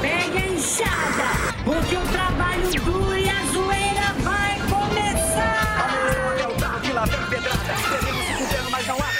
[0.00, 5.90] Pegue a enxada, porque o trabalho duro e a zoeira vai começar.
[6.38, 7.74] É que lá vem pedrada.
[7.90, 9.10] Devemos se fudendo, mas não há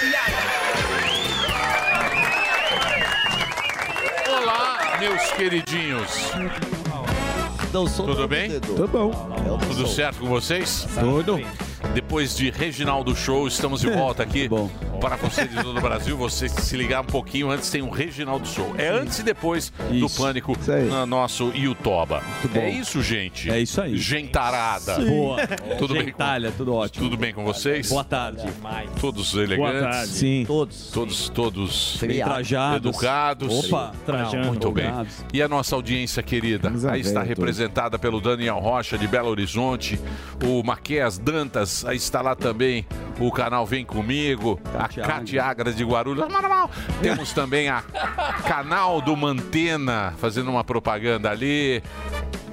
[4.41, 6.31] Olá, meus queridinhos.
[7.71, 8.59] Tudo bem?
[8.59, 9.11] Tudo bom.
[9.67, 10.87] Tudo certo com vocês?
[10.99, 11.39] Tudo.
[12.11, 14.49] Depois de Reginaldo Show, estamos de volta aqui
[14.99, 16.17] para você de todo o Brasil.
[16.17, 18.75] Você se ligar um pouquinho antes tem um Reginaldo Show.
[18.77, 20.53] É antes e depois do Pânico
[20.89, 22.21] no nosso Youtoba.
[22.53, 23.49] É isso, gente.
[23.49, 23.95] É isso aí.
[23.95, 24.95] Gentarada.
[24.95, 25.05] Sim.
[25.05, 25.47] Boa.
[25.79, 26.07] Tudo bem?
[26.07, 27.05] Gentalha, tudo ótimo.
[27.05, 27.87] Tudo bem com vocês?
[27.87, 28.45] Boa tarde.
[28.99, 29.81] Todos elegantes?
[29.81, 30.11] tarde.
[30.11, 30.43] Sim.
[30.45, 30.91] Todos.
[30.91, 32.77] Todos, todos Bem trajados.
[32.77, 33.65] educados.
[33.65, 34.47] Opa, trajando.
[34.47, 34.91] Muito bem.
[35.33, 36.73] E a nossa audiência querida?
[36.89, 39.97] Aí está representada pelo Daniel Rocha de Belo Horizonte,
[40.43, 42.85] o Maquias Dantas, aí está lá também
[43.19, 46.25] o canal Vem Comigo, a Cátia Agra de Guarulhos.
[47.01, 47.83] Temos também a
[48.47, 51.83] canal do Mantena fazendo uma propaganda ali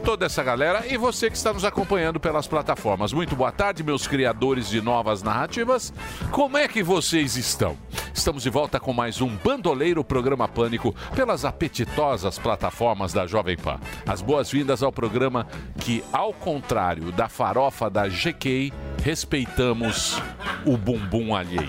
[0.09, 3.12] toda essa galera e você que está nos acompanhando pelas plataformas.
[3.12, 5.92] Muito boa tarde, meus criadores de novas narrativas.
[6.31, 7.77] Como é que vocês estão?
[8.15, 13.78] Estamos de volta com mais um Bandoleiro Programa Pânico pelas apetitosas plataformas da Jovem Pan.
[14.06, 15.47] As boas-vindas ao programa
[15.78, 18.72] que, ao contrário da farofa da GK,
[19.05, 20.22] respeitamos
[20.65, 21.69] o bumbum alheio.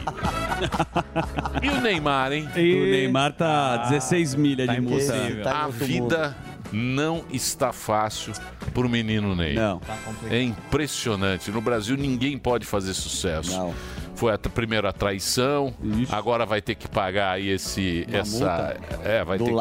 [1.62, 2.48] E o Neymar, hein?
[2.56, 5.14] O Neymar tá 16 milha de multa.
[5.52, 8.34] a vida não está fácil
[8.74, 9.56] pro menino Ney.
[9.56, 9.82] Não.
[10.30, 11.52] É impressionante.
[11.52, 13.74] No Brasil ninguém pode fazer sucesso.
[14.16, 15.74] Foi a primeira traição,
[16.12, 19.56] agora vai ter que pagar aí esse essa é, vai Do ter que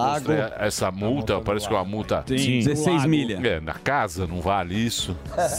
[0.58, 3.38] essa multa, parece que é uma multa Sim, 16 milha.
[3.46, 5.16] É, na casa não vale isso.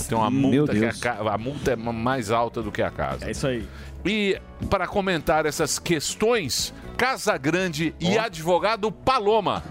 [0.09, 3.25] Tem uma multa que a, a multa é ma- mais alta do que a casa.
[3.25, 3.66] É isso aí.
[4.05, 4.38] E
[4.69, 9.64] para comentar essas questões, Casa Grande e advogado Paloma.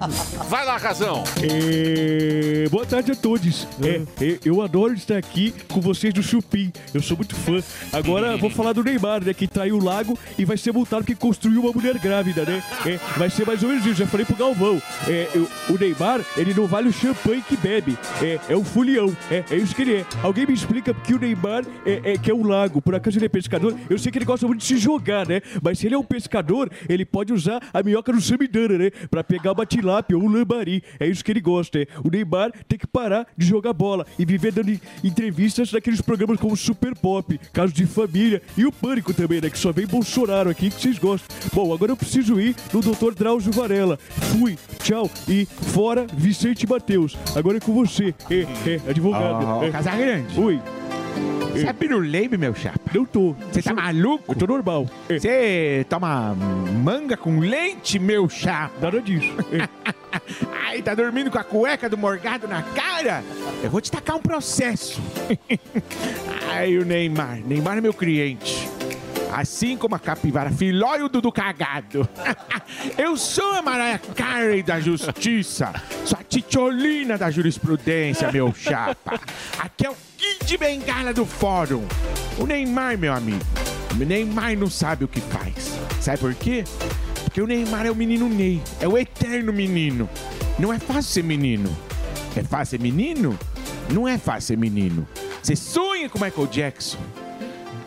[0.49, 1.23] Vai lá, Casão.
[1.43, 3.67] É, boa tarde a todos.
[3.83, 6.73] É, é, eu adoro estar aqui com vocês do Chupim.
[6.95, 7.63] Eu sou muito fã.
[7.93, 9.35] Agora vou falar do Neymar, né?
[9.35, 12.63] Que traiu o lago e vai ser multado porque construiu uma mulher grávida, né?
[12.87, 13.97] É, vai ser mais ou menos isso.
[13.97, 14.81] Já falei pro Galvão.
[15.07, 17.99] É, eu- o Neymar, ele não vale o champanhe que bebe.
[18.23, 19.15] É, é um fulião.
[19.31, 20.07] É, é isso que ele é.
[20.23, 22.81] Alguém me explica que o Neymar é, é que é um lago.
[22.81, 23.75] Por acaso ele é pescador?
[23.91, 25.41] Eu sei que ele gosta muito de se jogar, né?
[25.63, 28.91] Mas se ele é um pescador, ele pode usar a minhoca do Samidana, né?
[29.11, 30.83] Pra pegar uma tilápia ou um lambari.
[30.99, 31.87] É isso que ele gosta, é.
[32.05, 36.39] O Neymar tem que parar de jogar bola e viver dando en- entrevistas naqueles programas
[36.41, 39.51] como Super Pop, Casos de Família e o Pânico também, né?
[39.51, 41.29] Que só vem Bolsonaro aqui que vocês gostam.
[41.53, 43.15] Bom, agora eu preciso ir no Dr.
[43.17, 43.99] Drauzio Varela.
[43.99, 47.17] Fui, tchau e fora Vicente Matheus.
[47.35, 48.41] Agora é com você, é,
[48.87, 49.45] é, advogado.
[49.47, 49.71] Ó, é.
[49.71, 50.39] Casagrande.
[50.41, 50.61] Oi.
[51.53, 52.79] Você é piruleibe, meu chapa?
[52.95, 53.35] Não tô.
[53.53, 54.33] Você tá maluco?
[54.33, 54.87] Eu tô normal.
[55.09, 58.75] Você toma manga com leite, meu chapa?
[58.81, 59.33] Nada disso.
[60.65, 63.25] Ai, tá dormindo com a cueca do morgado na cara?
[63.63, 65.01] Eu vou te tacar um processo.
[66.49, 67.41] Ai, o Neymar.
[67.45, 68.69] Neymar é meu cliente.
[69.33, 72.09] Assim como a capivara filó e o Dudu cagado.
[72.97, 75.73] Eu sou a Mariah Carey da justiça.
[76.05, 79.21] Sou a titiolina da jurisprudência, meu chapa.
[79.59, 79.97] Aqui é o
[80.49, 81.85] Kid Bengala do fórum.
[82.39, 83.45] O Neymar, meu amigo.
[83.93, 85.79] O Neymar não sabe o que faz.
[86.01, 86.65] Sabe por quê?
[87.23, 88.63] Porque o Neymar é o menino Ney.
[88.81, 90.09] É o eterno menino.
[90.59, 91.69] Não é fácil ser menino.
[92.35, 93.39] É fácil ser menino?
[93.93, 95.07] Não é fácil ser menino.
[95.43, 96.99] Você sonha com Michael Jackson.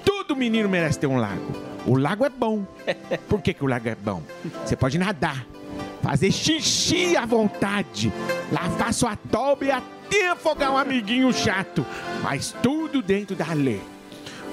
[0.06, 1.52] Todo menino merece ter um lago.
[1.88, 2.64] O lago é bom.
[3.28, 4.22] Por que, que o lago é bom?
[4.64, 5.48] Você pode nadar,
[6.02, 8.12] fazer xixi à vontade,
[8.52, 11.86] lavar sua toba e até afogar um amiguinho chato.
[12.24, 13.82] Mas tudo dentro da lei.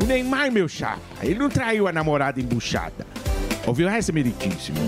[0.01, 3.05] O Neymar, meu chapa, ele não traiu a namorada embuchada.
[3.69, 4.79] Ouviu essa, meritíssimo?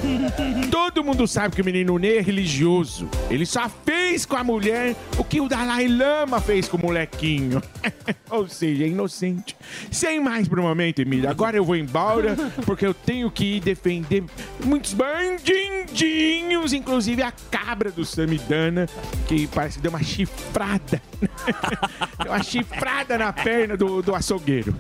[0.71, 3.07] Todo mundo sabe que o menino Ney é religioso.
[3.29, 7.63] Ele só fez com a mulher o que o Dalai Lama fez com o molequinho.
[8.31, 9.55] Ou seja, é inocente.
[9.91, 11.29] Sem mais pro momento, Emílio.
[11.29, 12.35] Agora eu vou embora
[12.65, 14.25] porque eu tenho que ir defender
[14.65, 18.89] muitos bandidinhos, inclusive a cabra do Samidana,
[19.29, 21.03] que parece que deu uma chifrada.
[22.23, 24.75] deu uma chifrada na perna do, do açougueiro.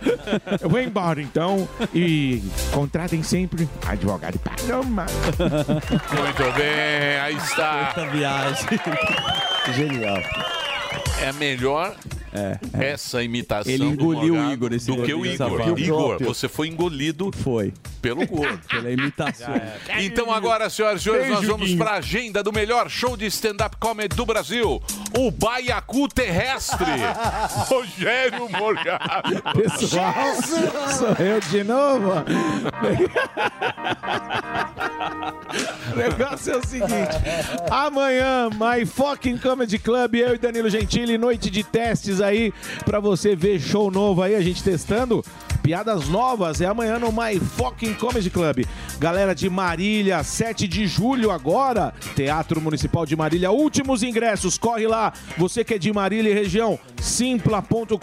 [0.58, 2.42] Eu vou embora então e
[2.72, 5.06] contratem sempre advogado Paloma.
[5.38, 7.92] Muito bem, aí está.
[8.12, 8.66] viagem.
[9.74, 10.18] Genial.
[11.20, 11.94] É a melhor
[12.72, 15.78] essa imitação Ele do engoliu o Morgado Igor, esse do que o Igor.
[15.78, 17.72] Igor, você foi engolido Foi.
[18.00, 18.60] pelo gordo.
[18.70, 19.48] Pela imitação.
[19.98, 21.78] Então agora, senhoras e senhores, nós Beijo, vamos Guinho.
[21.78, 24.80] para a agenda do melhor show de stand-up comedy do Brasil,
[25.18, 26.86] o Baiacu Terrestre.
[27.68, 29.42] Rogério Morgado.
[29.54, 30.14] Pessoal,
[30.96, 32.10] sou eu de novo.
[35.92, 37.16] O negócio é o seguinte:
[37.70, 42.52] amanhã, My Fucking Comedy Club, eu e Danilo Gentili, noite de testes aí
[42.84, 45.24] pra você ver show novo aí, a gente testando.
[45.62, 48.64] Piadas novas é amanhã no My Fucking Comedy Club.
[48.98, 55.12] Galera de Marília, 7 de julho agora, Teatro Municipal de Marília, últimos ingressos, corre lá.
[55.36, 57.96] Você que é de Marília e região, simpla.com.br,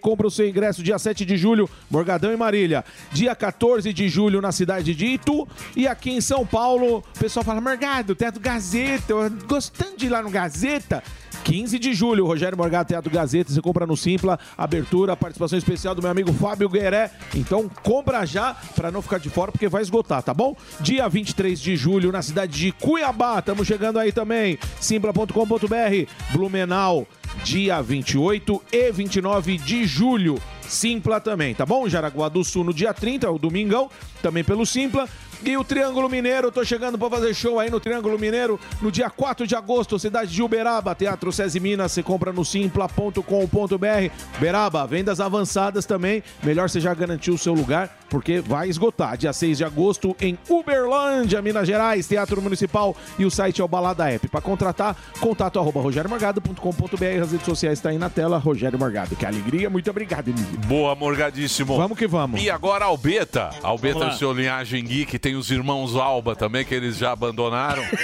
[0.00, 2.84] compra o seu ingresso dia 7 de julho, Morgadão e Marília.
[3.12, 7.44] Dia 14 de julho na cidade de Itu e aqui em São Paulo, o pessoal
[7.44, 11.02] fala, Morgado, Teatro Gazeta, eu gostando de ir lá no Gazeta.
[11.44, 16.00] 15 de julho, Rogério Morgado, Teatro Gazeta, você compra no Simpla, abertura, participação especial do
[16.00, 17.10] meu amigo Fábio Gueré.
[17.34, 20.56] Então compra já para não ficar de fora, porque vai esgotar, tá bom?
[20.80, 27.06] Dia 23 de julho, na cidade de Cuiabá, estamos chegando aí também, simpla.com.br, Blumenau,
[27.44, 30.40] dia 28 e 29 de julho.
[30.62, 31.86] Simpla também, tá bom?
[31.86, 33.90] Jaraguá do Sul no dia 30, é o domingão,
[34.22, 35.06] também pelo Simpla.
[35.42, 39.10] E o Triângulo Mineiro, tô chegando pra fazer show aí no Triângulo Mineiro no dia
[39.10, 44.10] 4 de agosto, cidade de Uberaba, Teatro César Minas, você compra no simpla.com.br.
[44.38, 49.16] Uberaba, vendas avançadas também, melhor você já garantir o seu lugar, porque vai esgotar.
[49.16, 53.68] Dia 6 de agosto em Uberlândia, Minas Gerais, Teatro Municipal e o site é o
[53.68, 54.28] Balada App.
[54.28, 59.16] Pra contratar, contato arroba rogeriomorgado.com.br, as redes sociais tá aí na tela, Rogério Morgado.
[59.16, 60.58] Que alegria, muito obrigado, Emílio.
[60.66, 61.76] Boa, Morgadíssimo.
[61.76, 62.42] Vamos que vamos.
[62.42, 63.50] E agora Albeta.
[63.62, 67.82] Albeta é o seu Linhagem Geek, tem os irmãos Alba também, que eles já abandonaram.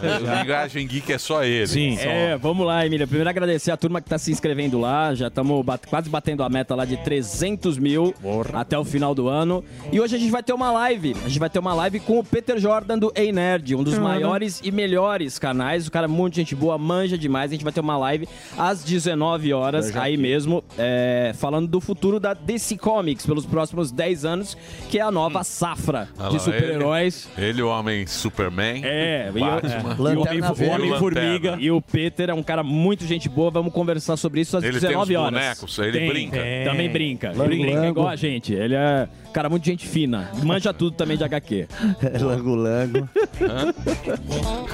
[0.00, 1.66] É, Linhagem Geek é só ele.
[1.66, 1.98] Sim.
[1.98, 3.06] É, vamos lá, Emília.
[3.06, 5.14] Primeiro agradecer a turma que tá se inscrevendo lá.
[5.14, 8.14] Já estamos quase batendo a meta lá de 300 mil
[8.52, 9.64] até o final do ano.
[9.90, 11.16] E hoje a gente vai ter uma live.
[11.24, 13.98] A gente vai ter uma live com o Peter Jordan do Ei Nerd, um dos
[13.98, 15.86] maiores e melhores canais.
[15.86, 17.50] O cara é muito gente boa, manja demais.
[17.50, 22.20] A gente vai ter uma live às 19 horas, aí mesmo, é, falando do futuro
[22.20, 24.56] da DC Comics pelos próximos 10 anos,
[24.88, 27.28] que é a nova safra Olha lá, de super-heróis.
[27.36, 28.82] Ele, ele, o Homem Superman.
[28.84, 29.70] É, e Batman.
[29.98, 30.02] é.
[30.02, 30.64] Lanterna E o Homem- Verde.
[30.64, 31.50] o Homem-Formiga.
[31.50, 31.56] Lanterna.
[31.62, 33.50] E o Peter é um cara muito gente boa.
[33.50, 35.32] Vamos conversar sobre isso às Ele tem 19 uns horas.
[35.40, 36.40] bonecos, ele Tem, brinca.
[36.40, 36.64] tem.
[36.64, 37.28] Também brinca.
[37.32, 37.86] Lango, brinca lango.
[37.88, 38.52] igual a gente.
[38.54, 40.30] Ele é um cara muito gente fina.
[40.42, 41.66] Manja tudo também de HQ.
[42.20, 43.08] Lango Lango.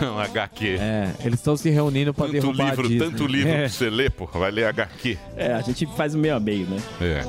[0.02, 0.76] Um HQ.
[0.80, 3.10] É, eles estão se reunindo pra Tanto derrubar a livro, Disney.
[3.10, 3.58] tanto livro É.
[3.60, 4.26] pra você ler, pô.
[4.26, 5.18] Vai ler HQ.
[5.36, 6.76] É, a gente faz o meio a meio, né?
[7.00, 7.22] É.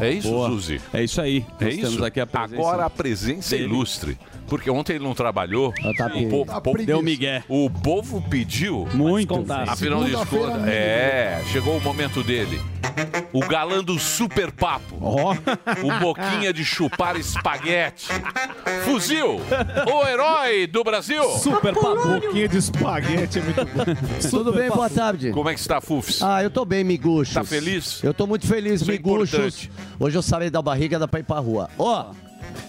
[0.00, 0.48] É isso, Boa.
[0.50, 0.80] Zuzi?
[0.92, 1.44] É isso aí.
[1.60, 1.86] É Nós isso?
[1.86, 3.64] temos aqui a Agora a presença dele.
[3.64, 4.18] ilustre.
[4.48, 5.72] Porque ontem ele não trabalhou.
[5.96, 7.42] tá o, povo, Tá povo- Deu migué.
[7.48, 8.88] o povo pediu.
[8.94, 9.34] Muito.
[9.66, 12.60] Afinal de contas, é, chegou o momento dele.
[13.32, 14.96] O galã do super papo.
[15.84, 18.08] O boquinha de chupar espaguete.
[18.84, 19.40] Fuzil,
[19.92, 21.22] o herói do Brasil.
[21.38, 22.08] Super papo.
[22.20, 23.84] Boquinha de espaguete é muito bom.
[24.30, 24.68] Tudo bem?
[24.70, 25.30] Boa tarde.
[25.30, 26.22] Como é que está, Fufs?
[26.22, 27.34] Ah, eu tô bem, miguxos.
[27.34, 28.02] Tá feliz?
[28.02, 29.68] Eu tô muito feliz, Isso é miguxos.
[30.00, 31.68] Hoje eu sarei da barriga, dá pra ir pra rua.
[31.78, 32.06] Ó,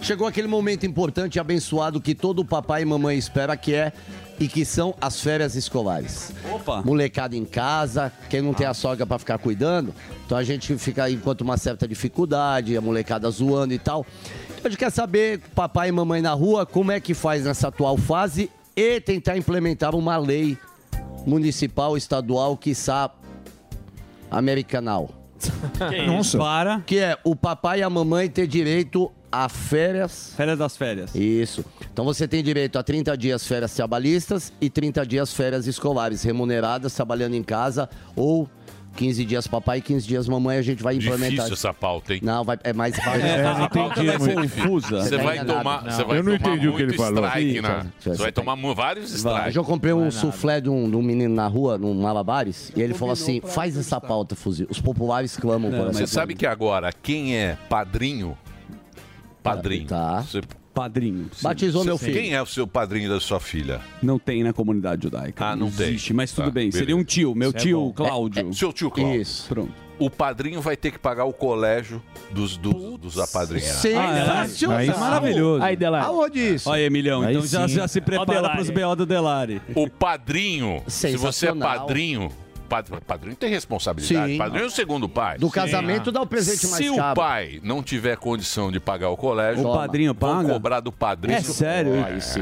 [0.02, 3.92] chegou aquele momento importante e abençoado que todo papai e mamãe espera que é
[4.40, 6.32] e que são as férias escolares.
[6.52, 6.82] Opa.
[6.82, 9.94] Molecada em casa, quem não tem a sogra pra ficar cuidando,
[10.26, 14.06] então a gente fica aí enquanto uma certa dificuldade, a molecada zoando e tal.
[14.50, 17.68] Então a gente quer saber, papai e mamãe na rua, como é que faz nessa
[17.68, 20.58] atual fase e tentar implementar uma lei
[21.26, 23.12] municipal, estadual, quiçá
[24.32, 25.19] americanal.
[26.08, 26.38] Nossa.
[26.38, 26.82] Para.
[26.82, 30.34] Que é o papai e a mamãe ter direito a férias.
[30.36, 31.14] Férias das férias.
[31.14, 31.64] Isso.
[31.92, 36.94] Então você tem direito a 30 dias férias trabalhistas e 30 dias férias escolares remuneradas,
[36.94, 38.50] trabalhando em casa, ou
[39.00, 41.30] 15 dias papai e 15 dias mamãe, a gente vai implementar.
[41.30, 42.20] Difícil essa pauta, hein?
[42.22, 43.22] Não, vai, é mais fácil.
[43.26, 44.42] É, não A pauta entendi muito.
[44.58, 45.02] Confusa.
[45.04, 45.92] Você tá vai tomar, Não.
[45.92, 47.26] você vai Eu não tomar entendi o que ele falou.
[47.26, 47.70] strike, Sim, né?
[47.70, 47.86] tá.
[48.12, 49.56] Você vai tomar vários Hoje strikes.
[49.56, 52.94] eu comprei um suflé de um, de um menino na rua, num Malabares, e ele
[52.94, 54.68] falou assim: faz essa pauta, fuzil.
[54.70, 58.38] Os populares clamam por essa Você sabe que agora quem é padrinho?
[59.42, 59.88] Padrinho.
[59.88, 60.22] Tá.
[60.24, 60.42] Você-
[60.80, 61.26] Padrinho.
[61.34, 61.44] sim.
[61.44, 62.14] Batizou meu filho.
[62.14, 63.82] Quem é o seu padrinho da sua filha?
[64.02, 65.46] Não tem na comunidade judaica.
[65.48, 65.88] Ah, não tem.
[65.90, 66.66] existe, mas tudo Tá, bem.
[66.70, 66.78] beleza.
[66.80, 68.54] Seria um tio, meu tio Cláudio.
[68.54, 69.22] Seu tio Cláudio.
[69.22, 69.46] Isso.
[69.50, 69.74] Pronto.
[70.00, 73.82] O padrinho vai ter que pagar o colégio dos, dos, dos apadrinhados.
[73.82, 74.78] Sensacional.
[74.78, 75.62] Aí- Isso é maravilhoso.
[75.64, 76.06] Aí, Delari.
[76.06, 76.70] Aonde isso?
[76.70, 77.74] Olha, Emilhão, Aí então já, sim.
[77.76, 78.54] já se Ó, prepara Delari.
[78.54, 79.62] para os BO do Delari.
[79.76, 81.80] O padrinho, se você é Sensacional.
[81.80, 82.32] padrinho,
[82.70, 84.34] padrinho, padrinho tem responsabilidade.
[84.34, 84.38] Sim.
[84.38, 85.38] Padrinho é o segundo pai.
[85.38, 89.18] Do casamento dá o presente mais Se o pai não tiver condição de pagar o
[89.18, 90.54] colégio, O padrinho vão paga?
[90.54, 91.38] cobrar do padrinho.
[91.38, 91.94] É sério?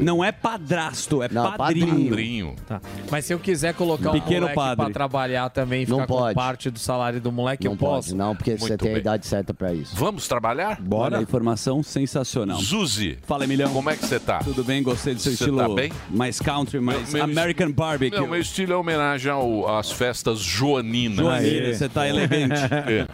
[0.02, 2.08] Não é padrasto, é Não, padrinho.
[2.08, 2.56] Padrinho.
[2.66, 2.80] Tá.
[3.10, 4.76] Mas se eu quiser colocar Pequeno um moleque padre.
[4.84, 6.34] pra trabalhar também e Não ficar com pode.
[6.34, 8.16] parte do salário do moleque, Não eu pode, posso?
[8.16, 9.00] não, porque você Muito tem a bem.
[9.00, 9.96] idade certa pra isso.
[9.96, 10.78] Vamos trabalhar?
[10.90, 12.58] Olha, informação sensacional.
[12.60, 13.72] Zuzi, Fala, Emilhão.
[13.72, 14.38] como é que você tá?
[14.40, 14.82] Tudo bem?
[14.82, 15.90] Gostei do seu Você estilo tá bem?
[16.10, 18.18] mais country, mais Meu- meu American Barbecue.
[18.18, 21.16] Não, meu estilo é homenagem ao- às festas joaninas.
[21.18, 22.54] Joanina, você tá elegante.
[22.88, 23.06] É.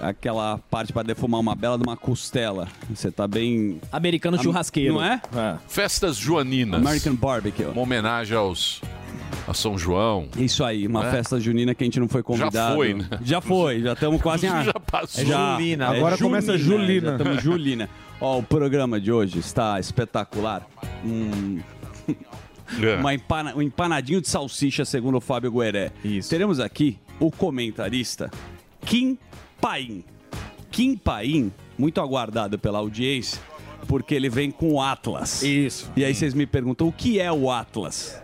[0.00, 2.68] Aquela parte pra defumar uma bela de uma costela.
[2.94, 3.80] Você tá bem...
[3.92, 4.94] Americano Am- churrasqueiro.
[4.94, 5.20] Não é?
[5.68, 6.80] Festas joaninas.
[6.80, 7.64] American Barbecue.
[7.64, 8.80] Uma homenagem aos
[9.48, 10.28] a São João.
[10.36, 11.10] Isso aí, uma É.
[11.10, 12.74] festa junina que a gente não foi convidado.
[12.76, 13.06] foi, né?
[13.24, 14.50] Já foi, já estamos quase em...
[14.64, 15.24] Já passou.
[15.24, 15.52] Já.
[15.56, 15.84] Julina.
[15.86, 17.10] É Agora começa Julina.
[17.10, 17.88] Já estamos Julina.
[18.20, 20.66] Ó, o programa de hoje está espetacular.
[21.04, 21.58] Hum,
[22.82, 22.96] É.
[22.96, 25.90] uma empana- um empanadinho de salsicha, segundo o Fábio Gueré.
[26.04, 26.28] Isso.
[26.30, 28.30] Teremos aqui o comentarista
[28.84, 29.18] Kim
[29.60, 30.04] Paim.
[30.70, 33.40] Kim Paim, muito aguardado pela audiência,
[33.88, 35.42] porque ele vem com o Atlas.
[35.42, 35.90] Isso.
[35.96, 38.20] E aí vocês me perguntam, o que é o Atlas?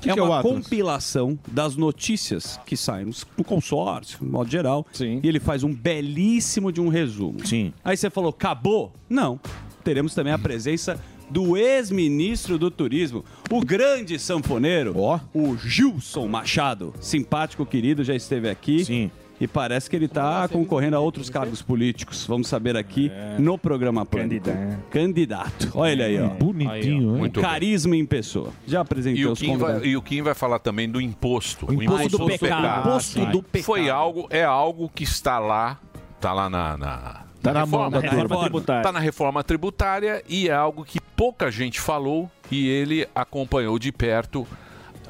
[0.00, 4.50] que é é o uma compilação das notícias que saem no- no consórcio, no modo
[4.50, 4.84] geral.
[4.92, 5.20] Sim.
[5.22, 7.46] E ele faz um belíssimo de um resumo.
[7.46, 7.72] Sim.
[7.84, 8.92] Aí você falou, acabou?
[9.08, 9.38] Não.
[9.84, 10.98] Teremos também a presença
[11.32, 15.18] do ex-ministro do Turismo, o grande sanfoneiro, Ó.
[15.32, 16.92] o Gilson Machado.
[17.00, 18.84] Simpático, querido, já esteve aqui.
[18.84, 19.10] Sim.
[19.40, 22.24] E parece que ele está concorrendo a outros cargos políticos.
[22.28, 23.10] Vamos saber aqui
[23.40, 24.44] no programa Pânico.
[24.44, 24.82] Candidato.
[24.90, 25.72] Candidato.
[25.74, 26.28] Olha ele aí, ó.
[26.28, 27.18] Bonitinho, hein?
[27.18, 27.50] Muito bem.
[27.50, 28.50] Carisma em pessoa.
[28.64, 31.66] Já apresentei E o, os Kim vai, e o Kim vai falar também do imposto.
[31.68, 32.88] O imposto do pecado.
[32.88, 33.64] Imposto do pecado.
[33.64, 35.80] Foi algo, é algo que está lá,
[36.14, 38.08] está lá na, na, Tá na mão da né?
[38.08, 38.44] Reforma Reforma.
[38.44, 38.82] tributária.
[38.82, 43.90] Tá na reforma tributária e é algo que pouca gente falou e ele acompanhou de
[43.90, 44.46] perto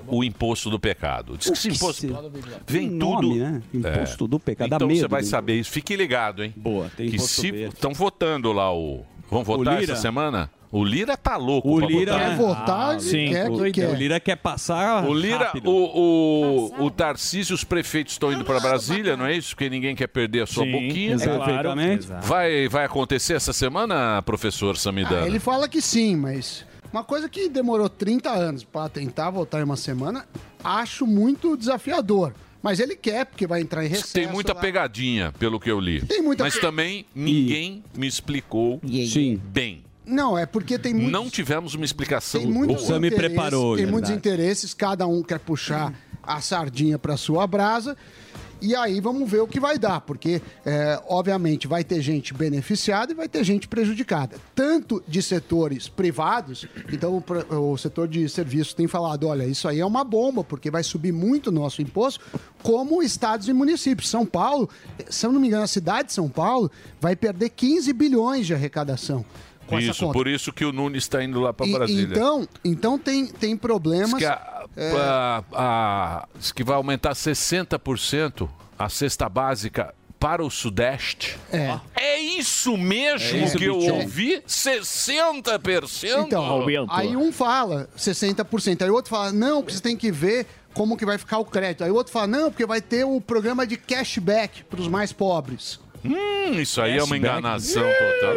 [0.07, 1.37] o imposto do pecado.
[1.39, 2.07] Diz que esse que imposto se-
[2.67, 3.29] vem Tem tudo.
[3.29, 3.63] nome, né?
[3.73, 4.75] Imposto do pecado.
[4.75, 5.71] Então você vai saber isso.
[5.71, 6.53] Fique ligado, hein?
[6.57, 9.05] Boa, tem que se estão votando lá o.
[9.31, 10.51] Vão votar essa semana?
[10.73, 11.69] O Lira tá louco.
[11.71, 12.29] O Lira- votar.
[12.31, 13.29] Quer votar, sim.
[13.29, 13.91] quer o, que quer.
[13.91, 15.69] o Lira quer passar O Lira, rápido.
[15.71, 19.51] o, o, o Tarcísio, os prefeitos estão indo para Brasília, não é isso?
[19.51, 21.13] Porque ninguém quer perder a sua Sim, boquinha.
[21.13, 21.45] exato.
[21.45, 22.07] Perfeitamente.
[22.23, 25.25] Vai, vai acontecer essa semana, professor Samidana?
[25.25, 29.61] Ah, ele fala que sim, mas uma coisa que demorou 30 anos pra tentar voltar
[29.61, 30.27] em uma semana,
[30.65, 32.33] acho muito desafiador.
[32.63, 34.15] Mas ele quer, porque vai entrar em recesso.
[34.15, 34.61] Tem muita lá.
[34.61, 36.01] pegadinha, pelo que eu li.
[36.01, 39.39] Tem muita Mas pe- também ninguém me explicou Sim.
[39.45, 39.83] bem.
[40.13, 42.89] Não, é porque tem muitos, Não tivemos uma explicação tem muitos boa.
[42.89, 45.93] Sam me interesses, preparou, Tem é muitos interesses, cada um quer puxar
[46.23, 47.97] a sardinha para sua brasa.
[48.63, 53.11] E aí vamos ver o que vai dar, porque é, obviamente vai ter gente beneficiada
[53.11, 56.69] e vai ter gente prejudicada, tanto de setores privados.
[56.93, 60.71] Então o, o setor de serviços tem falado, olha, isso aí é uma bomba, porque
[60.71, 62.25] vai subir muito o nosso imposto,
[62.63, 64.09] como estados e municípios.
[64.09, 64.71] São Paulo,
[65.11, 68.55] se eu não me engano, a cidade de São Paulo vai perder 15 bilhões de
[68.55, 69.25] arrecadação.
[69.73, 70.13] Com essa Isso, conta.
[70.13, 72.05] por isso que o Nunes está indo lá para Brasília.
[72.17, 74.15] Então, então tem, tem Diz problemas.
[74.15, 78.49] que, a- a- a- diz que vai aumentar 60%
[78.79, 81.37] a cesta básica para o Sudeste.
[81.53, 81.79] É.
[81.97, 83.97] É isso mesmo É isso, que eu bichão.
[84.01, 84.43] ouvi?
[84.47, 86.27] 60%?
[86.27, 86.87] Então, Aumento.
[86.91, 90.97] aí um fala 60%, aí o outro fala, não, porque você tem que ver como
[90.97, 91.85] que vai ficar o crédito.
[91.85, 95.13] Aí o outro fala, não, porque vai ter o programa de cashback para os mais
[95.13, 95.79] pobres.
[96.05, 97.19] Hum, isso aí é uma Cashback.
[97.21, 98.35] enganação total.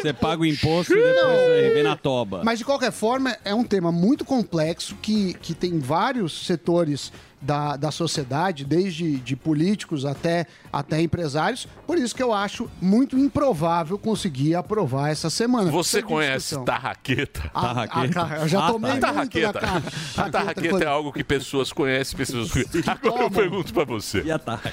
[0.00, 2.42] Você paga o imposto e depois aí vem na toba.
[2.44, 7.76] Mas de qualquer forma, é um tema muito complexo que, que tem vários setores da,
[7.76, 11.66] da sociedade, desde de políticos até, até empresários.
[11.86, 15.70] Por isso que eu acho muito improvável conseguir aprovar essa semana.
[15.70, 16.64] Você conhece discussão.
[16.64, 17.50] tarraqueta?
[17.52, 18.08] Ah, Tarraqueta?
[18.14, 19.58] cara, eu já Ah, tomei muito Tarraqueta.
[19.60, 19.82] cara.
[20.16, 22.50] A tarraqueta é algo que pessoas conhecem, pessoas
[22.86, 24.22] Agora eu pergunto pra você.
[24.22, 24.72] E a tarra?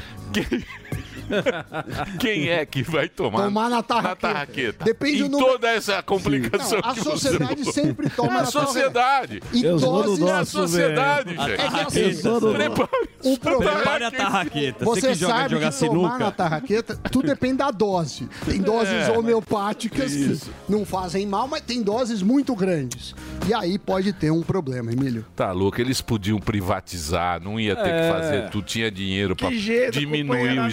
[2.19, 4.15] Quem é que vai tomar, Tomar na tarraqueta.
[4.27, 4.85] tarraqueta?
[4.85, 8.33] Depende em do número- toda essa complicação Não, a que você sociedade sempre toma É
[8.33, 9.41] na a sociedade.
[9.53, 10.19] Em Eu sou do doses...
[10.19, 11.49] É a nosso, sociedade, velho.
[11.49, 11.61] gente.
[11.61, 12.21] É que assim,
[12.53, 12.89] Prepare
[13.23, 14.85] o problema Prepare a tarraqueta.
[14.85, 16.31] Você, Você que joga, sabe joga que tomar na sinuca.
[16.31, 18.27] tarraqueta, tudo depende da dose.
[18.45, 19.11] Tem doses É.
[19.17, 23.13] homeopáticas que não fazem mal, mas tem doses muito grandes.
[23.47, 25.25] E aí pode ter um problema, Emílio.
[25.35, 28.01] Tá louco, eles podiam privatizar, não ia ter É.
[28.01, 30.67] que fazer tudo, tinha dinheiro pra jeito, diminuir o companheirada.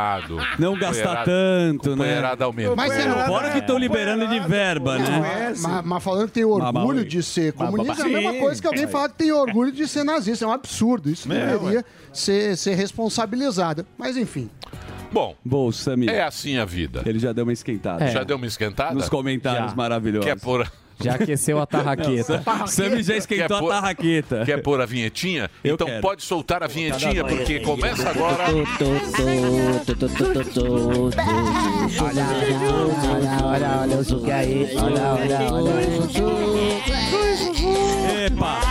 [0.00, 0.36] Estado.
[0.58, 2.20] Não gastar tanto, né?
[2.40, 2.76] aumentou.
[2.76, 5.52] Mas não- Fora que estão liberando de verba, né?
[5.60, 8.86] Mas, mas falando que tem orgulho de ser comunista, é a mesma coisa que alguém
[8.86, 10.44] falar que tem orgulho de ser nazista.
[10.44, 11.10] É um absurdo.
[11.10, 13.86] Isso deveria ser, ser responsabilizado.
[13.98, 14.50] Mas enfim.
[15.12, 17.02] Bom, Bom, Samir, é assim a vida.
[17.04, 18.06] ele já deu uma esquentada.
[18.08, 18.94] Já deu uma esquentada?
[18.94, 19.76] Nos comentários Já.
[19.76, 20.24] maravilhosos.
[20.24, 20.70] Quer pôr,
[21.02, 22.42] Já aqueceu a tarraqueta.
[22.46, 24.44] Não, Sammy já esquentou pôr- a tarraqueta.
[24.44, 25.50] Quer pôr a vinhetinha?
[25.64, 26.02] Eu então quero.
[26.02, 28.44] pode soltar a vinhetinha, porque começa agora.
[32.00, 32.26] Olha,
[33.12, 34.70] olha, olha, olha o Zuki aí.
[34.76, 35.70] Olha, olha, olha.
[38.26, 38.69] Epa!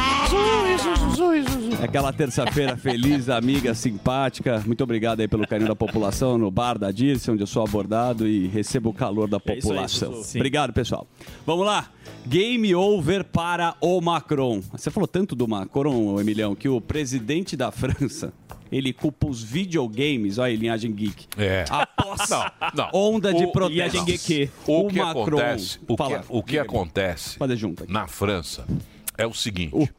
[1.81, 4.61] É aquela terça-feira feliz, amiga, simpática.
[4.65, 8.27] Muito obrigado aí pelo carinho da população no bar da Dirce, onde eu sou abordado
[8.27, 10.23] e recebo o calor da É aí, população.
[10.23, 10.39] Sim.
[10.39, 11.07] obrigado, pessoal.
[11.45, 11.89] Vamos lá.
[12.25, 14.61] Game over para o Macron.
[14.71, 18.33] Você falou tanto do Macron, Emilhão, que o presidente da França,
[18.71, 21.27] ele culpa os videogames, olha aí, linhagem geek.
[21.37, 21.65] É.
[21.69, 22.89] Após Não, não.
[22.93, 23.99] onda de O- protesto.
[24.67, 26.23] O, que Macron- acontece, o que, Fala.
[26.29, 27.37] o que acontece
[27.87, 28.65] na França
[29.19, 29.91] é o seguinte.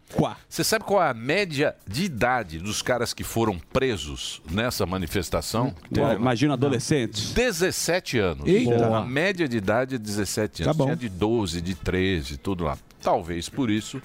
[0.49, 5.75] Você sabe qual é a média de idade dos caras que foram presos nessa manifestação?
[5.95, 6.12] Qual?
[6.15, 7.33] Imagina adolescentes.
[7.33, 8.47] 17 anos.
[8.49, 8.97] Eita.
[8.97, 10.77] A média de idade é 17 Tá anos.
[10.77, 10.85] bom.
[10.87, 12.77] Tinha de 12, de 13, tudo lá.
[13.03, 14.03] Talvez por isso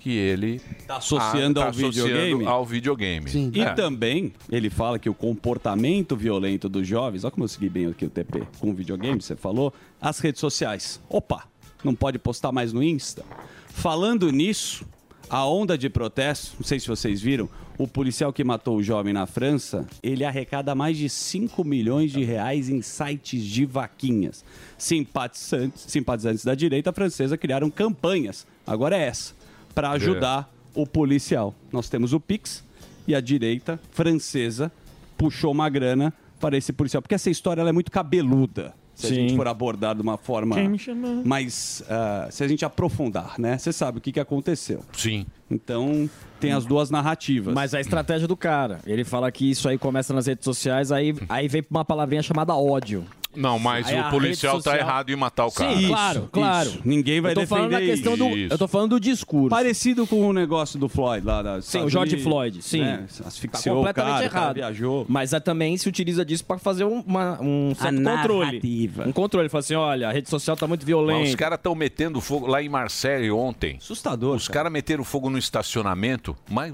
[0.00, 2.46] que ele Tá associando Ah, ao tá associando videogame.
[2.46, 3.50] ao videogame.
[3.54, 3.74] E É.
[3.74, 8.06] também ele fala que o comportamento violento dos jovens, olha como eu segui bem aqui
[8.06, 10.98] o TP com o videogame, você falou, as redes sociais.
[11.10, 11.44] Opa,
[11.84, 13.22] não pode postar mais no Insta.
[13.70, 14.84] Falando nisso,
[15.30, 19.12] a onda de protesto, não sei se vocês viram, o policial que matou o jovem
[19.12, 24.44] na França, ele arrecada mais de 5 milhões de reais em sites de vaquinhas.
[24.76, 29.32] Simpatizantes, simpatizantes da direita francesa criaram campanhas, agora é essa,
[29.74, 31.54] para ajudar o policial.
[31.70, 32.64] Nós temos o Pix
[33.06, 34.72] e a direita francesa
[35.16, 38.74] puxou uma grana para esse policial, porque essa história é muito cabeluda.
[38.98, 39.14] Se a Sim.
[39.14, 41.22] gente for abordar de uma forma Quem me chamou?
[41.24, 41.84] mais.
[41.88, 43.56] ah, se a gente aprofundar, né?
[43.56, 44.80] Você sabe o que, que aconteceu.
[44.92, 45.24] Sim.
[45.48, 47.54] Então, tem as duas narrativas.
[47.54, 48.80] Mas a estratégia do cara.
[48.84, 52.56] Ele fala que isso aí começa nas redes sociais, aí, aí vem uma palavrinha chamada
[52.56, 53.04] ódio.
[53.38, 55.76] Não, mas Aí a o policial rede tá social- errado em matar o cara.
[55.76, 56.72] Sim, claro, claro.
[56.84, 58.52] Ninguém vai eu tô falando da defender questão do, isso.
[58.54, 59.48] Eu tô falando do discurso.
[59.50, 62.80] Parecido com o negócio do Floyd lá da Sim, o George Floyd, sim.
[62.80, 63.06] Né?
[63.16, 64.54] Tá Asfixiou o completamente cara, o cara errado.
[64.56, 65.06] viajou.
[65.08, 68.90] Mas é, também se utiliza disso para fazer um, uma- um certo controle.
[69.06, 69.48] Um controle.
[69.48, 71.20] Fala assim, olha, a rede social tá muito violenta.
[71.20, 73.76] Mas os caras estão metendo fogo lá em Marseille ontem.
[73.80, 74.34] Assustador.
[74.36, 76.72] Os caras meteram fogo no estacionamento, mas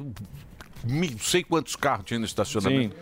[0.84, 2.94] mi- não sei quantos carros tinha no estacionamento.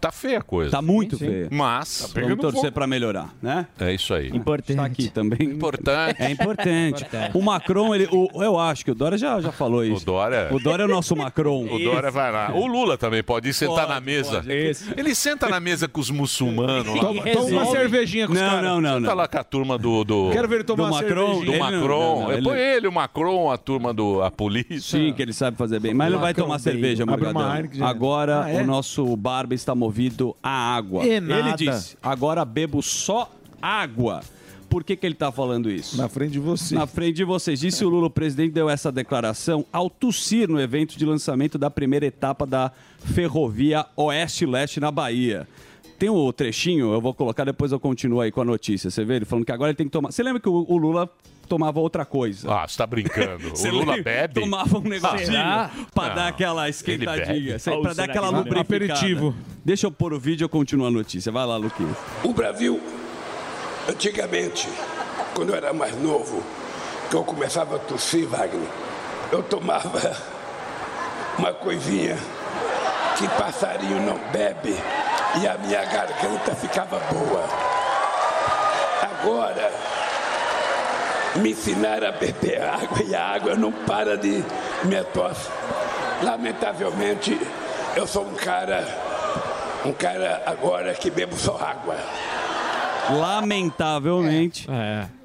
[0.00, 0.70] Tá feia a coisa.
[0.70, 1.48] Tá muito feia.
[1.50, 2.12] Mas.
[2.14, 3.66] Vamos torcer para melhorar, né?
[3.78, 4.28] É isso aí.
[4.28, 4.72] Importante.
[4.72, 5.38] Está aqui também.
[5.48, 6.22] Importante.
[6.22, 7.02] É importante.
[7.04, 7.36] Importante.
[7.36, 10.02] O Macron, ele, o- eu acho que o Dória já, já falou isso.
[10.02, 10.48] O Dória.
[10.52, 11.64] O Dória é o nosso Macron.
[11.70, 12.52] O Dória vai lá.
[12.54, 14.36] O Lula também pode ir sentar Pode, na mesa.
[14.42, 14.50] pode.
[14.96, 17.00] Ele senta na mesa com os muçulmanos lá.
[17.00, 18.64] Toma- toma uma cervejinha com os Não, caras.
[18.64, 19.14] não, não, Senta não.
[19.16, 20.04] lá com a turma do.
[20.04, 21.42] do Quero ver ele tomar Do uma Macron, do.
[21.42, 21.88] Ele não- Macron.
[21.88, 24.22] não, não, Põe ele- ele, o Macron, a turma do.
[24.22, 24.80] a polícia.
[24.98, 25.94] Sim, que ele sabe fazer bem.
[25.94, 26.62] Mas ele não vai Macron tomar bem.
[26.62, 27.56] cerveja, Abre uma Morgadão.
[27.56, 27.86] Heineken, já.
[27.88, 28.62] Agora Ah, é?
[28.62, 31.04] o nosso barba está movido a água.
[31.04, 31.56] É ele nada.
[31.56, 34.22] disse, agora bebo só água.
[34.68, 35.96] Por que, que ele está falando isso?
[35.96, 36.74] Na frente de você.
[36.74, 37.60] Na frente de vocês.
[37.60, 41.70] Disse o Lula, o presidente deu essa declaração ao tossir no evento de lançamento da
[41.70, 45.46] primeira etapa da ferrovia Oeste-Leste na Bahia.
[45.96, 48.90] Tem o trechinho, eu vou colocar, depois eu continuo aí com a notícia.
[48.90, 50.10] Você vê ele falando que agora ele tem que tomar.
[50.10, 51.08] Você lembra que o, o Lula
[51.46, 52.52] tomava outra coisa?
[52.52, 53.52] Ah, você tá brincando.
[53.64, 54.40] O Lula bebe?
[54.40, 55.70] Tomava um negocinho Será?
[55.94, 58.60] pra Não, dar aquela esquentadinha, Ou pra dar aquela lubrificada.
[58.60, 59.34] Aperitivo.
[59.64, 61.30] Deixa eu pôr o vídeo e eu continuo a notícia.
[61.32, 61.96] Vai lá, Luquinhas.
[62.22, 62.80] O Brasil,
[63.88, 64.68] antigamente,
[65.34, 66.42] quando eu era mais novo,
[67.10, 68.68] que eu começava a tossir, Wagner,
[69.32, 70.16] eu tomava
[71.38, 72.16] uma coisinha
[73.18, 74.74] que passarinho não bebe
[75.40, 77.44] e a minha garganta ficava boa.
[79.02, 79.70] Agora,
[81.36, 84.42] me ensinaram a beber água e a água não para de
[84.84, 85.48] me tosse.
[86.22, 87.38] Lamentavelmente,
[87.96, 88.86] eu sou um cara,
[89.84, 91.96] um cara agora que bebo só água.
[93.10, 94.66] Lamentavelmente.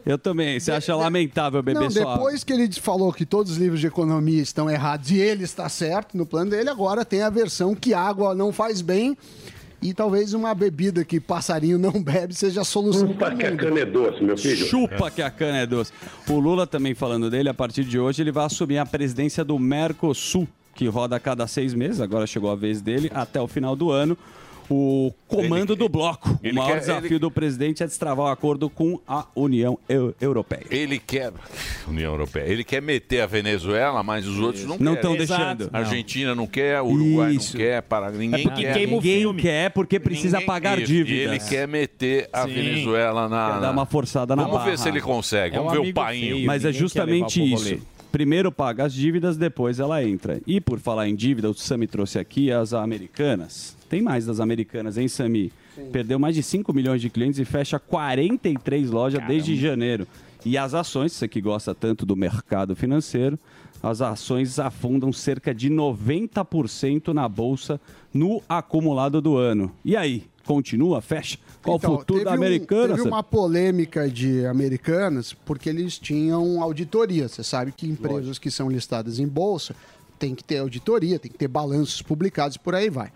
[0.06, 0.60] Eu também.
[0.60, 2.14] Você acha lamentável beber Não, só água?
[2.16, 5.70] depois que ele falou que todos os livros de economia estão errados e ele está
[5.70, 9.16] certo no plano dele, agora tem a versão que água não faz bem
[9.82, 13.80] e talvez uma bebida que passarinho não bebe seja a solução para que a cana
[13.80, 14.66] é doce, meu filho.
[14.66, 15.92] Chupa que a cana é doce.
[16.28, 19.58] O Lula também falando dele, a partir de hoje ele vai assumir a presidência do
[19.58, 23.76] Mercosul, que roda a cada seis meses, agora chegou a vez dele, até o final
[23.76, 24.18] do ano.
[24.70, 26.30] O comando do bloco.
[26.30, 29.80] O ele maior quer- desafio ele- do presidente é destravar o acordo com a União
[29.90, 30.64] Eu- Europeia.
[30.70, 31.32] Ele quer.
[31.88, 32.44] União Europeia.
[32.48, 35.02] Ele quer meter a Venezuela, mas os outros não, Não querem.
[35.02, 35.70] tão deixando.
[35.74, 37.58] A Argentina não quer, o Uruguai Isso.
[37.58, 38.88] não quer, para ninguém porque quer.
[38.88, 39.42] Ninguém filme.
[39.42, 40.88] quer porque precisa Ninguém- pagar Isso.
[40.88, 41.32] dívidas.
[41.32, 42.54] Ele quer meter a Sim.
[42.54, 43.54] Venezuela na.
[43.54, 44.78] Quer dar uma forçada na Vamos ver barra.
[44.78, 45.58] se ele consegue.
[45.58, 46.46] Vamos ver o painho.
[46.46, 47.80] Mas é justamente isso.
[48.12, 50.42] Primeiro paga as dívidas, depois ela entra.
[50.48, 53.78] E por falar em dívida, o Sami trouxe aqui as americanas.
[53.88, 55.52] Tem mais das americanas, hein, Sami?
[55.92, 60.08] Perdeu mais de 5 milhões de clientes e fecha 43 lojas desde janeiro.
[60.46, 63.38] E as ações, você que gosta tanto do mercado financeiro,
[63.82, 67.80] as ações afundam cerca de 90% na bolsa
[68.14, 69.72] no acumulado do ano.
[69.86, 71.38] E aí, continua, fecha?
[71.62, 72.88] Qual Então, o futuro teve da um- americana?
[72.96, 73.08] teve Sam?
[73.10, 77.28] uma polêmica de americanas porque eles tinham auditoria.
[77.28, 79.76] Você sabe que empresas que são listadas em bolsa
[80.18, 83.12] têm que ter auditoria, tem que ter balanços publicados e por aí vai.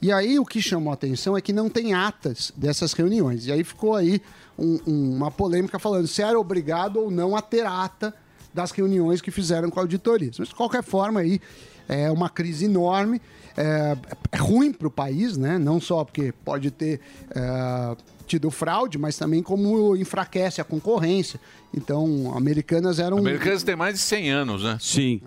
[0.00, 3.46] E aí o que chamou a atenção é que não tem atas dessas reuniões.
[3.46, 4.22] E aí ficou aí
[4.56, 8.14] um- um- uma polêmica falando se era obrigado ou não a ter ata
[8.54, 10.38] das reuniões que fizeram com auditorias.
[10.38, 11.40] Mas de qualquer forma aí
[11.88, 13.20] é uma crise enorme.
[13.56, 13.96] É,
[14.32, 15.58] é ruim para o país, né?
[15.58, 17.00] Não só porque pode ter
[17.34, 21.40] é, tido fraude, mas também como enfraquece a concorrência.
[21.74, 23.18] Então, americanas eram.
[23.18, 24.78] Americanos têm mais de 100 anos, né?
[24.80, 25.20] Sim.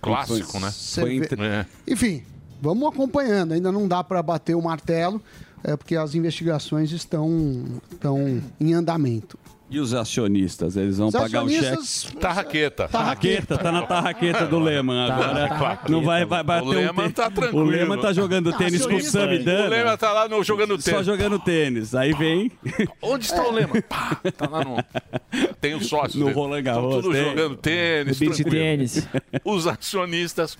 [0.00, 0.70] Clássico, né?
[1.36, 1.66] Vê- É.
[1.86, 2.22] Enfim,
[2.60, 3.52] vamos acompanhando.
[3.52, 5.20] Ainda não dá para bater o martelo,
[5.62, 9.38] é, porque as investigações estão, estão em andamento.
[9.72, 12.16] E os acionistas, eles vão Os pagar o cheque?
[12.18, 12.88] Tarraqueta.
[12.88, 15.48] Tarraqueta, tá na tarraqueta do Lehman Tá, agora.
[15.48, 15.92] tarraqueta.
[15.92, 17.12] Não vai, vai bater O um Lehman tênis.
[17.12, 17.62] tá tranquilo.
[17.64, 19.68] O Lehman tá jogando tênis com o Acionista, Sami O Dana.
[19.68, 20.84] Lema tá lá no, jogando tênis.
[20.84, 21.94] Só jogando tênis.
[21.94, 22.50] Aí vem.
[23.00, 23.80] Onde está o Lema?
[23.88, 24.76] Pá, tá lá no.
[25.60, 26.16] Tem os sócios.
[26.16, 26.32] No.
[26.32, 27.24] Roland Garros, Tudo tem.
[27.24, 28.18] jogando tênis.
[28.18, 28.50] Beach tranquilo.
[28.64, 29.08] tênis.
[29.44, 30.58] Os acionistas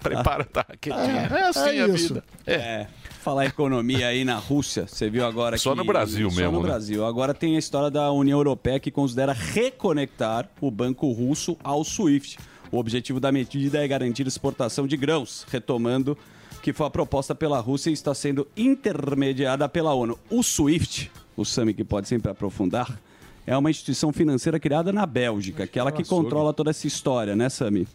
[0.00, 1.28] preparam a tarraquetinha.
[1.32, 2.08] É, É, assim é a isso.
[2.14, 2.24] vida.
[2.46, 2.86] É.
[3.22, 5.76] Falar economia aí na Rússia, você viu agora Só que...
[5.76, 6.66] no Brasil Só mesmo, no né?
[6.66, 7.06] Brasil.
[7.06, 12.36] Agora tem a história da União Europeia que considera reconectar o banco russo ao SWIFT.
[12.72, 16.18] O objetivo da medida é garantir exportação de grãos, retomando
[16.62, 20.18] que foi a proposta pela Rússia e está sendo intermediada pela ONU.
[20.28, 23.00] O SWIFT, o Sami que pode sempre aprofundar,
[23.46, 27.86] é uma instituição financeira criada na Bélgica, aquela que controla toda essa história, né, Sami?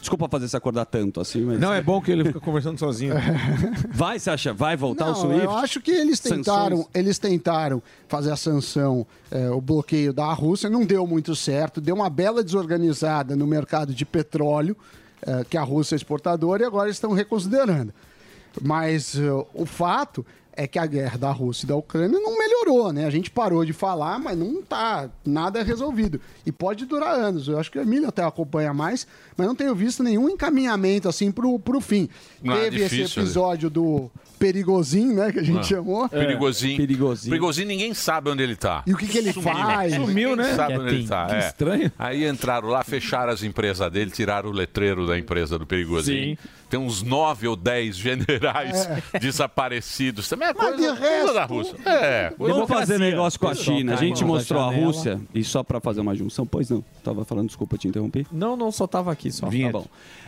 [0.00, 1.58] Desculpa fazer você acordar tanto assim, mas...
[1.58, 3.14] Não, é bom que ele fica conversando sozinho.
[3.90, 4.52] Vai, você acha?
[4.52, 5.44] Vai voltar o Não, SWIFT?
[5.44, 6.94] eu acho que eles tentaram, Sanções?
[6.94, 11.94] eles tentaram fazer a sanção, é, o bloqueio da Rússia, não deu muito certo, deu
[11.94, 14.76] uma bela desorganizada no mercado de petróleo,
[15.22, 17.92] é, que a Rússia é exportadora, e agora estão reconsiderando.
[18.62, 20.24] Mas é, o fato
[20.58, 23.06] é que a guerra da Rússia e da Ucrânia não melhorou, né?
[23.06, 26.20] A gente parou de falar, mas não tá nada resolvido.
[26.44, 27.46] E pode durar anos.
[27.46, 31.30] Eu acho que o Emílio até acompanha mais, mas não tenho visto nenhum encaminhamento assim
[31.30, 32.08] pro, pro fim.
[32.42, 33.28] Não, é Teve esse difícil, né?
[33.28, 35.32] episódio do perigosinho, né?
[35.32, 36.08] Que a gente Ah, chamou.
[36.08, 36.76] Perigosinho.
[36.76, 37.30] Perigosinho.
[37.30, 38.82] Perigosinho, ninguém sabe onde ele tá.
[38.86, 39.94] E o que que ele faz?
[39.94, 40.54] Sumiu, né?
[40.54, 41.26] Sabe onde ele tá.
[41.26, 41.38] Que é.
[41.40, 41.92] estranho.
[41.98, 46.36] Aí entraram lá, fecharam as empresas dele, tiraram o letreiro da empresa do Perigosinho.
[46.36, 46.48] Sim.
[46.70, 48.86] Tem uns nove ou dez generais
[49.18, 50.28] desaparecidos.
[50.28, 51.76] Também é Mas coisa, de coisa resto- da Rússia.
[51.86, 52.32] É.
[52.38, 53.94] Vamos fazer negócio com a China.
[53.94, 54.68] A gente mostrou a.
[54.70, 56.84] Rússia, e só pra fazer uma junção, pois não.
[57.02, 58.26] Tava falando, desculpa te interromper.
[58.30, 59.46] Não, não, só tava aqui, só.
[59.48, 59.86] Tá bom.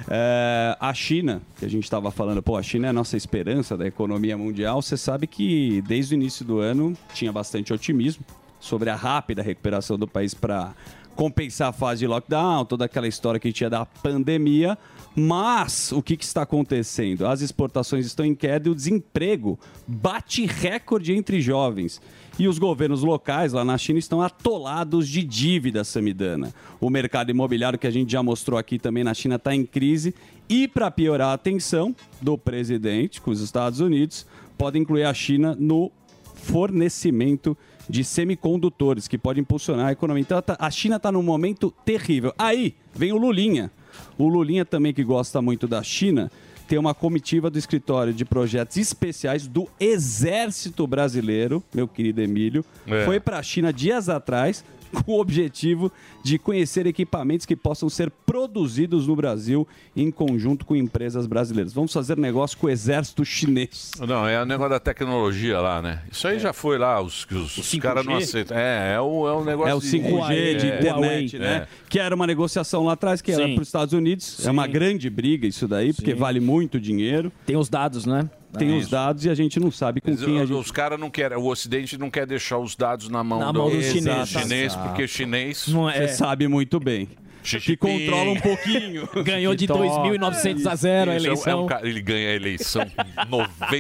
[0.09, 3.77] É, a China, que a gente estava falando, pô, a China é a nossa esperança
[3.77, 4.81] da economia mundial.
[4.81, 8.25] Você sabe que desde o início do ano tinha bastante otimismo
[8.59, 10.75] sobre a rápida recuperação do país para
[11.15, 14.79] compensar a fase de lockdown, toda aquela história que tinha da pandemia.
[15.15, 17.27] Mas o que, que está acontecendo?
[17.27, 22.01] As exportações estão em queda e o desemprego bate recorde entre jovens.
[22.41, 26.55] E os governos locais lá na China estão atolados de dívidas, Samidana.
[26.81, 30.15] O mercado imobiliário, que a gente já mostrou aqui também na China, está em crise.
[30.49, 34.27] E para piorar a tensão do presidente com os Estados Unidos,
[34.57, 35.93] pode incluir a China no
[36.35, 37.55] fornecimento
[37.87, 40.23] de semicondutores, que pode impulsionar a economia.
[40.23, 42.33] Então tá- a China está num momento terrível.
[42.39, 43.71] Aí vem o Lulinha.
[44.17, 46.33] O Lulinha também, que gosta muito da China,
[46.71, 53.05] tem uma comitiva do escritório de projetos especiais do Exército Brasileiro, meu querido Emílio, É.
[53.05, 55.91] foi para a China dias atrás com o objetivo
[56.23, 61.73] de conhecer equipamentos que possam ser produzidos no Brasil em conjunto com empresas brasileiras.
[61.73, 63.93] Vamos fazer negócio com o exército chinês.
[64.07, 66.03] Não, é o negócio da tecnologia lá, né?
[66.11, 67.81] Isso aí já foi lá, os, que os, os 5G?
[67.81, 68.57] caras não aceitam.
[68.57, 71.39] É, é o, é o negócio É o 5G de é, internet, é.
[71.39, 71.69] né?
[71.89, 73.55] Que era uma negociação lá atrás, que era Sim.
[73.55, 74.41] para os Estados Unidos.
[74.41, 74.51] É Sim.
[74.51, 76.19] uma grande briga isso daí, porque Sim.
[76.19, 77.33] vale muito dinheiro.
[77.47, 78.29] Tem os dados, né?
[78.59, 80.59] Tem Ah, os dados e a gente não sabe com Eles- quem a os gente...
[80.59, 83.61] os caras não querem, o Ocidente não quer deixar os dados na mão, Na do,
[83.61, 84.29] mão chineses.
[84.29, 84.89] chinês, Exato.
[84.89, 86.09] porque chinês Não Você é.
[86.09, 87.09] sabe muito bem.
[87.43, 89.09] Que controla um pouquinho.
[89.25, 90.09] Ganhou de TikTok.
[90.11, 91.67] 2.900 a 0 a Isso, é um- é eleição.
[91.67, 93.03] um ele ganha a eleição com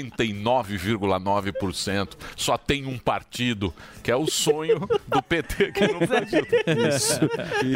[1.04, 2.08] 99,9%.
[2.36, 6.46] Só tem um partido, que é o sonho do PT aqui no Brasil.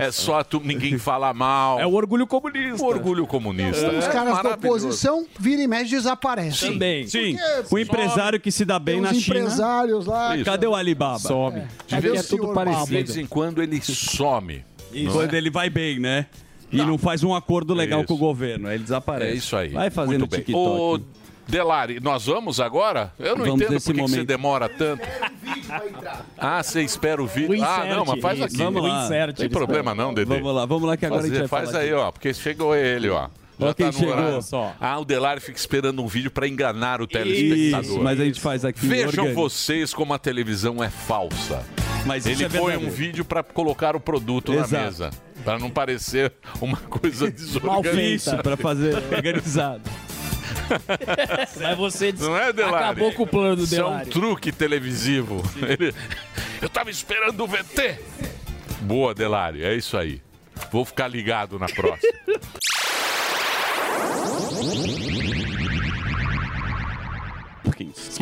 [0.01, 1.79] É só tu, ninguém fala mal.
[1.81, 2.83] É o orgulho comunista.
[2.83, 3.88] O orgulho comunista.
[3.90, 4.87] Os É caras da maravilhoso.
[4.87, 6.73] oposição, vira e mexe, desaparecem.
[6.73, 7.07] Também.
[7.07, 9.20] Sim, Porque o empresário que se dá bem na China...
[9.40, 10.35] empresários lá.
[10.37, 10.44] Isso.
[10.44, 11.18] Cadê o Alibaba?
[11.18, 11.61] Some.
[11.61, 12.87] De Cadê vez, o senhor de Pablo?
[12.87, 14.64] vez em quando ele some.
[14.95, 16.27] E não quando ele vai bem, né?
[16.73, 18.09] E não, faz um acordo legal Isso.
[18.09, 19.31] com o governo, aí ele desaparece.
[19.33, 19.69] É isso aí.
[19.69, 20.41] Vai fazendo Muito bem.
[20.41, 20.59] TikTok.
[20.59, 21.01] Ô,
[21.47, 23.13] Delari, nós vamos agora?
[23.19, 25.07] Eu não Vamos entendo por que você demora tanto.
[26.39, 27.61] Ah, você espera o vídeo.
[27.61, 28.55] O ah, não, mas faz aqui.
[28.55, 28.63] isso.
[28.63, 29.09] Vamos lá.
[29.09, 30.35] Não tem problema não, Dedê.
[30.37, 32.01] Vamos lá, vamos lá que agora a gente vai Faz falar aí, disso.
[32.01, 33.29] ó, porque chegou ele, ó.
[33.77, 34.43] Quem no chegou.
[34.43, 34.75] Só.
[34.81, 37.85] Ah, o Delari fica esperando um vídeo pra enganar o telespectador.
[37.90, 39.35] Isso, mas a gente faz aqui Vejam orgânico.
[39.35, 41.64] vocês como a televisão é falsa.
[42.07, 44.85] Mas Ele isso é põe um vídeo pra colocar o produto na Exato.
[44.85, 45.11] mesa.
[45.45, 48.43] Pra não parecer uma coisa desorganizada.
[48.43, 49.83] Pra fazer organizado.
[51.61, 52.85] Mas você Não é, Delari?
[52.85, 54.11] acabou com o plano do Isso é um Delari.
[54.11, 55.43] truque televisivo.
[55.62, 55.95] Ele-
[56.62, 57.99] Eu tava esperando o VT.
[58.83, 60.21] Boa, Delari, é isso aí.
[60.71, 62.12] Vou ficar ligado na próxima.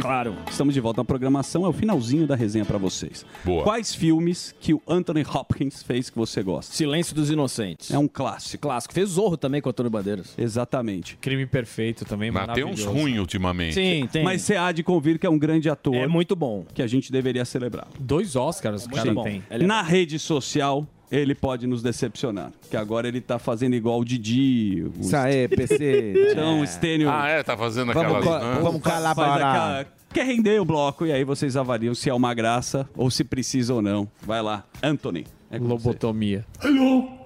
[0.01, 0.35] Claro.
[0.51, 3.25] Estamos de volta na programação, é o finalzinho da resenha pra vocês.
[3.45, 3.63] Boa.
[3.63, 6.75] Quais filmes que o Anthony Hopkins fez que você gosta?
[6.75, 7.91] Silêncio dos Inocentes.
[7.91, 8.63] É um clássico.
[8.63, 8.95] Clássico.
[8.95, 10.35] Fez Zorro também com o Antônio Bandeiras.
[10.37, 11.17] Exatamente.
[11.21, 13.75] Crime Perfeito também, Mas tem uns ruins ultimamente.
[13.75, 14.25] Sim, tem.
[14.25, 15.95] Mas você há de convir que é um grande ator.
[15.95, 16.65] É muito bom.
[16.75, 17.87] Que a gente deveria celebrar.
[17.99, 19.23] Dois Oscars o cara Sim.
[19.23, 19.43] tem.
[19.67, 22.51] Na rede social, ele pode nos decepcionar.
[22.71, 24.83] Que agora ele tá fazendo igual o Didi.
[24.97, 26.15] o Isso aí, PC.
[26.33, 27.11] Então, o Stênio.
[27.11, 27.43] Ah, é?
[27.43, 28.41] Tá fazendo Vamos aquelas...
[28.41, 28.59] co- Ah.
[28.63, 29.81] vamos colaborar.
[29.81, 33.23] aquela- Quer render o bloco e aí vocês avaliam se é uma graça ou se
[33.25, 34.09] precisa ou não.
[34.23, 35.27] Vai lá, Anthony.
[35.51, 35.59] É.
[35.59, 36.45] Lobotomia.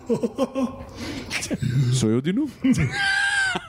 [1.93, 2.53] Sou eu de novo.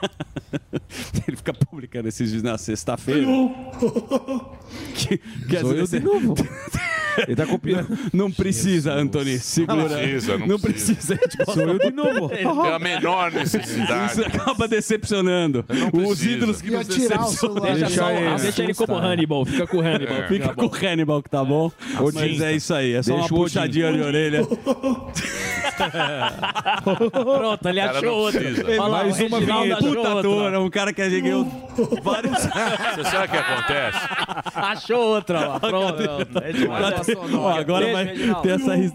[1.26, 3.26] Ele fica publicando esses vídeos na sexta-feira.
[4.94, 6.34] Que, que às Sou eu vezes de novo.
[7.26, 7.98] Ele tá copiando.
[8.12, 9.38] Não precisa, Anthony.
[9.40, 9.76] Segura.
[9.76, 11.16] Não precisa, não precisa.
[11.16, 11.44] precisa.
[11.52, 12.28] Sou eu de novo.
[12.28, 14.12] Tem a menor necessidade.
[14.12, 15.64] Isso acaba decepcionando.
[15.92, 17.60] Os ídolos que nos decepcionam.
[17.62, 18.36] Deixa, só- ele.
[18.36, 19.44] deixa ele como Hannibal.
[19.44, 20.16] Fica com o Hannibal.
[20.16, 20.28] É.
[20.28, 21.72] Fica com o Hannibal que tá bom.
[22.14, 22.92] Mas é isso aí.
[22.92, 24.46] É só Deixa uma puxadinha de orelha.
[27.10, 28.76] Pronto, ele achou não outra.
[28.76, 29.87] lá, Mais uma vinheta.
[29.94, 30.18] Puta outra.
[30.20, 31.44] ator, é um cara que ganhou
[32.02, 32.32] vários.
[32.38, 33.98] Você sabe o que acontece?
[34.54, 35.60] Achou outra lá.
[35.60, 36.02] Pronto.
[36.42, 37.06] É demais.
[37.34, 38.06] Ó, agora vai
[38.42, 38.92] ter essa ris...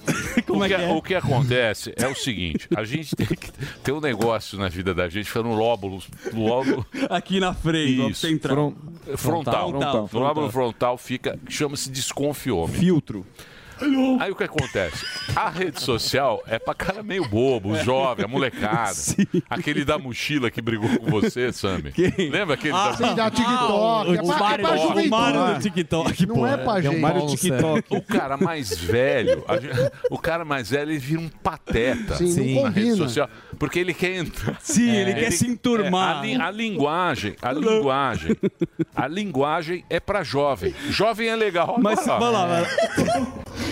[0.46, 0.92] Como o, é que, que é?
[0.92, 3.52] o que acontece é o seguinte: a gente tem que
[3.84, 8.20] ter um negócio na vida da gente, foi no lóbulo, lóbulo Aqui na frente, Isso.
[8.20, 8.54] você entrar.
[8.54, 8.74] Fron-
[9.16, 9.70] frontal.
[9.70, 10.10] Frontal.
[10.12, 12.80] No lóbulo frontal fica, chama-se desconfiômetro.
[12.80, 13.26] Filtro.
[14.20, 15.04] Aí o que acontece?
[15.34, 18.92] A rede social é pra cara meio bobo, jovem, a molecada.
[19.48, 21.92] Aquele da mochila que brigou com você, Sammy.
[21.96, 24.16] Ah, Lembra aquele da Sim, da TikTok.
[24.16, 25.06] é o pra, é Mário- pra o juventude.
[25.06, 26.46] O Mário do TikTok, Não pô.
[26.46, 26.96] é pra É gente.
[26.96, 27.84] o Mário TikTok.
[27.96, 32.62] O cara mais velho, a gente- o cara mais velho, ele vira um pateta Sim,
[32.62, 33.28] na rede social.
[33.58, 34.56] Porque ele quer entrar.
[34.60, 36.16] Sim, ele quer se enturmar.
[36.16, 38.36] é, a, li- a linguagem, a linguagem,
[38.94, 40.74] a linguagem é pra jovem.
[40.88, 41.76] Jovem é legal.
[41.80, 42.68] Mas, vai lá, vai lá.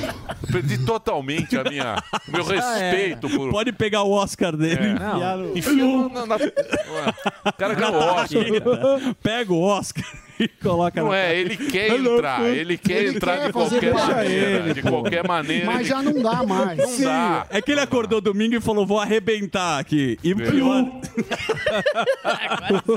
[0.52, 3.50] Perdi totalmente a minha, o meu respeito por.
[3.50, 4.92] Pode pegar o Oscar dele.
[4.92, 6.37] enfiar no- Enfia na, na,
[7.46, 9.14] o cara ganhou o Oscar.
[9.22, 10.04] Pega o Oscar
[10.38, 14.74] e coloca Não é, ele quer entrar, ele quer Ele entrar quer de qualquer maneira.
[14.74, 15.66] De qualquer maneira.
[15.66, 16.79] Mas ele- já não dá mais.
[16.79, 17.46] Não dá.
[17.51, 20.18] É que ele acordou domingo e falou: vou arrebentar aqui.
[20.22, 20.85] E pior,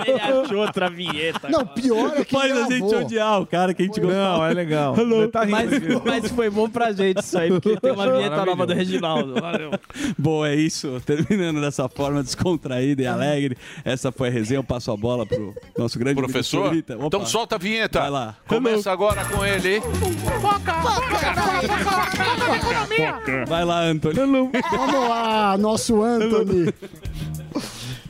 [0.05, 1.49] Ele achou outra vinheta.
[1.49, 4.51] Não, pior é que faz a gente odiar o cara que a gente Não, gostava.
[4.51, 4.95] é legal.
[4.97, 8.45] Ele tá rindo Mas, mas foi bom pra gente isso aí, porque tem uma vinheta
[8.45, 9.35] nova do Reginaldo.
[9.39, 9.71] Valeu.
[10.17, 11.01] Bom, é isso.
[11.05, 13.57] Terminando dessa forma descontraída e alegre.
[13.83, 14.59] Essa foi a resenha.
[14.59, 16.75] Eu passo a bola pro nosso grande Professor?
[16.75, 18.01] Então solta a vinheta.
[18.01, 18.35] Vai lá.
[18.47, 19.81] Começa agora com ele.
[23.47, 24.51] Vai lá, Antônio.
[24.69, 26.73] Vamos lá, nosso Anthony.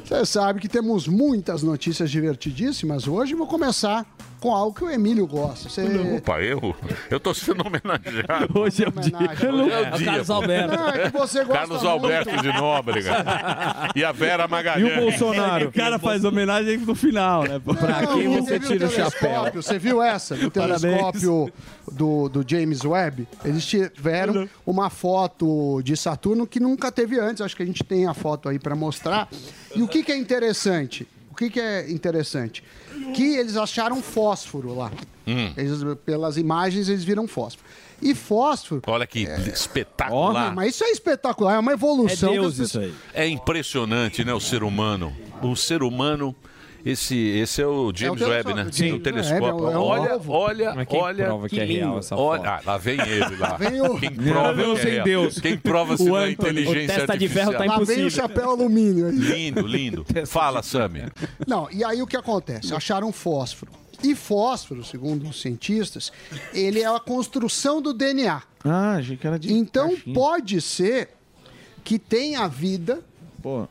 [0.03, 3.35] Você sabe que temos muitas notícias divertidíssimas hoje.
[3.35, 4.05] Vou começar
[4.41, 5.69] com algo que o Emílio gosta.
[5.69, 5.83] Você...
[6.17, 6.75] Opa, eu?
[7.11, 8.49] Eu tô sendo homenageado.
[8.59, 9.17] Hoje é o dia.
[9.17, 10.05] Hoje é o É o dia.
[10.07, 10.75] Carlos Alberto.
[10.75, 11.87] Não, é que você gosta Carlos muito.
[11.87, 13.11] Alberto de Nóbrega.
[13.95, 14.97] E a Vera E o Magalhães.
[14.99, 15.69] Bolsonaro?
[15.69, 17.61] O cara faz homenagem no final, né?
[17.63, 17.75] pô?
[17.75, 19.51] Pra quem Não, você tira o chapéu?
[19.53, 20.35] Você viu essa?
[20.35, 20.81] Do Parabéns.
[20.81, 21.53] telescópio
[21.91, 23.27] do, do James Webb?
[23.45, 27.41] Eles tiveram uma foto de Saturno que nunca teve antes.
[27.41, 29.29] Acho que a gente tem a foto aí para mostrar.
[29.75, 31.07] E o que, que é interessante?
[31.41, 32.63] O que, que é interessante?
[33.15, 34.91] Que eles acharam fósforo lá.
[35.57, 37.65] Eles, pelas imagens, eles viram fósforo.
[37.99, 38.79] E fósforo.
[38.85, 40.53] Olha que espetacular.
[40.53, 42.31] Mas isso é espetacular, é uma É evolução.
[42.31, 42.93] Deus que as isso aí.
[43.11, 45.11] É impressionante, né, o ser humano.
[45.41, 46.35] O ser humano,
[46.85, 48.63] esse, esse é o James É Webb, né?
[48.65, 48.91] Sim, Sim.
[48.93, 49.69] o telescópio.
[49.69, 50.31] É, é um olha, ovo.
[50.33, 51.25] olha, Mas quem olha.
[51.25, 51.79] prova que é lindo.
[51.79, 52.49] real essa olha, foto?
[52.49, 53.57] ah, lá vem ele lá.
[53.57, 55.03] Vem o- Quem prova Não, que é real.
[55.05, 55.39] Deus.
[55.39, 57.79] Quem prova se O não é inteligência o testa de ferro tá artificial.
[57.79, 58.09] Lá vem o impossível.
[58.09, 59.15] chapéu alumínio aí.
[59.15, 60.05] Lindo, lindo.
[60.25, 61.03] Fala, Sammy.
[61.47, 62.73] Não, e aí o que acontece?
[62.73, 63.71] Acharam fósforo.
[64.03, 66.11] E fósforo, segundo os cientistas,
[66.53, 68.41] ele é a construção do DNA.
[68.65, 69.53] Ah, achei que era de.
[69.53, 70.15] Então caixinha.
[70.15, 71.09] pode ser
[71.83, 72.99] que tenha vida
[73.43, 73.67] Pô,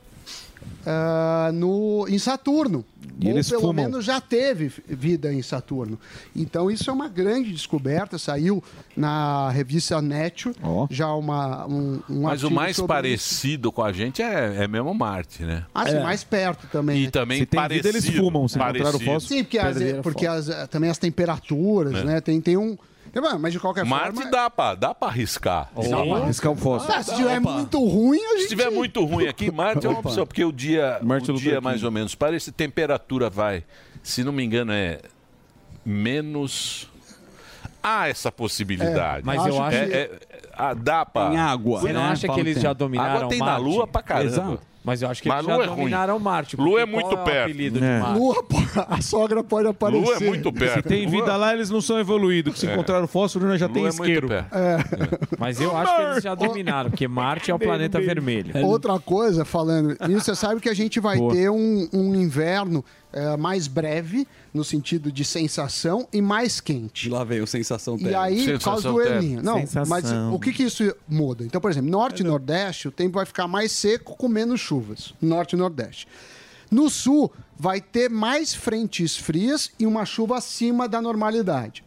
[0.87, 2.85] ah, no, em Saturno.
[3.21, 3.75] E Ou eles pelo fumam.
[3.85, 5.99] menos já teve vida em Saturno.
[6.35, 8.17] Então isso é uma grande descoberta.
[8.19, 8.63] Saiu
[8.97, 10.55] na revista Nature
[10.91, 13.19] já uma, um, um Mas o mais sobre isso.
[13.19, 15.67] parecido com a gente é, é mesmo Marte, né?
[15.75, 17.03] Ah, sim, mais perto também.
[17.03, 17.11] E né?
[17.11, 18.01] também parecido.
[18.49, 19.21] parecido.
[19.21, 22.05] Sim, porque, as, porque as, também as temperaturas, É.
[22.05, 22.21] né?
[22.21, 22.77] Tem, tem um.
[23.41, 24.31] Mas de qualquer Marte forma.
[24.31, 25.69] dá pra, dá pra arriscar.
[25.75, 26.97] Dá pra arriscar um fósforo.
[26.99, 28.43] Ah, se tiver muito ruim, a gente.
[28.43, 30.09] Se tiver muito ruim aqui, Marte é uma Opa.
[30.09, 33.65] opção, porque o dia, Martin o Luther dia mais ou menos parece, temperatura vai,
[34.03, 35.01] se não me engano, é
[35.85, 36.89] menos.
[37.83, 39.21] Há essa possibilidade.
[39.21, 40.19] É, mas eu acho É, que- é-
[40.53, 41.31] ah, dá pra.
[41.31, 42.09] Tem água, Você não né?
[42.11, 42.63] acha que Fala eles tempo.
[42.67, 43.63] já dominaram Água tem na Marte?
[43.65, 44.27] Lua pra caramba.
[44.27, 44.61] Exato.
[44.83, 45.77] Mas eu acho que Mas eles já é ruim.
[45.77, 46.57] dominaram Marte.
[46.57, 47.85] Lua é muito é perto.
[47.85, 47.99] É.
[48.01, 48.19] Marte?
[48.19, 48.47] Lua,
[48.89, 50.03] a sogra pode aparecer.
[50.03, 50.75] Lua é muito perto.
[50.77, 52.59] Se tem vida lá, eles não são evoluídos.
[52.59, 52.73] Se É.
[52.73, 54.29] encontraram fósforo, né, já tem Lua é muito isqueiro.
[54.29, 54.51] perto.
[55.39, 58.55] Mas eu acho que eles já dominaram, porque Marte é o planeta vermelho.
[58.67, 61.33] Outra coisa, falando nisso, você sabe que a gente vai Boa.
[61.35, 67.09] ter um, um inverno eh, mais breve, no sentido de sensação, e mais quente.
[67.09, 69.43] Lá veio sensação E aí, por causa do El.
[69.43, 69.87] Não, Sensação.
[69.87, 71.45] mas o que, que isso muda?
[71.45, 75.13] Então, por exemplo, norte e nordeste, o tempo vai ficar mais seco com menos chuvas.
[75.21, 76.07] Norte e nordeste.
[76.71, 81.83] No sul, vai ter mais frentes frias e uma chuva acima da normalidade.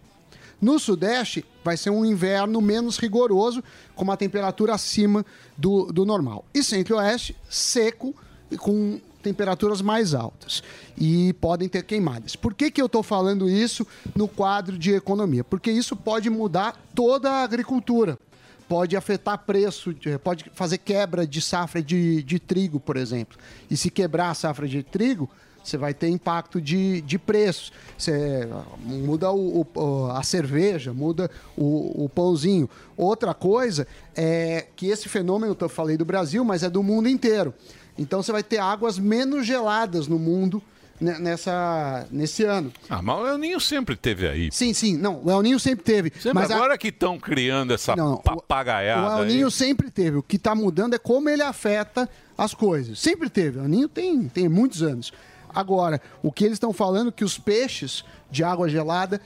[0.61, 3.63] No sudeste, vai ser um inverno menos rigoroso,
[3.95, 5.25] com uma temperatura acima
[5.57, 6.45] do, do normal.
[6.53, 8.13] E centro-oeste, seco
[8.51, 10.61] e com temperaturas mais altas.
[10.97, 12.35] E podem ter queimadas.
[12.35, 15.43] Por que, que eu estou falando isso no quadro de economia?
[15.43, 18.19] Porque isso pode mudar toda a agricultura.
[18.67, 23.37] Pode afetar preço, de- pode fazer quebra de safra de, de trigo, por exemplo.
[23.69, 25.29] E se quebrar a safra de trigo,
[25.63, 27.71] você vai ter impacto de, de preços.
[27.97, 28.47] Você
[28.83, 32.69] muda o, o- o- a cerveja, muda o, o pãozinho.
[32.97, 37.53] Outra coisa é que esse fenômeno, eu falei do Brasil, mas é do mundo inteiro.
[37.97, 40.61] Então você vai ter águas menos geladas no mundo
[40.99, 42.71] nessa, nesse ano.
[42.89, 44.49] Ah, mas o El Ninho sempre teve aí.
[44.51, 44.97] Sim, sim.
[44.97, 46.11] Não, o El Ninho sempre teve.
[46.15, 49.01] Sempre mas a- agora que estão criando essa Não, o- papagaiada.
[49.01, 49.33] o El aí.
[49.33, 50.17] Ninho sempre teve.
[50.17, 52.99] O que está mudando é como ele afeta as coisas.
[52.99, 53.59] Sempre teve.
[53.59, 55.11] O El Ninho tem, tem muitos anos.
[55.53, 59.21] Agora, o que eles estão falando é que os peixes de água gelada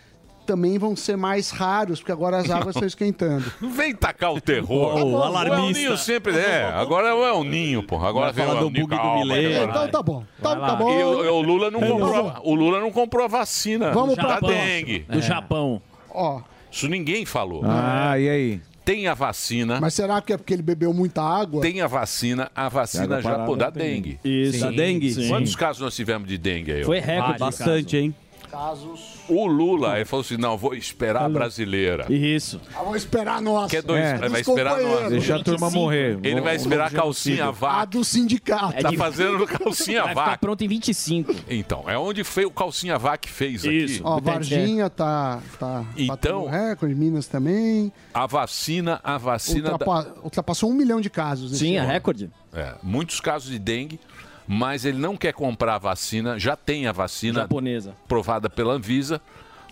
[0.47, 3.51] também vão ser mais raros, porque agora as águas estão esquentando.
[3.61, 4.95] Não vem tacar o terror.
[4.95, 5.11] Tá bom.
[5.13, 5.79] O El alarmista.
[5.79, 6.63] Ninho sempre é.
[6.63, 7.97] Agora é o Ninho, pô.
[7.97, 9.37] Agora vem o bug do calma.
[9.37, 10.23] Então tá bom.
[10.41, 10.67] Tá, Vai lá.
[10.67, 10.89] tá bom.
[10.99, 14.23] E o, o Lula não Tá comprou, o Lula não comprou a vacina Vamos da
[14.23, 15.05] pra dengue.
[15.09, 15.81] Do Japão.
[16.09, 16.41] Ó.
[16.71, 17.61] Isso ninguém falou.
[17.65, 18.61] Ah, e aí?
[18.87, 19.79] Tem a vacina.
[19.81, 21.61] Mas será que é porque ele bebeu muita água?
[21.61, 24.17] Tem a vacina, a vacina já da dengue.
[24.23, 24.61] Isso.
[24.61, 25.11] Da dengue?
[25.13, 25.27] Sim.
[25.27, 26.83] Quantos casos nós tivemos de dengue aí?
[26.85, 27.37] Foi recorde.
[27.37, 28.15] Bastante, hein?
[28.51, 29.15] Casos.
[29.27, 32.05] O Lula, ele falou assim: não, vou esperar a brasileira.
[32.11, 32.59] Isso.
[32.75, 33.69] Ah, vou esperar a nossa.
[33.69, 34.29] Quer dois, É.
[34.29, 35.09] vai esperar nós.
[35.09, 36.19] Deixa a turma morrer.
[36.23, 37.85] Ele vai esperar a calcinha A vaca.
[37.87, 38.81] do sindicato.
[38.81, 40.37] Tá fazendo calcinha Vai ficar vaca.
[40.37, 41.35] pronto em 25.
[41.49, 43.95] Então, é onde foi o calcinha vaca fez Isso.
[43.95, 44.01] aqui.
[44.03, 47.91] Ó, Varginha tá, tá Então- batendo recorde, Minas também.
[48.13, 49.63] A vacina, a vacina.
[49.63, 51.51] da- Ultrapa- Ultrapassou um milhão de casos.
[51.51, 51.89] esse Sim, é ano.
[51.91, 52.29] recorde.
[52.53, 53.99] É, muitos casos de dengue,
[54.47, 57.93] mas ele não quer comprar a vacina, já tem a vacina Japonesa.
[58.07, 59.21] provada pela Anvisa,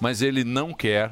[0.01, 1.11] mas ele não quer.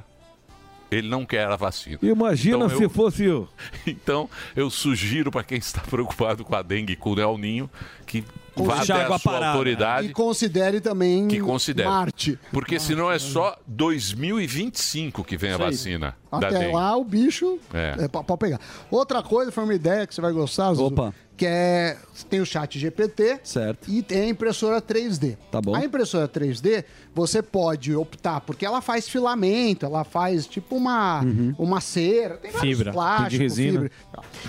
[0.91, 1.97] Ele não quer a vacina.
[2.04, 3.47] Imagina Então se eu- fosse o...
[3.88, 7.67] Então, eu sugiro para quem está preocupado com a dengue e com o El Ninho
[8.06, 8.23] que
[8.56, 9.47] vá até a sua parada.
[9.54, 10.08] autoridade.
[10.10, 11.89] E considere também Que considere.
[11.89, 12.38] Marte.
[12.52, 16.73] Porque senão é só 2025 que vem a Isso vacina da Até dengue.
[16.73, 17.95] lá o bicho É.
[18.04, 18.08] é.
[18.08, 18.60] pode pegar.
[18.91, 21.13] Outra coisa, foi uma ideia que você vai gostar, Zuzu, Opa.
[21.36, 21.98] Que é
[22.30, 23.89] tem o chat GPT Certo.
[23.89, 25.36] e tem a impressora 3D.
[25.52, 25.76] Tá bom.
[25.76, 31.22] A impressora 3D, você pode optar, porque ela faz filamento, ela faz tipo uma,
[31.58, 33.72] uma cera, tem vários Fibra, plásticos, de resina.
[33.82, 33.91] fibra.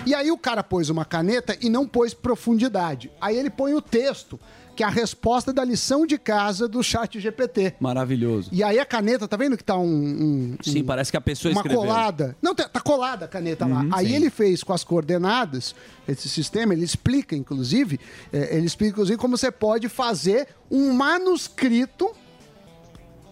[0.05, 3.11] E aí o cara pôs uma caneta e não pôs profundidade.
[3.19, 4.39] Aí ele põe o texto,
[4.75, 7.75] que é a resposta da lição de casa do chat GPT.
[7.79, 8.49] Maravilhoso.
[8.51, 9.85] E aí a caneta, tá vendo que tá um.
[9.85, 11.81] um- Sim, um- parece que a pessoa uma escreveu.
[11.81, 12.35] colada.
[12.41, 13.85] Não, tá, tá colada a caneta lá.
[13.91, 15.73] Aí ele fez com as coordenadas,
[16.07, 17.99] esse sistema, ele explica, inclusive,
[18.31, 22.11] é, ele explica, inclusive, como você pode fazer um manuscrito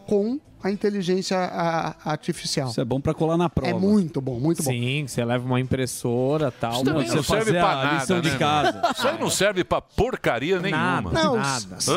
[0.08, 2.70] com a inteligência a- artificial.
[2.70, 3.70] Isso é bom pra colar na prova.
[3.70, 4.72] É muito bom, muito bom.
[4.72, 6.72] Sim, você leva uma impressora e tal.
[6.74, 8.72] Isso também Não, não você serve fazer pra a nada, lição de né, casa.
[8.82, 8.88] mano?
[8.96, 11.02] Isso aí não serve pra porcaria nenhuma.
[11.02, 11.24] Nada.
[11.24, 11.76] Não, Nada.
[11.80, 11.92] cê-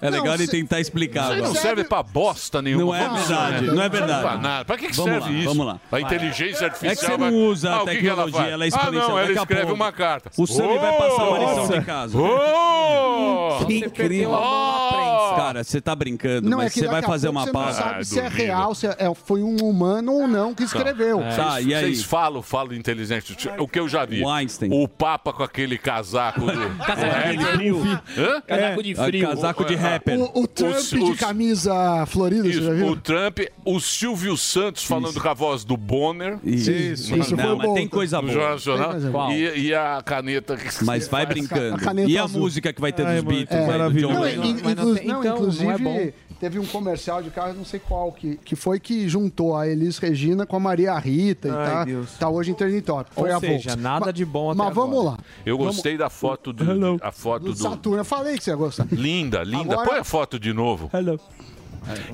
[0.00, 2.84] É legal não, ele tentar explicar Isso aí não serve pra bosta nenhuma.
[2.84, 4.22] Não é verdade, lá, não é serve verdade.
[4.22, 4.64] Pra nada.
[4.64, 5.48] Pra que, que Vamos serve lá, isso?
[5.48, 5.80] vamos lá.
[5.90, 6.92] A inteligência artificial.
[6.92, 8.52] É que você não usa a Ah, que que ela tecnologia, faz?
[8.52, 10.30] ela é Ah, não, ela a escreve uma carta.
[10.36, 11.78] O Sami vai passar uma lição Nossa.
[11.80, 12.18] de casa.
[12.18, 13.58] Oh!
[13.58, 15.36] Você a na prensa.
[15.36, 17.52] Cara, você tá brincando, Não, é mas que você vai a fazer uma você não
[17.52, 17.82] pausa.
[18.04, 21.20] Sabe se é real, se é, foi um humano ou não que escreveu.
[21.36, 21.84] Tá, e aí?
[21.84, 23.36] Vocês falam, falam inteligente.
[23.58, 24.22] O que eu já vi.
[24.70, 26.52] O Papa com aquele casaco do.
[26.84, 27.52] Casaco de É.
[27.52, 27.82] frio.
[28.18, 28.40] Hã?
[28.46, 29.28] Casaco de frio.
[29.28, 30.18] Casaco de rapper.
[30.20, 32.86] O, o Trump Os- de os- camisa florida, você já Isso, viu?
[32.88, 36.38] o Trump, o Silvio Santos falando com a voz do Bonner.
[36.44, 36.70] Isso.
[36.70, 37.74] Isso, isso foi Não, bom.
[37.74, 38.32] tem coisa No boa.
[38.34, 38.82] Jornal Nacional.
[38.84, 39.32] Tem coisa boa.
[39.34, 40.56] E, e a caneta.
[40.56, 41.76] que- Mas vai brincando.
[42.06, 42.40] E a azul.
[42.40, 43.60] música que vai ter dos Beatles?
[43.60, 47.54] é do Não, in- mas inclu- não, então, é inclusive, teve um comercial de carro,
[47.54, 51.48] não sei qual, que, que foi que juntou a Elis Regina com a Maria Rita
[51.48, 52.12] e Ai, tá, Deus.
[52.18, 53.12] tá hoje em Topic.
[53.14, 53.76] Foi Ou a seja, Volks.
[53.82, 55.16] nada Ma- de bom até Mas vamos agora.
[55.16, 55.18] lá.
[55.46, 56.98] Eu Vamos- gostei da foto do.
[57.02, 57.58] A foto do do.
[57.58, 57.98] Saturno.
[57.98, 58.86] Eu falei que você ia gostar.
[58.90, 59.72] Linda, linda.
[59.74, 60.90] Agora- Põe a foto de novo.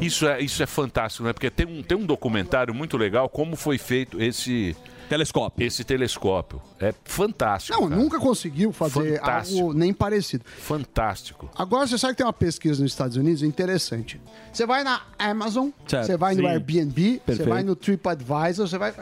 [0.01, 1.33] Isso é, isso é fantástico, né?
[1.33, 4.75] Porque tem um, tem um documentário muito legal como foi feito esse
[5.09, 5.67] telescópio.
[5.67, 6.61] Esse telescópio.
[6.81, 7.81] É fantástico.
[7.81, 8.01] Não, cara.
[8.01, 9.59] nunca conseguiu fazer Fantástico.
[9.61, 10.45] algo nem parecido.
[10.59, 11.51] Fantástico.
[11.57, 14.21] Agora você sabe que tem uma pesquisa nos Estados Unidos interessante.
[14.53, 16.07] Você vai na Amazon, Certo.
[16.07, 16.49] você vai no Sim.
[16.49, 17.49] Airbnb, você Perfeito.
[17.49, 18.93] vai no TripAdvisor, você vai.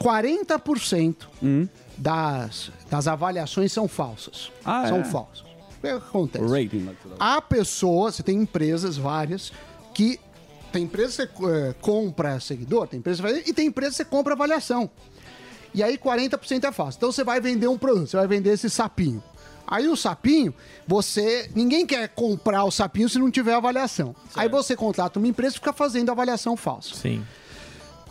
[0.00, 1.68] 40% Hum.
[1.96, 4.50] das, das avaliações são falsas.
[4.64, 5.04] Ah, são é?
[5.04, 5.40] falsas.
[5.78, 6.44] O que acontece?
[6.44, 6.88] O rating.
[7.18, 9.52] Há pessoas, você tem empresas várias,
[9.92, 10.18] que.
[10.72, 13.96] Tem empresa que você eh, compra seguidor, tem empresa que você- e tem empresa que
[13.98, 14.90] você compra avaliação.
[15.74, 16.98] E aí 40% é fácil.
[16.98, 19.22] Então você vai vender um produto, você vai vender esse sapinho.
[19.66, 20.54] Aí o sapinho,
[20.86, 21.50] você.
[21.54, 24.14] Ninguém quer comprar o sapinho se não tiver avaliação.
[24.34, 26.94] Aí você contrata uma empresa e fica fazendo avaliação falsa.
[26.94, 27.24] Sim.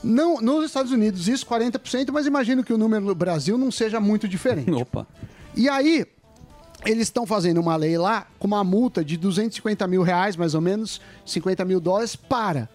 [0.03, 3.99] Não, nos Estados Unidos, isso 40%, mas imagino que o número no Brasil não seja
[4.01, 4.69] muito diferente.
[4.73, 5.07] Opa.
[5.55, 6.05] E aí,
[6.85, 10.59] eles estão fazendo uma lei lá com uma multa de 250 mil reais, mais ou
[10.59, 12.67] menos, 50 mil dólares, para.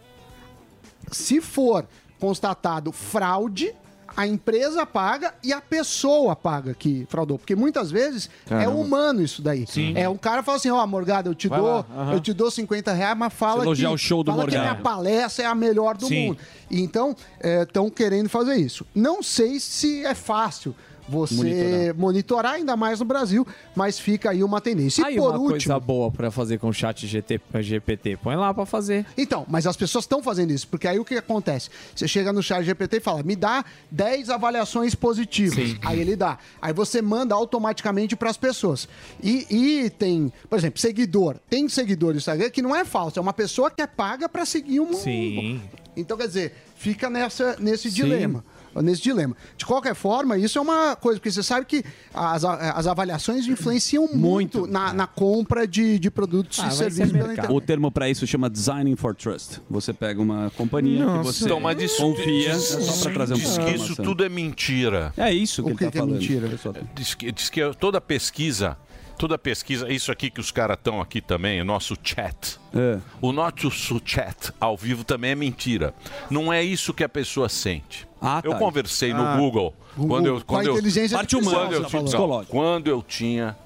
[1.13, 1.87] Se for
[2.19, 3.75] constatado fraude,
[4.19, 7.39] a empresa paga e a pessoa paga que fraudou.
[7.39, 8.73] Porque muitas vezes é Caramba.
[8.73, 9.65] humano isso daí.
[9.65, 9.93] Sim.
[9.95, 12.13] É um cara fala assim, ó, Morgado, eu te Vai dou, lá, aham.
[12.15, 14.75] eu te dou 50 reais, mas fala que, o show do fala que a minha
[14.75, 16.31] palestra é a melhor do Sim.
[16.31, 16.39] mundo.
[16.69, 18.85] Então, estão querendo fazer isso.
[18.93, 20.75] Não sei se é fácil
[21.09, 21.95] você monitorar.
[21.97, 22.55] Monitorar.
[22.55, 25.03] ainda mais no Brasil, mas fica aí uma tendência.
[25.03, 28.19] E Aí por uma último, coisa boa pra fazer com o chat GT, GPT.
[28.19, 29.07] Põe lá pra fazer.
[29.17, 31.71] então, mas as pessoas estão fazendo isso, porque aí o que acontece?
[31.95, 35.77] Você chega no chat GPT e fala, me dá 10 avaliações positivas.
[35.83, 36.39] Aí ele dá.
[36.61, 38.89] Aí você manda automaticamente para as pessoas.
[39.23, 41.37] E, e tem, por exemplo, seguidor.
[41.49, 44.45] Tem seguidor do Instagram que não é falso, é uma pessoa que é paga para
[44.45, 44.93] seguir um.
[44.95, 45.61] Sim.
[45.97, 48.45] Então, quer dizer, fica nessa, nesse dilema.
[48.83, 49.37] Nesse dilema.
[49.57, 54.09] De qualquer forma, isso é uma coisa, porque você sabe que as, as avaliações influenciam
[54.15, 57.53] muito, na, na compra de, de produtos Ah, e serviços pela internet.
[57.53, 59.61] O termo para isso chama Designing for Trust.
[59.71, 63.35] Você pega uma companhia que você Então, mas diz, confia, diz- é só para trazer
[63.35, 65.13] um diz que isso tudo é mentira.
[65.17, 66.15] É isso que O ele que tá que é falando.
[66.19, 66.49] mentira?
[66.95, 68.77] Diz que, diz que toda pesquisa,
[69.19, 72.59] toda pesquisa, isso aqui que os caras estão aqui também, o nosso chat.
[72.75, 72.99] É.
[73.21, 75.93] O nosso chat ao vivo também é mentira.
[76.31, 78.08] Não é isso que a pessoa sente.
[78.21, 78.59] Ah, eu tá.
[78.59, 79.37] conversei no Ah.
[79.37, 81.81] Google, Google, quando eu quando eu, inteligência Parte artificial, quando eu,
[82.29, 83.57] não, quando eu tinha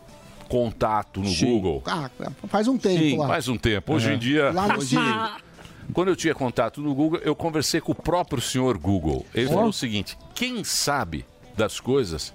[0.48, 1.46] contato no Sim.
[1.46, 1.82] Google.
[1.86, 2.10] Ah,
[2.48, 3.26] faz um tempo Sim, lá.
[3.28, 3.94] faz um tempo.
[3.94, 4.14] Hoje É.
[4.14, 4.50] em dia.
[4.52, 4.96] Lá no hoje-.
[5.92, 9.26] Quando eu tinha contato no Google, eu conversei com o próprio senhor Google.
[9.34, 9.54] Ele Ó.
[9.54, 11.24] falou o seguinte: quem sabe
[11.56, 12.32] das coisas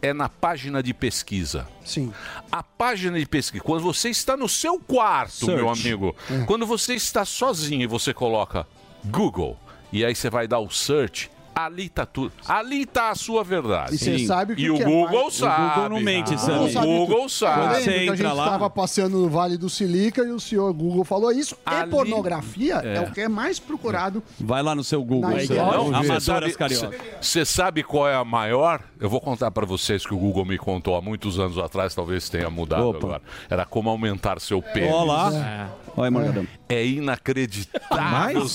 [0.00, 1.66] é na página de pesquisa.
[1.84, 2.12] Sim.
[2.52, 5.54] A página de pesquisa, quando você está no seu quarto, Search.
[5.56, 6.44] meu amigo, É.
[6.44, 8.66] quando você está sozinho e você coloca
[9.04, 9.58] Google,
[9.92, 12.32] e aí você vai dar o search, ali tá tudo.
[12.48, 13.94] Ali tá a sua verdade.
[13.94, 15.62] E você sabe o que E o que é Google mais- sabe.
[15.62, 16.72] O Google não mente, O Sammy.
[16.74, 17.74] Google sabe.
[17.76, 20.72] Você que a gente entra lá- estava passeando no Vale do Silica e o senhor
[20.72, 21.56] Google falou isso.
[21.64, 22.96] Ali- E pornografia é.
[22.96, 23.00] É.
[23.00, 24.22] o que é mais procurado.
[24.40, 25.30] Vai lá no seu Google.
[25.30, 25.76] Na aí, galera.
[25.76, 26.98] Não, você Amadoras sabe, Carioca.
[27.20, 28.80] você sabe qual é a maior?
[29.00, 32.28] Eu vou contar para vocês que o Google me contou há muitos anos atrás, talvez
[32.28, 32.98] tenha mudado Opa.
[32.98, 33.22] agora.
[33.50, 34.92] Era como aumentar seu pênis.
[34.92, 35.70] Olá.
[35.96, 36.46] Olha aí, Morgadão.
[36.68, 38.48] É inacreditável.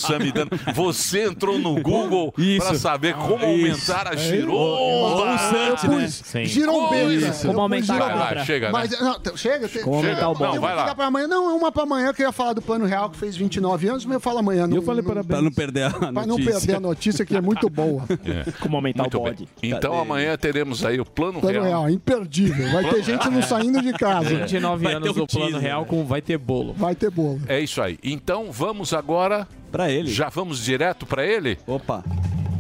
[0.75, 2.67] Você entrou no Google Isso.
[2.89, 3.91] Saber como Isso.
[3.91, 5.33] aumentar a Ou giromba.
[5.33, 6.07] o Sante, né?
[6.07, 6.45] Sim.
[6.45, 7.31] Girombeira.
[7.45, 8.15] Como aumentar a.
[8.15, 8.71] Vai chega, né?
[8.71, 9.67] Mas, não, chega.
[9.67, 10.13] te- Como chega.
[10.25, 10.43] aumentar o bode.
[10.43, 10.83] Eu Não, vai vou lá.
[10.83, 11.27] ligar pra amanhã.
[11.27, 13.87] Não, é uma pra amanhã que eu ia falar do Plano Real, que fez 29
[13.87, 14.65] anos, mas eu falo amanhã.
[14.67, 15.27] Não, Eu falei não, parabéns.
[15.27, 16.53] Pra não perder a Pra não notícia.
[16.53, 18.03] perder a notícia, que é muito boa.
[18.29, 18.51] É.
[18.59, 19.33] Como aumentar Muito o bem.
[19.33, 19.47] bode.
[19.63, 20.01] Então Cadê?
[20.01, 21.81] amanhã teremos aí o plano, Plano real.
[21.83, 22.71] Real, imperdível.
[22.71, 24.29] Vai ter gente não saindo de casa.
[24.29, 26.73] 29 Vai anos do plano real com vai ter bolo.
[26.73, 27.39] Vai ter bolo.
[27.47, 27.97] É isso aí.
[28.03, 29.47] Então vamos agora.
[29.71, 30.09] Pra ele.
[30.11, 31.57] Já vamos direto para ele?
[31.67, 32.03] Opa.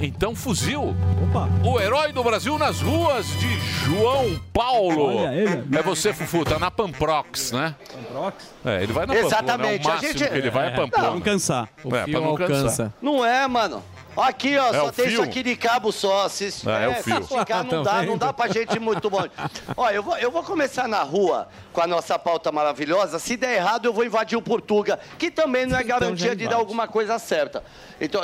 [0.01, 0.95] Então fuzil.
[1.27, 1.49] Opa.
[1.67, 5.17] O herói do Brasil nas ruas de João Paulo.
[5.17, 5.77] Olha ele.
[5.77, 7.75] É você, Fufu, tá na Pamprox, né?
[7.91, 8.45] Pamprox?
[8.65, 9.89] É, ele vai na Exatamente, Pamprox, né?
[9.89, 11.07] a O máximo gente- que ele vai é Pra Pamprox.
[11.13, 11.69] não cansar.
[11.83, 12.55] O É, fio pra não cansar.
[12.57, 12.93] alcança.
[13.01, 13.83] Não é, mano.
[14.17, 15.23] Aqui, ó, É só tem isso fio.
[15.23, 16.27] aqui de cabo só.
[16.29, 17.15] Se, Ah, é o fio.
[17.15, 19.29] se esticar, não dá, não dá pra gente ir muito longe.
[19.77, 23.17] Ó, eu vou, eu vou começar na rua com a nossa pauta maravilhosa.
[23.19, 26.55] Se der errado, eu vou invadir o Portuga, que também não é garantia de dar
[26.57, 27.63] alguma coisa certa.
[28.01, 28.21] Então,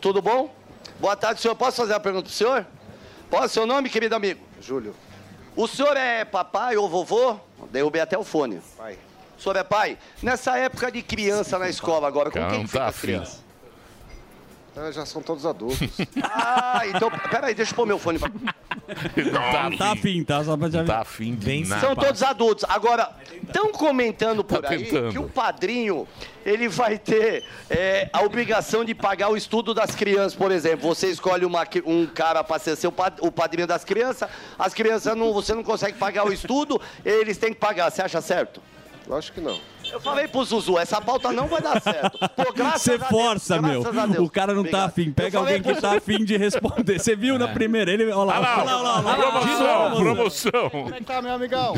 [0.00, 0.52] tudo bom?
[1.00, 1.54] Boa tarde, senhor.
[1.54, 2.66] Posso fazer uma pergunta pro senhor?
[3.30, 3.54] Posso?
[3.54, 4.40] Seu nome, querido amigo?
[4.60, 4.94] Júlio.
[5.54, 7.36] O senhor é papai ou vovô?
[7.70, 8.60] Derrubei até o fone.
[8.76, 8.98] Pai.
[9.38, 9.98] O senhor é pai?
[10.22, 13.06] Nessa época de criança na escola agora, com Cara, quem fica tá as afim.
[13.06, 13.45] crianças?
[14.76, 15.78] Ah, já são todos adultos.
[16.22, 18.28] Ah, então, peraí, deixa eu pôr meu fone pra...
[18.28, 20.44] Não tá afim, tá?
[20.44, 20.96] Só pra te avisar.
[20.96, 21.80] Tá afim de nada.
[21.80, 22.64] São todos adultos.
[22.68, 23.10] Agora,
[23.42, 25.10] estão comentando por Tá aí tentando.
[25.10, 26.06] que o padrinho
[26.44, 30.86] ele vai ter é, a obrigação de pagar o estudo das crianças, por exemplo.
[30.88, 35.32] Você escolhe uma um cara para ser seu o padrinho das crianças, as crianças não,
[35.32, 37.90] você não consegue pagar o estudo, eles têm que pagar.
[37.90, 38.60] Você acha certo?
[39.08, 39.58] Lógico que não.
[39.92, 42.18] Eu falei pro Zuzu, essa pauta não vai dar certo.
[42.18, 43.80] Pô, graças Você a Deus, força, meu.
[43.82, 44.26] graças a Deus.
[44.26, 44.88] O cara não tá Obrigado.
[44.90, 45.12] afim.
[45.12, 46.98] Pega alguém que tá afim de responder.
[46.98, 47.90] Você viu na primeira?
[47.90, 49.40] Ele, olha lá, Olha lá, olha lá, olha lá, olha lá.
[49.40, 50.70] De promoção, promoção.
[50.70, 51.74] Como é que tá, meu amigão?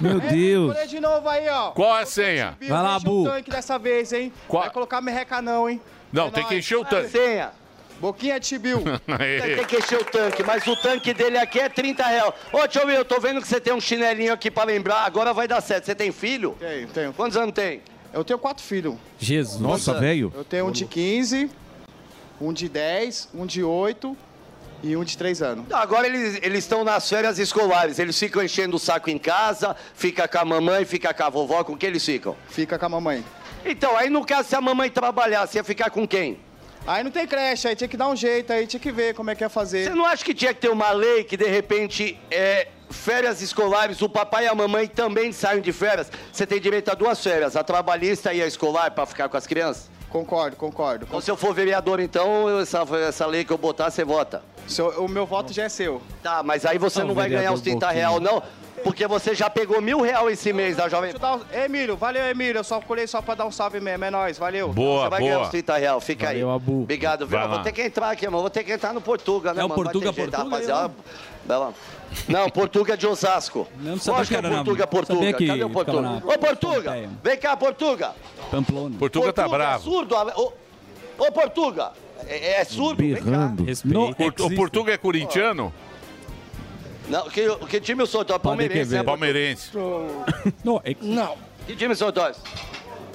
[0.00, 0.68] Meu Deus.
[0.70, 1.70] Escolher de novo aí, ó.
[1.72, 2.56] Qual é a senha?
[2.60, 3.24] Vai lá, Bu.
[3.24, 4.32] tanque dessa vez, hein?
[4.48, 5.80] Qual- Vai colocar merreca não, hein?
[6.12, 7.08] Não, É tem que encher o tanque.
[7.10, 7.52] Senha.
[8.00, 8.82] Boquinha de Chibiu.
[9.56, 12.32] Tem que encher o tanque, mas o tanque dele aqui é 30 reais.
[12.52, 15.34] Ô, tio Will, eu tô vendo que você tem um chinelinho aqui pra lembrar, agora
[15.34, 15.84] vai dar certo.
[15.84, 16.56] Você tem filho?
[16.58, 17.12] Tenho, tenho.
[17.12, 17.82] Quantos anos tem?
[18.12, 18.96] Eu tenho quatro filhos.
[19.18, 19.60] Jesus.
[19.60, 20.32] Nossa, velho.
[20.34, 21.50] Eu tenho um de 15,
[22.40, 24.16] um de 10, um de 8
[24.82, 25.66] e um de 3 anos.
[25.70, 30.26] Agora eles eles estão nas férias escolares, eles ficam enchendo o saco em casa, fica
[30.26, 32.34] com a mamãe, fica com a vovó, com quem eles ficam?
[32.48, 33.22] Fica com a mamãe.
[33.64, 36.38] Então, aí no caso, se a mamãe trabalhar, você ia ficar com quem?
[36.90, 39.30] Aí não tem creche, aí tinha que dar um jeito, aí tinha que ver como
[39.30, 39.84] é que ia fazer.
[39.84, 44.02] Você não acha que tinha que ter uma lei que, de repente, é, férias escolares,
[44.02, 46.10] o papai e a mamãe também saem de férias?
[46.32, 49.46] Você tem direito a duas férias, a trabalhista e a escolar, pra ficar com as
[49.46, 49.88] crianças?
[50.08, 51.06] Concordo, concordo.
[51.08, 54.42] Então, se eu for vereador, então, essa, essa lei que eu botar, você vota.
[54.98, 56.02] o meu voto já é seu.
[56.20, 57.92] Tá, mas aí você Ah, o não vai ganhar os 30 Boquinha.
[58.08, 58.42] reais, não,
[58.82, 61.40] porque você já pegou mil reais esse mês da Jovem dar um...
[61.52, 62.60] Emílio, valeu, Emílio.
[62.60, 64.04] Eu só colei só pra dar um salve mesmo.
[64.04, 64.68] É nóis, valeu.
[64.72, 66.42] Boa, Você vai ganhar os 30 reais, fica aí.
[66.44, 67.48] Obrigado, viu?
[67.48, 68.40] Vou ter que entrar aqui, mano.
[68.40, 69.82] Vou ter que entrar no Portuga, né, É o mano?
[69.82, 70.94] Portuga, Vai ter jeito, Portuga, rapaziada.
[71.46, 71.72] Vai lá.
[72.28, 73.68] Não, Portuga de Osasco.
[73.78, 75.32] não Lógico que na- Portuga, Portuga.
[75.32, 76.00] que Cadê o Portuga?
[76.00, 77.08] na- Ô, Portuga!
[77.22, 78.12] Vem cá, Portuga!
[78.50, 78.96] Pamplona.
[78.98, 79.88] Portuga tá bravo.
[79.88, 80.14] É surdo?
[80.36, 80.52] Ô,
[81.18, 81.92] ô, Portuga!
[82.26, 82.96] É, é surdo?
[83.02, 83.52] Vem cá.
[83.84, 85.72] No, o, o Portuga é corintiano?
[87.10, 88.40] Não, que, que time o senhor torce?
[88.40, 89.02] Palmeirense, né?
[89.02, 89.70] Palmeirense.
[90.64, 91.36] Não, Não.
[91.66, 92.40] Que time o senhor torce?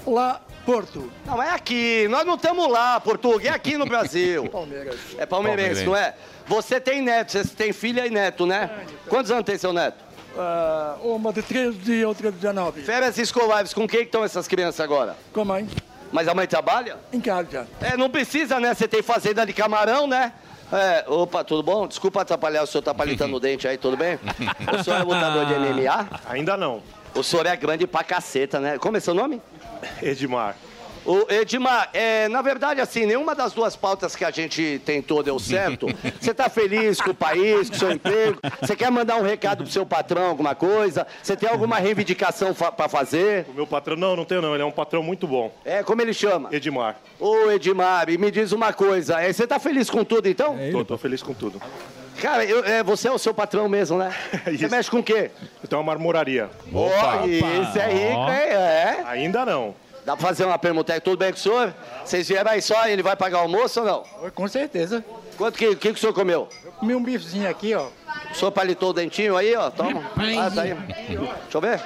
[0.05, 1.11] Lá, Porto.
[1.25, 2.07] Não, é aqui.
[2.09, 3.47] Nós não estamos lá, Portuga.
[3.47, 4.47] É aqui no Brasil.
[4.49, 4.95] Palmeiras.
[5.17, 5.85] É palmeirense, Palmeirense.
[5.85, 6.15] não é?
[6.47, 8.85] Você tem neto, você tem filha e neto, né?
[9.07, 10.03] Quantos anos tem seu neto?
[10.37, 12.81] Ah, uma de 13 e outra de 19.
[12.81, 15.15] Férias escolares, com quem que estão essas crianças agora?
[15.31, 15.67] Com a mãe.
[16.11, 16.97] Mas a mãe trabalha?
[17.13, 17.67] Em casa.
[17.81, 18.73] É, não precisa, né?
[18.73, 20.33] Você tem fazenda de camarão, né?
[20.71, 21.87] É, opa, tudo bom?
[21.87, 24.19] Desculpa atrapalhar, o senhor tá palitando o dente aí, tudo bem?
[24.79, 26.07] O senhor é lutador de MMA?
[26.27, 26.81] Ainda não.
[27.13, 28.77] O senhor é grande pra caceta, né?
[28.77, 29.41] Como é seu nome?
[30.01, 30.55] Edmar.
[31.05, 35.37] O Edmar, é, na verdade, assim, nenhuma das duas pautas que a gente tentou deu
[35.37, 35.87] certo.
[36.19, 38.39] Você tá feliz com o país, com o seu emprego?
[38.61, 41.05] Você quer mandar um recado pro seu patrão, alguma coisa?
[41.21, 43.45] Você tem alguma reivindicação fa pra fazer?
[43.49, 44.53] O meu patrão, não, não tenho não.
[44.55, 45.53] Ele é um patrão muito bom.
[45.63, 46.49] É, como ele chama?
[46.51, 46.95] Edmar.
[47.19, 50.57] Ô, Edmar, e me diz uma coisa, é, você tá feliz com tudo, então?
[50.71, 51.61] Tô, tô feliz com tudo.
[52.21, 54.11] Cara, eu- é, você é o seu patrão mesmo, né?
[54.47, 55.29] Você mexe com o quê?
[55.61, 56.49] Eu tenho uma marmoraria.
[56.73, 56.87] Ó,
[57.25, 58.49] esse é rico, hein?
[58.49, 59.03] É.
[59.05, 59.75] Ainda não.
[60.05, 61.73] Dá pra fazer uma permuta aí, tudo bem com o senhor?
[62.05, 64.31] Vocês vieram aí só, ele vai pagar o almoço ou não?
[64.35, 65.03] Com certeza.
[65.35, 66.47] Quanto que, que, que o senhor comeu?
[66.77, 67.87] Comi um bifezinho aqui, ó.
[68.31, 69.71] O senhor palitou o dentinho aí, ó?
[69.71, 70.03] Toma.
[70.39, 70.75] Ah, tá aí.
[70.75, 71.81] Deixa eu ver.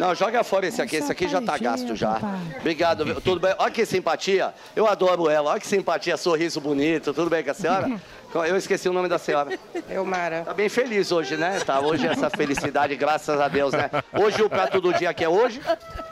[0.00, 0.96] Não, joga fora esse aqui.
[0.96, 2.20] Esse aqui já tá gasto já.
[2.58, 3.20] Obrigado.
[3.20, 3.54] Tudo bem?
[3.58, 4.52] Olha que simpatia.
[4.74, 5.50] Eu adoro ela.
[5.50, 7.14] Olha que simpatia, sorriso bonito.
[7.14, 7.88] Tudo bem com a senhora?
[8.34, 9.58] Eu esqueci o nome da senhora.
[9.90, 10.42] Elmara.
[10.44, 11.58] Tá bem feliz hoje, né?
[11.64, 13.90] Tá hoje essa felicidade, graças a Deus, né?
[14.12, 15.60] Hoje o prato do dia que é hoje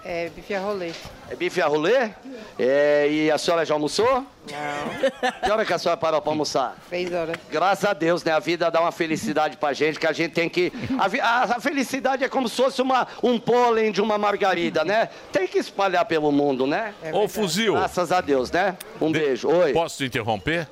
[0.05, 0.93] É, bife a rolê.
[1.31, 2.11] é bife a rolê.
[2.59, 4.07] É, e a senhora já almoçou?
[4.51, 5.37] Não.
[5.45, 6.77] Que hora que a senhora parou pra almoçar?
[6.89, 7.37] Três horas.
[7.51, 8.33] Graças a Deus, né?
[8.33, 10.73] A vida dá uma felicidade pra gente, que a gente tem que.
[10.99, 14.85] A, vi- a- a felicidade é como se fosse uma, um pólen de uma margarida,
[14.85, 15.09] né?
[15.31, 16.95] Tem que espalhar pelo mundo, né?
[17.13, 17.75] Ô, fuzil.
[17.75, 18.77] Graças a Deus, né?
[19.01, 19.49] Um beijo.
[19.49, 19.73] Oi.
[19.73, 20.69] Posso te interromper?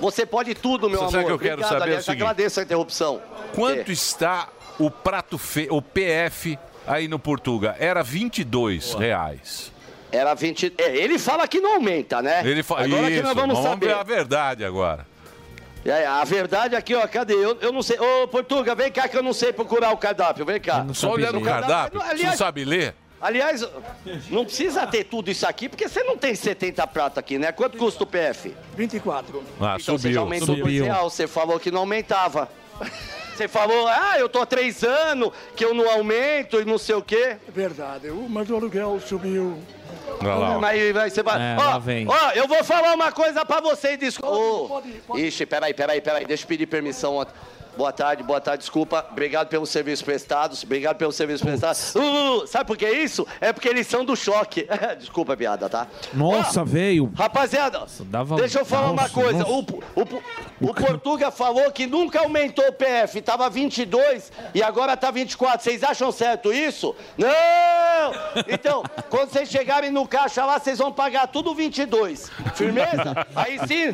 [0.00, 1.12] Você pode tudo, meu Você amor.
[1.12, 2.22] sabe que eu quero Obrigado, saber aliás, o seguinte.
[2.22, 3.22] agradeço a interrupção.
[3.54, 3.92] Quanto É.
[3.92, 4.48] está
[4.78, 5.68] o prato fe...
[5.70, 7.76] o PF aí no Portuga?
[7.78, 9.70] Era 22 reais.
[10.12, 10.74] Era 20.
[10.76, 12.42] É, ele fala que não aumenta, né?
[12.44, 13.16] Ele fala Agora isso.
[13.20, 13.86] que nós vamos, saber.
[13.86, 15.06] ver a verdade agora.
[15.84, 17.32] É, a verdade aqui, ó, cadê?
[17.34, 17.98] Eu, eu não sei.
[17.98, 20.44] Ô, Portuga, vem cá que eu não sei procurar o cardápio.
[20.44, 20.84] Vem cá.
[20.92, 22.94] Só olhando o cardápio, você não sabe ler?
[23.20, 23.66] Aliás,
[24.30, 27.52] não precisa ter tudo isso aqui, porque você não tem 70 prata aqui, né?
[27.52, 28.54] Quanto custa o PF?
[28.76, 29.42] 24.
[29.60, 30.20] Ah, Então você já subiu.
[30.22, 30.64] aumentou subiu.
[30.64, 32.48] por real, você falou que não aumentava.
[33.40, 36.94] Você falou, ah, eu tô há três anos, que eu não aumento e não sei
[36.94, 37.38] o quê.
[37.48, 39.58] É verdade, o- mas o aluguel subiu.
[40.20, 40.60] Olha lá, ó.
[40.60, 41.40] Mas vai, você vai.
[41.40, 42.06] É, ó, lá vem.
[42.06, 44.82] ó, eu vou falar uma coisa pra vocês, desculpa.
[45.16, 47.14] Ixi, peraí, peraí, peraí, deixa eu pedir permissão.
[47.14, 47.24] ó.
[47.76, 49.06] Boa tarde, boa tarde, desculpa.
[49.10, 51.94] Obrigado pelos serviços prestados, obrigado pelos serviços prestados.
[51.94, 53.26] Uh, uh, uh, sabe por que é isso?
[53.40, 54.66] É porque eles são do choque.
[54.98, 55.86] desculpa, piada, tá?
[56.12, 57.10] Nossa, velho.
[57.14, 59.38] Rapaziada, dava- deixa eu falar uma Nossa, coisa.
[59.38, 59.50] nossa.
[59.50, 65.10] O, o, o Portuga falou que nunca aumentou o PF, tava 22 e agora tá
[65.10, 65.62] 24.
[65.62, 66.94] Vocês acham certo isso?
[67.16, 68.12] Não!
[68.48, 72.30] Então, quando vocês chegarem no caixa lá, vocês vão pagar tudo 22.
[72.54, 73.26] Firmeza?
[73.34, 73.86] Aí sim,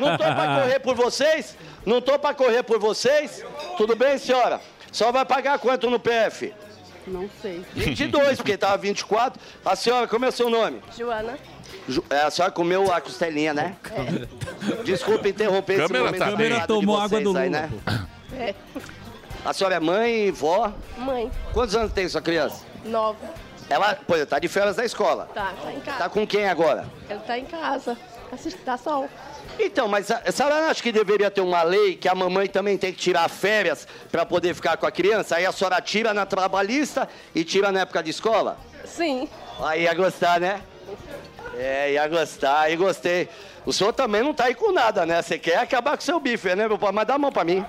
[0.00, 1.56] não tô pra correr por vocês?
[1.84, 3.44] Não tô pra correr por vocês?
[3.76, 4.60] Tudo bem, senhora?
[4.92, 6.52] Só vai pagar quanto no PF?
[7.06, 7.64] Não sei.
[7.74, 9.40] 22, porque tava 24.
[9.64, 10.82] A senhora, como é o seu nome?
[10.96, 11.38] Joana?
[11.88, 13.76] Ju- é, a senhora comeu a costelinha, né?
[14.84, 17.70] Desculpa interromper esse Câmera momento tá sagrado Câmera tomou de água do aí, Lula, né?
[18.36, 18.54] É.
[19.44, 20.72] A senhora é mãe, vó?
[20.98, 21.30] Mãe.
[21.54, 22.62] Quantos anos tem sua criança?
[22.84, 23.18] Nova.
[23.70, 25.28] Ela, pô, tá de férias da escola.
[25.32, 25.98] Tá, tá em casa.
[25.98, 26.86] Tá com quem agora?
[27.08, 27.96] Ele tá em casa.
[28.30, 29.08] Assiste, tá sol.
[29.62, 32.92] Então, mas a senhora acha que deveria ter uma lei que a mamãe também tem
[32.92, 35.36] que tirar férias pra poder ficar com a criança?
[35.36, 38.58] Aí a senhora tira na trabalhista e tira na época de escola?
[38.84, 39.28] Sim.
[39.62, 40.62] Aí ia gostar, né?
[41.56, 43.28] É, ia gostar, aí gostei.
[43.66, 45.20] O senhor também não tá aí com nada, né?
[45.20, 46.92] Você quer acabar com seu bife, né, meu pai?
[46.92, 47.64] Mas dá a mão pra mim.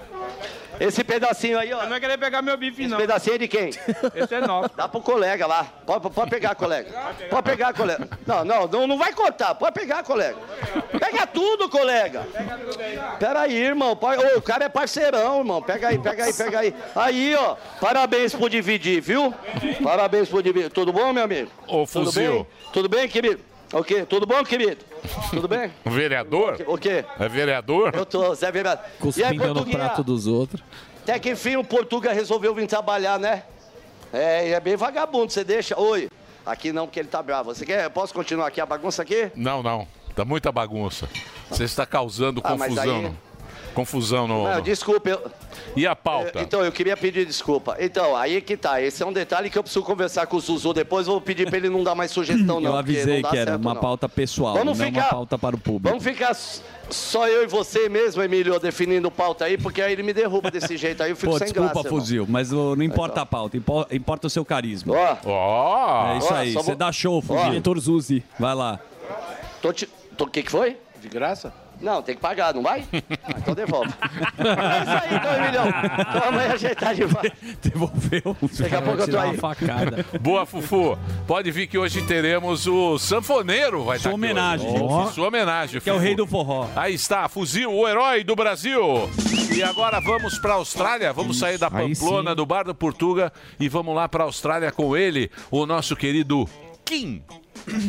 [0.79, 1.83] Esse pedacinho aí, ó.
[1.83, 2.97] Não vai querer pegar meu bife, Esse não.
[2.97, 3.69] pedacinho é de quem?
[4.15, 4.71] Esse é nosso.
[4.75, 5.65] Dá pro colega lá.
[5.85, 6.89] Pode, pode pegar, colega.
[7.29, 8.07] Pode pegar, colega.
[8.25, 9.53] Não, não, não, não vai cortar.
[9.55, 10.37] Pode pegar, colega.
[10.99, 12.25] Pega tudo, colega.
[13.19, 13.95] Pera aí, irmão.
[13.95, 15.61] Pode- Ô, o cara é parceirão, irmão.
[15.61, 16.75] Pega aí, pega aí, pega aí.
[16.95, 17.55] Aí, ó.
[17.79, 19.33] Parabéns por dividir, viu?
[19.83, 20.69] Parabéns por dividir.
[20.71, 21.51] Tudo bom, meu amigo?
[21.67, 22.31] Ô, Tudo fuzil.
[22.33, 22.47] bem?
[22.73, 23.50] Tudo bem, querido?
[23.73, 24.05] O quê?
[24.05, 24.83] Tudo bom, querido?
[25.29, 25.71] Tudo bem?
[25.85, 26.57] Vereador?
[26.67, 27.05] O quê?
[27.19, 27.91] É vereador?
[27.95, 28.83] Eu tô, Zé Vereador.
[28.85, 28.87] E
[29.23, 30.61] aí, Cuspindo no prato dos outros.
[31.03, 33.43] Até que enfim o Portuga resolveu vir trabalhar, né?
[34.11, 35.79] É, e é bem vagabundo, você deixa.
[35.79, 36.09] Oi,
[36.45, 37.53] aqui não, porque ele tá bravo.
[37.53, 37.89] Você quer?
[37.89, 39.31] Posso continuar aqui a bagunça aqui?
[39.35, 39.87] Não, não.
[40.15, 41.07] Tá muita bagunça.
[41.49, 43.15] Você está causando Ah, mas confusão.
[43.73, 44.43] Confusão no.
[44.43, 45.09] Não, desculpa.
[45.09, 45.31] eu-
[45.75, 46.39] E a pauta?
[46.39, 47.77] É, Então, eu queria pedir desculpa.
[47.79, 48.81] Então, aí que tá.
[48.81, 50.73] Esse é um detalhe que eu preciso conversar com o Zuzu.
[50.73, 52.71] Depois vou pedir pra ele não dar mais sugestão, não.
[52.71, 53.81] Eu avisei não que era certo, uma não.
[53.81, 55.87] pauta pessoal, Vamos não ficar- uma pauta para o público.
[55.89, 56.33] Vamos ficar
[56.89, 60.75] só eu e você mesmo, Emílio, definindo pauta aí, porque aí ele me derruba desse
[60.75, 61.87] jeito aí, eu fico Pô, sem desculpa, graça.
[61.87, 61.99] irmão.
[62.01, 64.93] fuzil, mas não importa a pauta, impo- importa o seu carisma.
[65.25, 66.07] Ó.
[66.13, 67.43] É isso Ó, aí, você vou- dá show, fuzil.
[67.45, 68.79] Diretor Zuzi, vai lá.
[69.61, 69.87] Tô te...
[70.17, 70.25] Tô...
[70.25, 70.75] O que que foi?
[71.01, 71.53] De graça?
[71.81, 72.83] Não, tem que pagar, não vai?
[73.23, 73.91] Ah, então devolve.
[74.37, 75.65] é isso aí, então, Emilhão.
[75.67, 77.31] Então amanhã a gente tá de volta.
[77.61, 78.37] Devolveu.
[78.59, 79.37] Daqui a pouco eu tô aí.
[80.19, 80.97] Boa, Fufu.
[81.27, 83.83] Pode vir que hoje teremos o sanfoneiro.
[83.83, 84.67] Vai Sua estar aqui homenagem.
[84.81, 85.05] Ó.
[85.07, 86.05] Sua homenagem, Que é o Fufu.
[86.05, 86.67] rei do forró.
[86.75, 89.09] Aí está, Fuzil, o herói do Brasil.
[89.55, 91.13] E agora vamos para a Austrália.
[91.13, 94.95] Vamos sair da Pamplona, do Bar do Portuga, e vamos lá para a Austrália com
[94.97, 96.47] ele, o nosso querido
[96.83, 97.21] Kim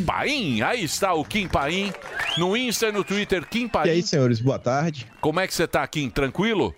[0.05, 0.61] Paim.
[0.61, 1.91] Aí está o Kim Paim.
[2.37, 3.87] No Insta e no Twitter, Kim Paim.
[3.87, 5.07] E aí, senhores, boa tarde.
[5.21, 6.09] Como é que você tá, Kim?
[6.09, 6.73] Tranquilo?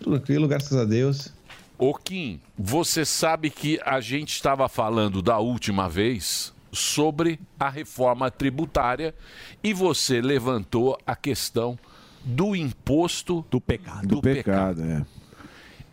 [0.00, 1.32] Tranquilo, graças a Deus.
[1.78, 8.30] Ô Kim, você sabe que a gente estava falando da última vez sobre a reforma
[8.30, 9.14] tributária
[9.62, 11.78] e você levantou a questão
[12.24, 14.06] do imposto do pecado.
[14.06, 15.04] Do, Pecado, é.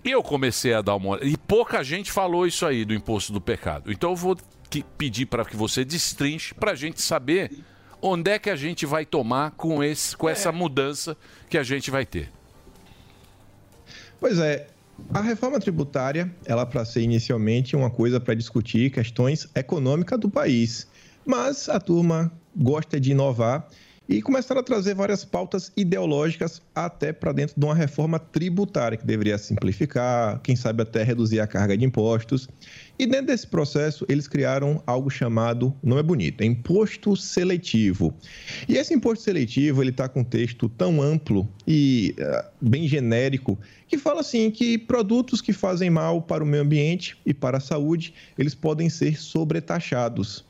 [0.04, 1.26] E eu comecei a dar uma olhada.
[1.26, 3.92] E pouca gente falou isso aí do imposto do pecado.
[3.92, 4.38] Então eu vou
[4.74, 7.52] que- pedir para que você destrinche para a gente saber
[8.02, 11.16] onde é que a gente vai tomar com, esse, com essa mudança
[11.48, 12.32] que a gente vai ter.
[14.20, 14.68] Pois é,
[15.14, 20.88] a reforma tributária, ela para ser inicialmente uma coisa para discutir questões econômicas do país.
[21.26, 23.68] Mas a turma gosta de inovar
[24.08, 29.06] e começaram a trazer várias pautas ideológicas até para dentro de uma reforma tributária que
[29.06, 32.48] deveria simplificar, quem sabe até reduzir a carga de impostos.
[33.00, 38.14] E dentro desse processo, eles criaram algo chamado, não é bonito, é imposto seletivo.
[38.68, 43.58] E esse imposto seletivo, ele está com um texto tão amplo e eh, bem genérico,
[43.88, 47.62] que fala assim que produtos que fazem mal para o meio ambiente e para a
[47.62, 50.46] saúde, eles podem ser sobretaxados.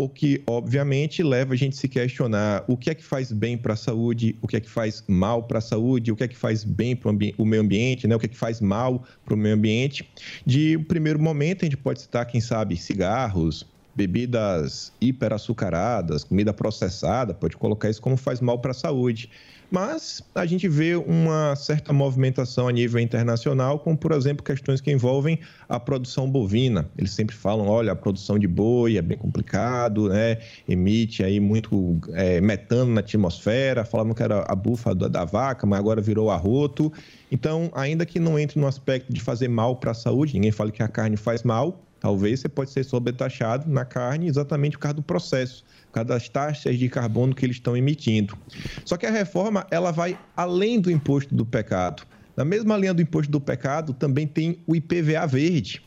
[0.00, 3.58] O que, obviamente, leva a gente a se questionar o que é que faz bem
[3.58, 6.28] para a saúde, o que é que faz mal para a saúde, o que é
[6.28, 8.14] que faz bem para o meio ambiente, né?
[8.14, 10.08] o que é que faz mal para o meio ambiente.
[10.46, 17.56] De primeiro momento, a gente pode citar, quem sabe, cigarros, bebidas hiperaçucaradas, comida processada, pode
[17.56, 19.28] colocar isso como faz mal para a saúde.
[19.70, 24.90] Mas a gente vê uma certa movimentação a nível internacional, como, por exemplo, questões que
[24.90, 25.38] envolvem
[25.68, 26.88] a produção bovina.
[26.96, 30.38] Eles sempre falam, olha, a produção de boi é bem complicado, né?
[30.66, 35.66] emite aí muito é, metano na atmosfera, falavam que era a bufa da, da vaca,
[35.66, 36.90] mas agora virou arroto.
[37.30, 40.70] Então, ainda que não entre no aspecto de fazer mal para a saúde, ninguém fala
[40.70, 44.94] que a carne faz mal, talvez você pode ser sobretaxado na carne exatamente por causa
[44.94, 48.36] do processo por causa das taxas de carbono que eles estão emitindo.
[48.84, 52.02] Só que a reforma ela vai além do imposto do pecado.
[52.36, 55.82] Na mesma linha do imposto do pecado, também tem o IPVA verde.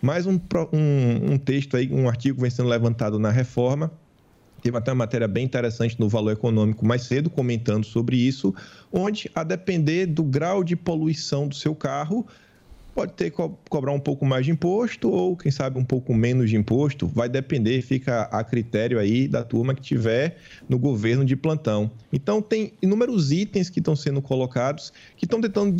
[0.00, 0.38] Mais um,
[0.72, 3.92] um, um texto aí, um artigo vem sendo levantado na reforma.
[4.62, 8.54] Teve até uma matéria bem interessante no Valor Econômico mais cedo, comentando sobre isso,
[8.92, 12.26] onde, a depender do grau de poluição do seu carro,
[12.94, 16.50] pode ter co- cobrar um pouco mais de imposto ou, quem sabe, um pouco menos
[16.50, 17.08] de imposto.
[17.08, 20.38] Vai depender, fica a critério aí da turma que tiver
[20.68, 21.90] no governo de plantão.
[22.12, 25.74] Então, tem inúmeros itens que estão sendo colocados que estão tentando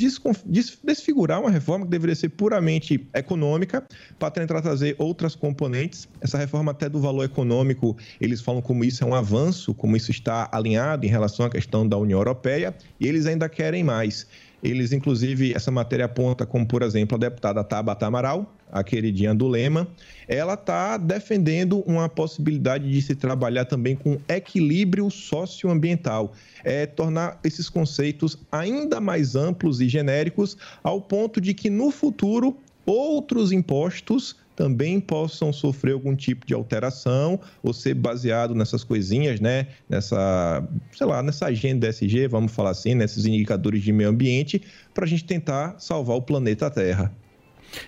[0.82, 3.86] desfigurar uma reforma que deveria ser puramente econômica
[4.18, 6.08] para tentar trazer outras componentes.
[6.20, 10.10] Essa reforma até do valor econômico, eles falam como isso é um avanço, como isso
[10.10, 14.26] está alinhado em relação à questão da União Europeia e eles ainda querem mais.
[14.62, 19.48] Eles, inclusive, essa matéria aponta como, por exemplo, a deputada Tabata Amaral, a queridinha do
[19.48, 19.88] Lema,
[20.28, 26.32] ela está defendendo uma possibilidade de se trabalhar também com equilíbrio socioambiental,
[26.64, 32.56] é tornar esses conceitos ainda mais amplos e genéricos, ao ponto de que no futuro
[32.86, 39.68] outros impostos também possam sofrer algum tipo de alteração ou ser baseado nessas coisinhas, né?
[39.88, 45.04] Nessa, sei lá, nessa agenda SG, vamos falar assim, nesses indicadores de meio ambiente, para
[45.04, 47.12] a gente tentar salvar o planeta Terra.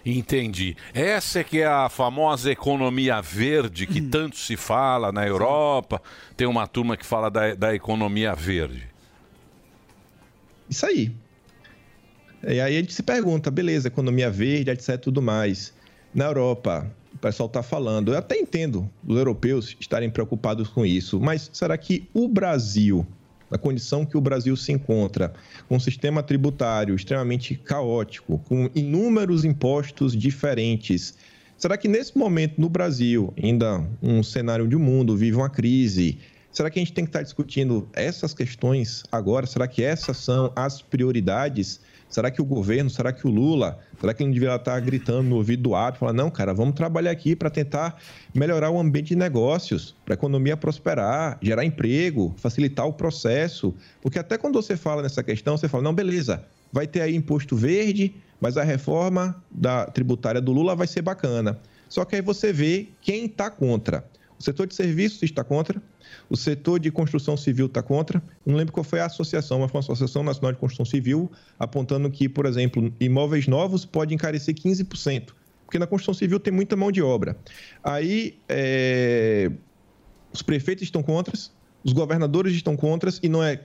[0.05, 0.77] Entendi.
[0.93, 6.01] Essa é que é a famosa economia verde que tanto se fala na Europa.
[6.37, 8.89] Tem uma turma que fala da, da economia verde.
[10.69, 11.15] Isso aí.
[12.43, 15.73] E aí a gente se pergunta, beleza, economia verde, etc, tudo mais.
[16.15, 21.19] Na Europa, o pessoal está falando, eu até entendo os europeus estarem preocupados com isso,
[21.19, 23.05] mas será que o Brasil,
[23.51, 25.33] na condição que o Brasil se encontra,
[25.69, 31.15] com um sistema tributário extremamente caótico, com inúmeros impostos diferentes,
[31.59, 36.19] será que nesse momento no Brasil, ainda um cenário de mundo vive uma crise,
[36.55, 39.45] Será que a gente tem que estar discutindo essas questões agora?
[39.45, 41.81] Será que essas são as prioridades?
[42.15, 45.25] Será que o governo, será que o Lula, será que ele não deveria estar gritando
[45.25, 48.01] no ouvido do árbitro, falar, não, cara, vamos trabalhar aqui para tentar
[48.33, 53.75] melhorar o ambiente de negócios, para a economia prosperar, gerar emprego, facilitar o processo?
[54.01, 57.57] Porque até quando você fala nessa questão, você fala, não, beleza, vai ter aí imposto
[57.57, 61.59] verde, mas a reforma da tributária do Lula vai ser bacana.
[61.89, 64.05] Só que aí você vê quem está contra.
[64.45, 65.83] O setor de serviços está contra,
[66.29, 68.23] o setor de construção civil está contra.
[68.45, 72.11] Não lembro qual foi a associação, mas foi uma Associação Nacional de Construção Civil, apontando
[72.11, 75.31] que, por exemplo, imóveis novos podem encarecer 15%,
[75.65, 77.39] porque na construção civil tem muita mão de obra.
[77.83, 79.51] Aí, é,
[80.31, 81.35] os prefeitos estão contra,
[81.83, 83.65] os governadores estão contra, e não é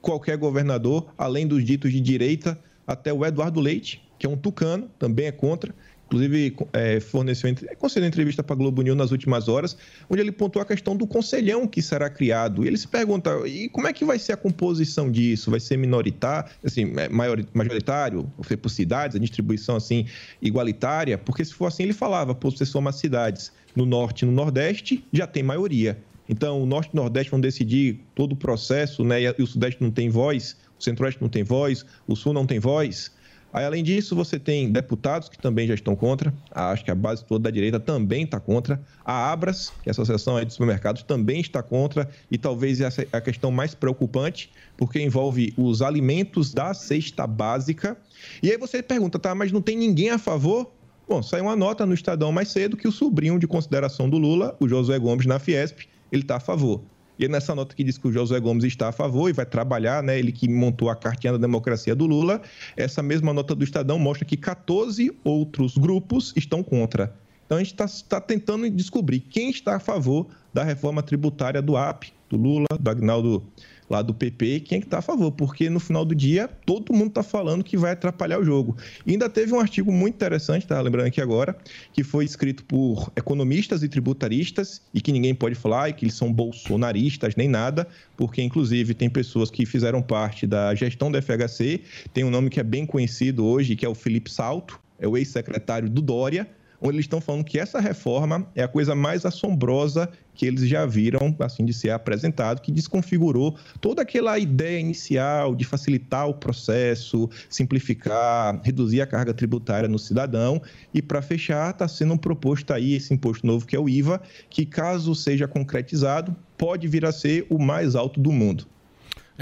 [0.00, 2.56] qualquer governador, além dos ditos de direita,
[2.86, 5.74] até o Eduardo Leite, que é um tucano, também é contra.
[6.12, 9.74] Inclusive, é, forneceu, entre- concedeu entrevista para a Globo News nas últimas horas,
[10.10, 12.62] onde ele pontuou a questão do conselhão que será criado.
[12.62, 15.50] E ele se pergunta, e como é que vai ser a composição disso?
[15.50, 17.08] Vai ser minoritário, assim, é,
[17.54, 20.04] majoritário, ou ser por cidades, a distribuição assim
[20.42, 21.16] igualitária?
[21.16, 25.02] Porque se for assim, ele falava, pô, você soma cidades no norte e no nordeste,
[25.14, 25.96] já tem maioria.
[26.28, 29.22] Então, o norte e o nordeste vão decidir todo o processo, né?
[29.22, 32.58] E o sudeste não tem voz, o centro-oeste não tem voz, o sul não tem
[32.58, 33.10] voz.
[33.52, 36.32] Aí, além disso, você tem deputados que também já estão contra.
[36.50, 38.80] Acho que a base toda da direita também está contra.
[39.04, 42.08] A Abras, que é a Associação de Supermercados, também está contra.
[42.30, 47.96] E talvez essa é a questão mais preocupante, porque envolve os alimentos da cesta básica.
[48.42, 50.72] E aí você pergunta, tá, mas não tem ninguém a favor?
[51.06, 54.56] Bom, saiu uma nota no Estadão mais cedo que o sobrinho de consideração do Lula,
[54.58, 55.80] o Josué Gomes, na Fiesp,
[56.10, 56.80] ele está a favor.
[57.22, 59.46] E é nessa nota que diz que o Josué Gomes está a favor e vai
[59.46, 60.18] trabalhar, né?
[60.18, 62.42] Ele que montou a cartinha da democracia do Lula.
[62.76, 67.14] Essa mesma nota do Estadão mostra que 14 outros grupos estão contra.
[67.46, 72.06] Então a gente está tentando descobrir quem está a favor da reforma tributária do AP,
[72.28, 73.44] do Lula, do Agnaldo
[73.92, 76.94] lá do PP, quem é que está a favor, porque no final do dia todo
[76.94, 78.74] mundo está falando que vai atrapalhar o jogo.
[79.06, 81.54] E ainda teve um artigo muito interessante, tá lembrando aqui agora,
[81.92, 86.14] que foi escrito por economistas e tributaristas e que ninguém pode falar e que eles
[86.14, 87.86] são bolsonaristas nem nada,
[88.16, 91.82] porque inclusive tem pessoas que fizeram parte da gestão da FHC,
[92.14, 95.18] tem um nome que é bem conhecido hoje, que é o Felipe Salto, é o
[95.18, 96.48] ex-secretário do Dória,
[96.82, 100.84] onde eles estão falando que essa reforma é a coisa mais assombrosa que eles já
[100.84, 107.28] viram, assim, de ser apresentado, que desconfigurou toda aquela ideia inicial de facilitar o processo,
[107.48, 110.60] simplificar, reduzir a carga tributária no cidadão.
[110.92, 114.64] E, para fechar, está sendo proposto aí esse imposto novo, que é o IVA, que,
[114.64, 118.66] caso seja concretizado, pode vir a ser o mais alto do mundo.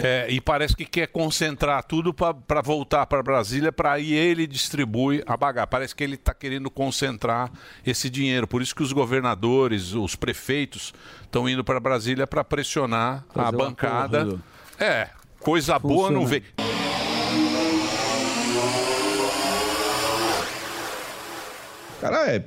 [0.03, 5.23] É, e parece que quer concentrar tudo para voltar para Brasília, para aí ele distribui
[5.27, 5.69] a bagagem.
[5.71, 7.51] Parece que ele está querendo concentrar
[7.87, 8.47] esse dinheiro.
[8.47, 10.93] Por isso que os governadores, os prefeitos
[11.23, 14.23] estão indo para Brasília para pressionar a Fazer um bancada.
[14.23, 14.43] acordo.
[14.79, 15.09] É,
[15.41, 16.43] coisa boa não Funciona.
[16.57, 16.71] vem.
[21.97, 22.45] O cara é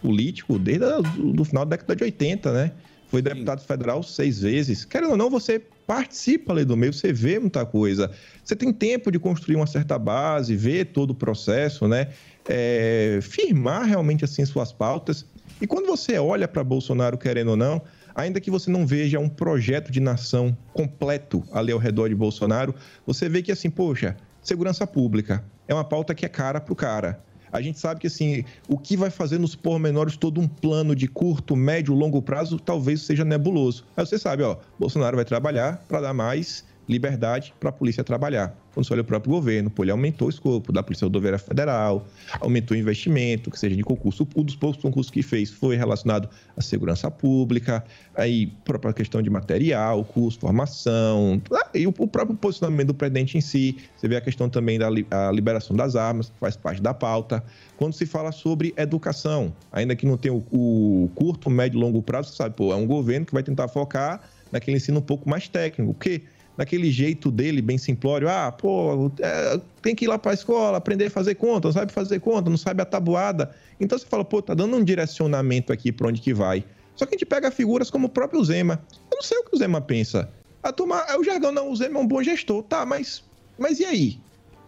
[0.00, 2.72] político desde o do final da década de 80, né?
[3.08, 4.84] Foi deputado federal seis vezes.
[4.84, 8.10] Querendo ou não, você participa ali do meio, você vê muita coisa.
[8.44, 12.08] Você tem tempo de construir uma certa base, ver todo o processo, né?
[12.46, 15.24] É, firmar realmente assim suas pautas.
[15.60, 17.82] E quando você olha para Bolsonaro, querendo ou não,
[18.14, 22.74] ainda que você não veja um projeto de nação completo ali ao redor de Bolsonaro,
[23.06, 26.76] você vê que assim, poxa, segurança pública é uma pauta que é cara para o
[26.76, 27.24] cara.
[27.52, 31.08] A gente sabe que assim, o que vai fazer nos pormenores todo um plano de
[31.08, 33.84] curto, médio, longo prazo talvez seja nebuloso.
[33.96, 38.56] Aí você sabe, ó, Bolsonaro vai trabalhar para dar mais liberdade para a polícia trabalhar.
[38.72, 42.06] Quando você olha o próprio governo, pô, ele aumentou o escopo da Polícia Rodoviária Federal,
[42.40, 44.26] aumentou o investimento, que seja de concurso.
[44.36, 47.84] Um dos poucos concursos que fez foi relacionado à segurança pública,
[48.14, 53.40] aí própria questão de material, curso, formação, ah, e o próprio posicionamento do presidente em
[53.40, 53.76] si.
[53.96, 54.88] Você vê a questão também da
[55.32, 57.42] liberação das armas, que faz parte da pauta.
[57.76, 62.00] Quando se fala sobre educação, ainda que não tenha o, o curto, médio e longo
[62.00, 64.20] prazo, você sabe, pô, é um governo que vai tentar focar
[64.52, 66.22] naquele ensino um pouco mais técnico, porque
[66.58, 70.76] naquele jeito dele bem simplório, ah, pô, é, tem que ir lá para a escola,
[70.76, 73.54] aprender a fazer conta, não sabe fazer conta, não sabe a tabuada.
[73.80, 76.64] Então você fala, pô, tá dando um direcionamento aqui para onde que vai.
[76.96, 78.82] Só que a gente pega figuras como o próprio Zema.
[79.08, 80.28] Eu não sei o que o Zema pensa.
[80.60, 83.22] A turma, é o jargão, não, o Zema é um bom gestor, tá, mas,
[83.56, 84.20] mas e aí?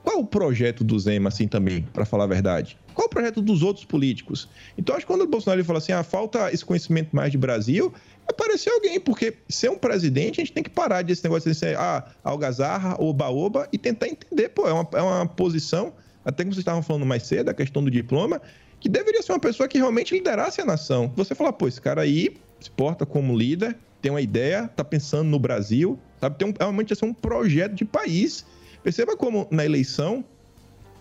[0.04, 2.78] Qual o projeto do Zema, assim, também, para falar a verdade?
[2.94, 4.48] Qual o projeto dos outros políticos?
[4.76, 7.92] Então, acho que quando o Bolsonaro fala assim, ah, falta esse conhecimento mais de Brasil,
[8.28, 11.76] apareceu alguém, porque ser um presidente, a gente tem que parar desse negócio de ser,
[11.76, 15.92] ah, algazarra, oba-oba, e tentar entender, pô, é uma, é uma posição,
[16.24, 18.40] até que vocês estavam falando mais cedo, a questão do diploma,
[18.78, 21.12] que deveria ser uma pessoa que realmente liderasse a nação.
[21.16, 25.28] Você fala, pô, esse cara aí se porta como líder, tem uma ideia, tá pensando
[25.28, 26.38] no Brasil, sabe?
[26.38, 28.46] Tem um, realmente assim, um projeto de país.
[28.82, 30.24] Perceba como na eleição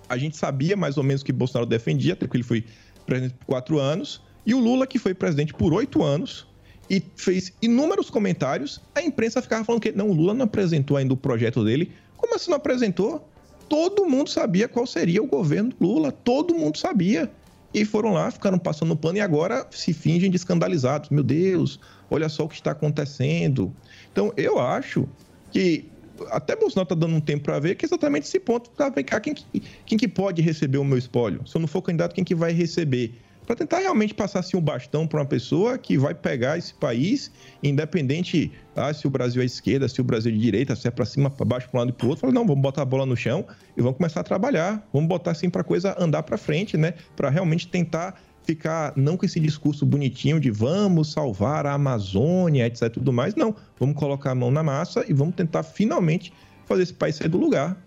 [0.10, 2.66] a gente sabia mais ou menos o que Bolsonaro defendia, até porque ele foi
[3.06, 6.48] presidente por quatro anos, e o Lula, que foi presidente por oito anos,
[6.90, 11.14] e fez inúmeros comentários, a imprensa ficava falando que não, o Lula não apresentou ainda
[11.14, 11.92] o projeto dele.
[12.18, 13.30] Como assim não apresentou?
[13.70, 17.32] Todo mundo sabia qual seria o governo do Lula, todo mundo sabia.
[17.72, 21.12] E foram lá, ficaram passando pano e agora se fingem de escandalizados.
[21.12, 21.80] Meu Deus,
[22.10, 23.72] olha só o que está acontecendo.
[24.12, 25.08] Então, eu acho
[25.52, 25.86] que
[26.30, 28.70] até Bolsonaro está dando um tempo para ver que é exatamente esse ponto.
[28.72, 31.46] Tá, vem cá, quem, que- quem que pode receber o meu espólio?
[31.48, 33.20] Se eu não for candidato, quem que vai receber?
[33.46, 37.32] Para tentar realmente passar assim, um bastão para uma pessoa que vai pegar esse país,
[37.64, 40.92] independente ah, se o Brasil é esquerda, se o Brasil é de direita, se é
[40.92, 42.32] para cima, para baixo, para um lado e para o outro.
[42.32, 43.46] Não, vamos botar a bola no chão
[43.76, 44.88] e vamos começar a trabalhar.
[44.94, 46.94] Vamos botar assim para a coisa andar para frente, né?
[47.16, 52.92] Para realmente tentar ficar não com esse discurso bonitinho de vamos salvar a Amazônia, etc.
[52.92, 53.36] tudo mais.
[53.36, 56.34] Não, vamos colocar a mão na massa e vamos tentar finalmente
[56.66, 57.78] fazer esse país sair do lugar.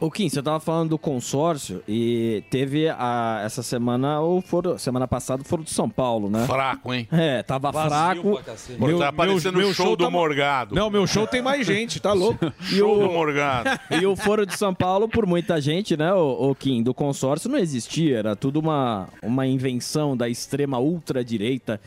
[0.00, 5.06] Ô Kim, você tava falando do consórcio e teve a, essa semana, ou foro, semana
[5.06, 6.46] passada, o Foro de São Paulo, né?
[6.46, 7.06] Fraco, hein?
[7.12, 8.42] É, tava Vazio fraco.
[8.78, 10.74] Pô, tá parecendo o show do Morgado.
[10.74, 12.50] Não, meu show tem mais gente, tá louco?
[12.60, 13.78] Show do Morgado.
[14.00, 17.50] E o Foro de São Paulo, por muita gente, né, o, o Kim, do consórcio
[17.50, 21.78] não existia, era tudo uma, uma invenção da extrema ultradireita.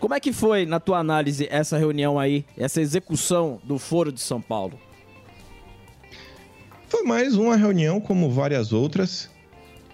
[0.00, 4.20] Como é que foi, na tua análise, essa reunião aí, essa execução do Foro de
[4.20, 4.76] São Paulo?
[6.92, 9.30] Foi mais uma reunião, como várias outras.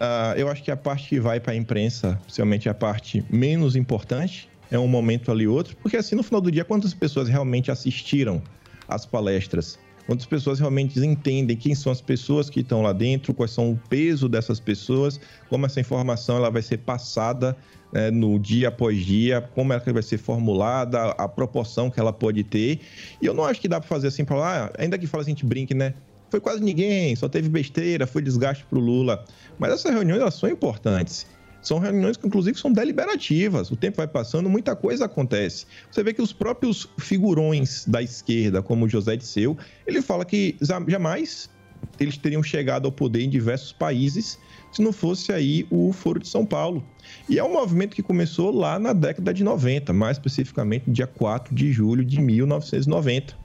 [0.01, 3.77] Ah, eu acho que a parte que vai para a imprensa, principalmente a parte menos
[3.77, 7.71] importante, é um momento ali outro, porque assim, no final do dia, quantas pessoas realmente
[7.71, 8.43] assistiram
[8.89, 9.79] às palestras?
[10.09, 13.81] Quantas pessoas realmente entendem quem são as pessoas que estão lá dentro, quais são o
[13.89, 17.57] peso dessas pessoas, como essa informação ela vai ser passada
[17.93, 22.43] né, no dia após dia, como ela vai ser formulada, a proporção que ela pode
[22.43, 22.81] ter.
[23.23, 25.23] E eu não acho que dá para fazer assim para lá, ah, ainda que fala
[25.23, 25.95] assim, a gente brinque, né?
[26.31, 29.25] Foi quase ninguém, só teve besteira, foi desgaste para o Lula.
[29.59, 31.27] Mas essas reuniões elas são importantes.
[31.61, 33.71] São reuniões que, inclusive, são deliberativas.
[33.71, 35.67] O tempo vai passando, muita coisa acontece.
[35.91, 39.57] Você vê que os próprios figurões da esquerda, como José Disseu,
[39.87, 41.51] ele fala que jamais
[41.99, 44.39] eles teriam chegado ao poder em diversos países
[44.73, 46.85] se não fosse aí o Foro de São Paulo.
[47.29, 51.55] E é um movimento que começou lá na década de 90, mais especificamente dia 4
[51.55, 53.37] de julho de 1990.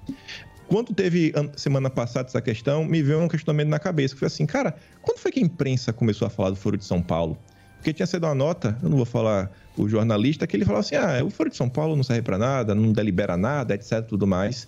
[0.68, 4.28] Quando teve an- semana passada essa questão, me veio um questionamento na cabeça, que foi
[4.28, 7.38] assim, cara, quando foi que a imprensa começou a falar do Foro de São Paulo?
[7.78, 10.96] Porque tinha sido uma nota, eu não vou falar o jornalista, que ele falava assim,
[10.96, 14.26] ah, o Foro de São Paulo não serve para nada, não delibera nada, etc, tudo
[14.26, 14.68] mais.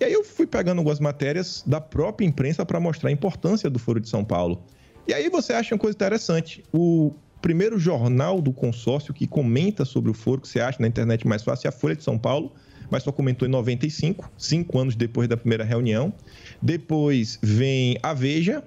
[0.00, 3.80] E aí eu fui pegando algumas matérias da própria imprensa para mostrar a importância do
[3.80, 4.62] Foro de São Paulo.
[5.08, 6.64] E aí você acha uma coisa interessante.
[6.72, 11.26] O primeiro jornal do consórcio que comenta sobre o foro, que você acha na internet
[11.26, 12.52] mais fácil, é a Folha de São Paulo,
[12.92, 16.12] mas só comentou em 95, cinco anos depois da primeira reunião.
[16.60, 18.62] Depois vem a Veja,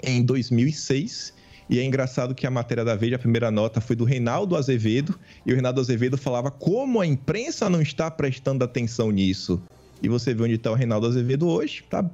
[0.00, 1.34] em 2006.
[1.68, 5.18] E é engraçado que a matéria da Veja, a primeira nota, foi do Reinaldo Azevedo.
[5.44, 9.60] E o Reinaldo Azevedo falava como a imprensa não está prestando atenção nisso.
[10.00, 11.82] E você vê onde está o Reinaldo Azevedo hoje.
[11.90, 12.08] Tá,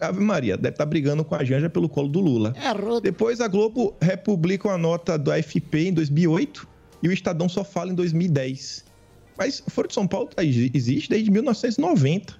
[0.00, 2.54] Ave Maria, deve estar brigando com a Janja pelo colo do Lula.
[3.02, 6.68] Depois a Globo republica uma nota do AFP em 2008
[7.02, 8.87] e o Estadão só fala em 2010.
[9.38, 12.34] Mas Foro de São Paulo tá- existe desde 1990.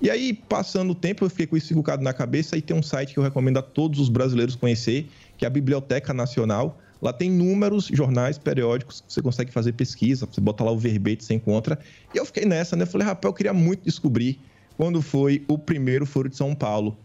[0.00, 2.82] E aí, passando o tempo, eu fiquei com isso encucado na cabeça e tem um
[2.82, 5.08] site que eu recomendo a todos os brasileiros conhecer,
[5.38, 6.78] que é a Biblioteca Nacional.
[7.00, 11.34] Lá tem números, jornais, periódicos, você consegue fazer pesquisa, você bota lá o verbete, você
[11.34, 11.78] encontra.
[12.14, 12.82] E eu fiquei nessa, né?
[12.82, 14.38] Eu falei, rapaz, eu queria muito descobrir
[14.76, 16.98] quando foi o primeiro Foro de São Paulo.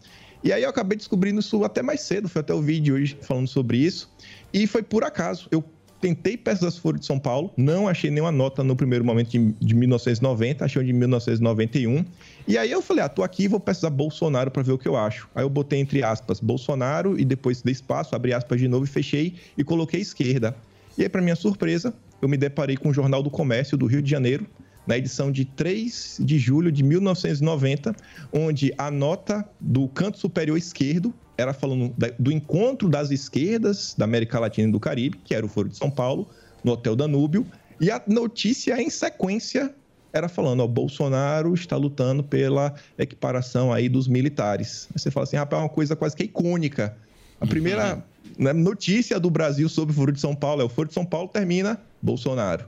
[0.43, 3.47] E aí eu acabei descobrindo isso até mais cedo, foi até o vídeo hoje falando
[3.47, 4.09] sobre isso.
[4.51, 5.47] E foi por acaso.
[5.51, 5.63] Eu
[6.01, 9.75] tentei pesquisar Foro de São Paulo, não achei nenhuma nota no primeiro momento de, de
[9.75, 12.03] 1990, achei de 1991.
[12.47, 14.97] E aí eu falei, ah, tô aqui, vou pesquisar Bolsonaro para ver o que eu
[14.97, 15.29] acho.
[15.35, 18.87] Aí eu botei entre aspas Bolsonaro e depois dei espaço, abri aspas de novo e
[18.87, 20.55] fechei e coloquei esquerda.
[20.97, 24.01] E aí, para minha surpresa, eu me deparei com o Jornal do Comércio do Rio
[24.01, 24.45] de Janeiro,
[24.85, 27.95] na edição de 3 de julho de 1990,
[28.33, 34.39] onde a nota do canto superior esquerdo era falando do encontro das esquerdas da América
[34.39, 36.29] Latina e do Caribe, que era o Foro de São Paulo,
[36.63, 37.45] no Hotel Danúbio,
[37.79, 39.73] e a notícia em sequência
[40.13, 44.87] era falando, ó, Bolsonaro está lutando pela equiparação aí dos militares.
[44.93, 46.95] Aí você fala assim, rapaz, é uma coisa quase que icônica.
[47.39, 48.05] A primeira
[48.37, 51.05] né, notícia do Brasil sobre o Foro de São Paulo é o Foro de São
[51.05, 52.65] Paulo termina Bolsonaro.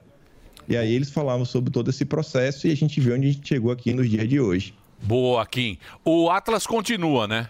[0.68, 3.48] E aí eles falavam sobre todo esse processo e a gente viu onde a gente
[3.48, 4.74] chegou aqui nos dias de hoje.
[5.02, 5.78] Boa, Kim.
[6.06, 7.50] O Atlas continua, né?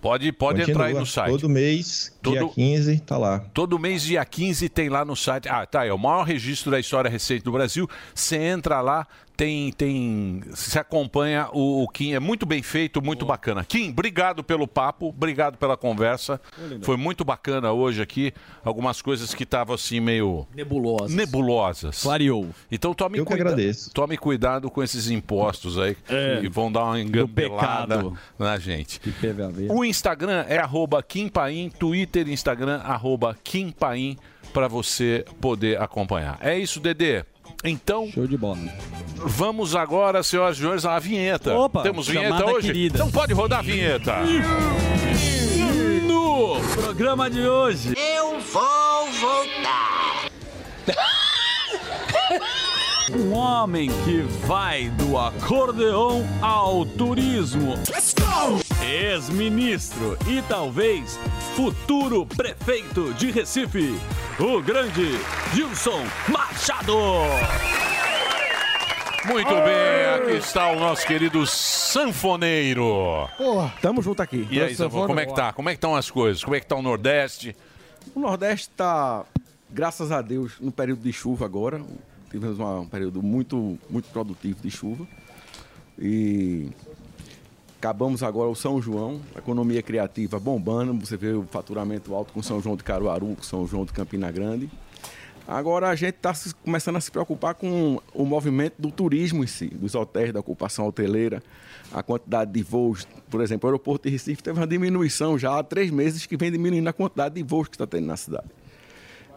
[0.00, 1.30] Pode, pode entrar aí no site.
[1.30, 3.40] Todo mês, dia Todo- 15, tá lá.
[3.54, 5.48] Todo mês, dia 15, tem lá no site.
[5.48, 5.84] Ah, tá.
[5.86, 7.88] É o maior registro da história recente do Brasil.
[8.14, 9.06] Você entra lá,
[9.36, 9.70] tem.
[9.72, 12.12] tem se acompanha o, o Kim.
[12.14, 13.64] É muito bem feito, muito bacana.
[13.64, 16.40] Kim, obrigado pelo papo, obrigado pela conversa.
[16.82, 18.32] Foi muito bacana hoje aqui.
[18.64, 20.46] Algumas coisas que estavam assim meio.
[20.54, 21.14] Nebulosas.
[21.14, 22.02] Nebulosas.
[22.02, 22.48] Clareou.
[22.70, 23.52] Então tome Eu que cuidado.
[23.52, 23.90] agradeço.
[23.92, 26.40] Tome cuidado com esses impostos aí É.
[26.40, 28.18] que vão dar uma engambelada pecado.
[28.38, 29.00] na gente.
[29.70, 34.16] O Instagram é arroba Kim Paim, Twitter e Instagram arroba Kim Paim
[34.52, 36.38] para você poder acompanhar.
[36.40, 37.24] É isso, Dedê.
[37.64, 38.58] Então, Show de bola.
[39.16, 41.54] vamos agora, senhoras e senhores, à vinheta.
[41.54, 42.66] Opa, Temos vinheta hoje?
[42.68, 42.96] querida.
[42.98, 44.14] Então pode rodar a vinheta.
[46.06, 47.94] No programa de hoje.
[47.96, 50.28] Eu vou voltar.
[53.10, 57.74] Um homem que vai do acordeão ao turismo.
[58.82, 61.18] Ex-ministro e talvez
[61.56, 63.98] futuro prefeito de Recife,
[64.38, 65.18] o grande
[65.54, 66.94] Gilson Machado.
[69.24, 73.28] Muito bem, aqui está o nosso querido sanfoneiro.
[73.38, 74.46] Pô, tamo junto aqui.
[74.50, 75.52] E aí, Sanfone, como é que tá?
[75.52, 76.44] Como é que estão as coisas?
[76.44, 77.56] Como é que tá o Nordeste?
[78.14, 79.24] O Nordeste tá,
[79.70, 81.80] graças a Deus, no período de chuva agora.
[82.30, 85.06] Tivemos uma- um período muito, muito produtivo de chuva.
[85.98, 86.68] E
[87.78, 90.94] acabamos agora o São João, economia criativa bombando.
[91.04, 94.30] Você vê o faturamento alto com São João de Caruaru, com São João de Campina
[94.30, 94.70] Grande.
[95.46, 99.68] Agora a gente está começando a se preocupar com o movimento do turismo em si,
[99.68, 101.42] dos hotéis, da ocupação hoteleira,
[101.90, 103.08] a quantidade de voos.
[103.30, 106.52] Por exemplo, o aeroporto de Recife teve uma diminuição já há três meses que vem
[106.52, 108.46] diminuindo a quantidade de voos que está tendo na cidade.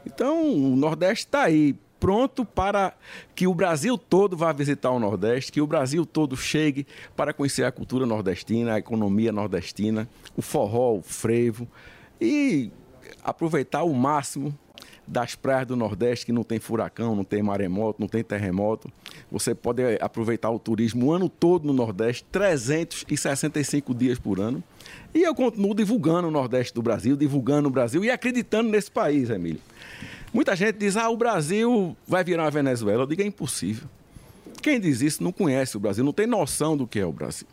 [0.06, 2.94] Então, o Nordeste está aí, pronto para
[3.36, 7.64] que o Brasil todo vá visitar o Nordeste, que o Brasil todo chegue para conhecer
[7.64, 11.68] a cultura nordestina, a economia nordestina, o forró, o frevo
[12.20, 12.72] e
[13.24, 14.58] aproveitar o máximo
[15.08, 18.92] das praias do Nordeste que não tem furacão, não tem maremoto, não tem terremoto.
[19.32, 24.64] Você pode eh, aproveitar o turismo o ano todo no Nordeste, 365 dias por ano.
[25.14, 29.30] E eu continuo divulgando o Nordeste do Brasil, divulgando o Brasil e acreditando nesse país,
[29.30, 29.60] Emílio.
[30.34, 33.04] Muita gente diz: ah, o Brasil vai virar uma Venezuela.
[33.04, 33.88] Eu digo: é impossível.
[34.62, 37.48] Quem diz isso não conhece o Brasil, não tem noção do que é o Brasil.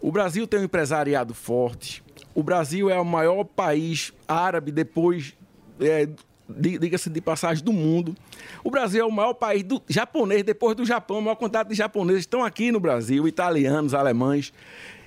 [0.00, 2.02] O Brasil tem um empresariado forte,
[2.34, 5.34] o Brasil é o maior país árabe depois,
[5.78, 6.08] é,
[6.48, 8.16] di- diga-se de passagem, do mundo.
[8.64, 11.18] O Brasil é o maior país do japonês depois do Japão.
[11.18, 14.52] A maior quantidade de japoneses estão aqui no Brasil, italianos, alemães.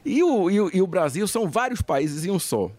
[0.06, 2.72] E o, e o, e o Brasil são vários países em um só.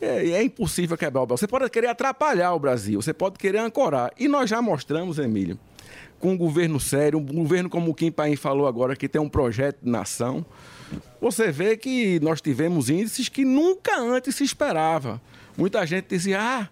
[0.00, 1.38] É, é impossível quebrar o Brasil.
[1.38, 4.12] Você pode querer atrapalhar o Brasil, você pode querer ancorar.
[4.18, 5.58] E nós já mostramos, Emílio,
[6.18, 9.28] com um governo sério, um governo como o Kim Paim falou agora, que tem um
[9.28, 10.44] projeto de nação,
[11.20, 15.20] você vê que nós tivemos índices que nunca antes se esperava.
[15.56, 16.68] Muita gente dizia, ah,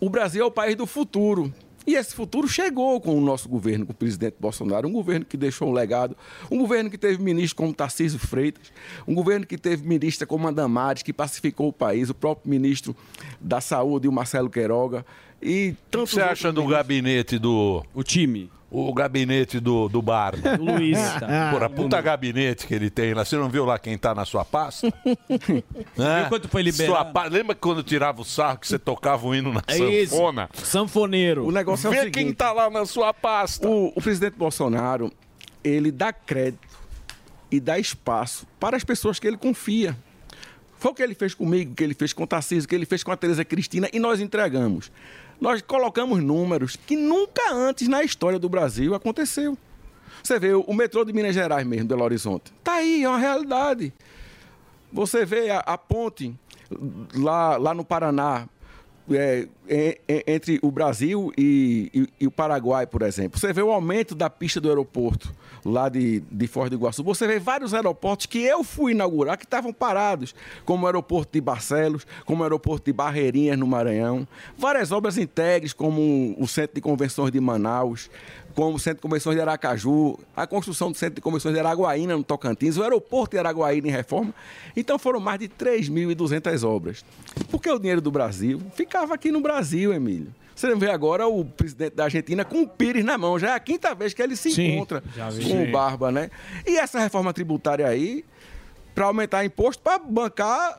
[0.00, 1.52] o Brasil é o país do futuro.
[1.86, 5.36] E esse futuro chegou com o nosso governo, com o presidente Bolsonaro, um governo que
[5.36, 6.16] deixou um legado,
[6.50, 8.72] um governo que teve ministro como Tarcísio Freitas,
[9.06, 12.96] um governo que teve ministra como a Damares, que pacificou o país, o próprio ministro
[13.40, 15.04] da Saúde, o Marcelo Queiroga,
[15.42, 17.84] e O que você acha do gabinete do.
[17.92, 18.50] O time.
[18.76, 20.34] O gabinete do, do bar.
[20.58, 20.98] Luiz.
[21.52, 23.24] Porra, puta gabinete que ele tem lá.
[23.24, 24.92] Você não viu lá quem tá na sua pasta?
[25.96, 26.20] Né?
[26.20, 26.92] Viu quanto foi liberado?
[26.96, 30.14] Sua pa- Lembra quando tirava o sarro que você tocava o hino na É isso.
[30.16, 30.48] sanfona?
[30.54, 31.46] Sanfoneiro.
[31.46, 33.68] O negócio é o Vê seguinte, quem tá lá na sua pasta.
[33.68, 35.12] O, o presidente Bolsonaro,
[35.62, 36.66] ele dá crédito
[37.50, 39.96] e dá espaço para as pessoas que ele confia.
[40.78, 42.74] Foi o que ele fez comigo, o que ele fez com o Tarcísio, o que
[42.74, 44.90] ele fez com a Tereza Cristina e nós entregamos.
[45.40, 49.56] Nós colocamos números que nunca antes na história do Brasil aconteceu.
[50.22, 52.52] Você vê o metrô de Minas Gerais mesmo, Belo Horizonte.
[52.62, 53.92] Tá aí, é uma realidade.
[54.92, 56.34] Você vê a, a ponte
[57.14, 58.48] lá, lá no Paraná,
[59.10, 59.46] é,
[60.26, 63.38] entre o Brasil e, e- e o Paraguai, por exemplo.
[63.40, 65.32] Você vê o aumento da pista do aeroporto
[65.64, 67.02] lá de, de Foz do Iguaçu.
[67.04, 70.34] Você vê vários aeroportos que eu fui inaugurar que estavam parados,
[70.64, 74.28] como o aeroporto de Barcelos, como o aeroporto de Barreirinhas, no Maranhão.
[74.58, 78.10] Várias obras integres, como o Centro de Convenções de Manaus,
[78.54, 82.16] como o Centro de Convenções de Aracaju, a construção do Centro de Convenções de Araguaína,
[82.16, 84.32] no Tocantins, o aeroporto de Araguaína em reforma.
[84.76, 87.04] Então foram mais de 3.200 obras.
[87.50, 89.53] Porque o dinheiro do Brasil ficava aqui no Brasil,
[89.92, 90.34] Emílio.
[90.54, 93.38] Você vê agora o presidente da Argentina com o Pires na mão.
[93.38, 96.30] Já é a quinta vez que ele se Sim, encontra com o Barba, né?
[96.64, 98.24] E essa reforma tributária aí,
[98.94, 100.78] para aumentar imposto, para bancar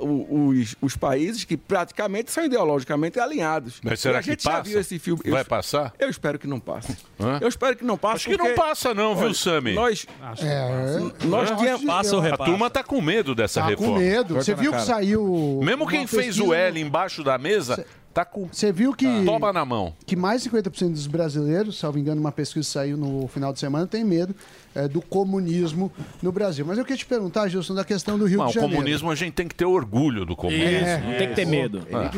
[0.00, 3.80] o- os, os países que praticamente são ideologicamente alinhados.
[3.82, 4.62] Mas será a que gente já passa?
[4.64, 5.22] viu esse filme.
[5.30, 5.92] Vai Eu- passar?
[5.98, 6.96] Eu espero que não passe.
[7.20, 7.38] Hã?
[7.40, 8.16] Eu espero que não passe.
[8.16, 9.74] Acho que não passa não, viu, Sami?
[9.74, 10.06] Nós,
[10.42, 11.88] É, nós tínhamos...
[11.88, 13.94] A turma tá com medo dessa Tá reforma.
[13.94, 14.34] com medo.
[14.34, 15.60] Você viu que saiu.
[15.62, 17.86] Mesmo quem fez pesquisa o L embaixo da mesa,
[18.16, 18.48] tá com.
[18.50, 19.06] Você viu que.
[19.26, 19.94] Toma na mão.
[20.06, 23.86] Que mais de 50% dos brasileiros, salvo engano, uma pesquisa saiu no final de semana,
[23.86, 24.34] tem medo
[24.74, 25.92] é, do comunismo
[26.22, 26.64] no Brasil.
[26.64, 28.74] Mas eu queria te perguntar, Gilson, da questão do Rio Não, de o Janeiro.
[28.74, 30.66] comunismo a gente tem que ter orgulho do comunismo.
[30.66, 31.86] É, não tem que ter medo.
[31.92, 32.10] Ah.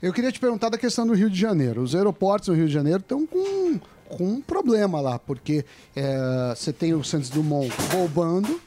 [0.00, 1.82] Eu queria te perguntar da questão do Rio de Janeiro.
[1.82, 5.62] Os aeroportos no Rio de Janeiro estão com, com um problema lá, porque
[5.94, 8.58] é, você tem o Santos Dumont roubando.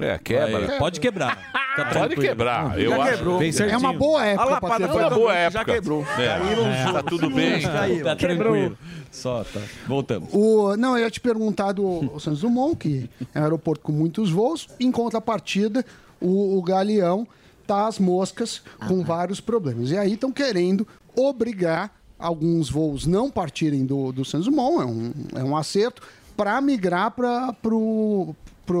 [0.00, 0.72] É, quebra.
[0.72, 1.50] Aí, pode quebrar.
[1.76, 2.22] Pode tranquilo.
[2.22, 2.78] quebrar.
[2.78, 3.10] Eu Já acho.
[3.12, 3.38] quebrou.
[3.40, 3.70] Certinho.
[3.70, 5.64] É uma boa época A lapada foi uma boa Já época.
[5.64, 6.06] quebrou.
[6.18, 6.24] É.
[6.24, 6.56] É.
[6.56, 6.92] juntos.
[6.92, 7.62] Tá tudo bem.
[7.62, 8.04] Caiu.
[8.04, 8.36] Tá Quebrou.
[8.38, 8.78] tranquilo.
[9.10, 9.60] Só, tá.
[9.86, 10.28] Voltamos.
[10.32, 13.92] O, não, eu ia te perguntar do o Santos Dumont, que é um aeroporto com
[13.92, 14.68] muitos voos.
[14.80, 15.84] Em contrapartida,
[16.20, 17.26] o, o Galeão
[17.66, 19.90] tá às moscas com vários problemas.
[19.90, 25.12] E aí estão querendo obrigar alguns voos não partirem do, do Santos Dumont, é um,
[25.36, 26.02] é um acerto,
[26.36, 28.34] para migrar para o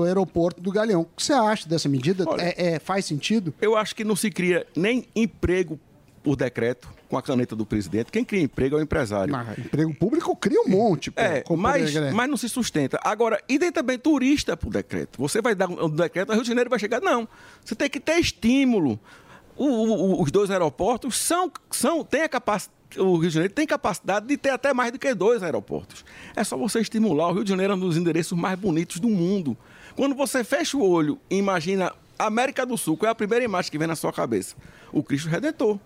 [0.04, 1.02] aeroporto do Galeão.
[1.02, 2.24] O que você acha dessa medida?
[2.38, 3.52] É, é- faz sentido?
[3.60, 5.78] Eu acho que não se cria nem emprego
[6.22, 8.10] por decreto com a caneta do presidente.
[8.12, 9.34] Quem cria emprego é o empresário.
[9.58, 11.10] emprego público cria um monte.
[11.10, 12.98] pô, É, mas, poder- mas não se sustenta.
[13.02, 15.18] Agora, e tem também turista por decreto.
[15.18, 17.00] Você vai dar um decreto, o Rio de Janeiro vai chegar.
[17.00, 17.26] Não.
[17.64, 19.00] Você tem que ter estímulo.
[19.56, 22.76] O- o- os dois aeroportos são, são têm a capacidade.
[22.98, 26.04] O Rio de Janeiro tem capacidade de ter até mais do que dois aeroportos.
[26.34, 27.28] É só você estimular.
[27.28, 29.56] O Rio de Janeiro é um dos endereços mais bonitos do mundo.
[29.98, 33.68] Quando você fecha o olho e imagina América do Sul, qual é a primeira imagem
[33.68, 34.54] que vem na sua cabeça?
[34.92, 35.76] O Cristo Redentor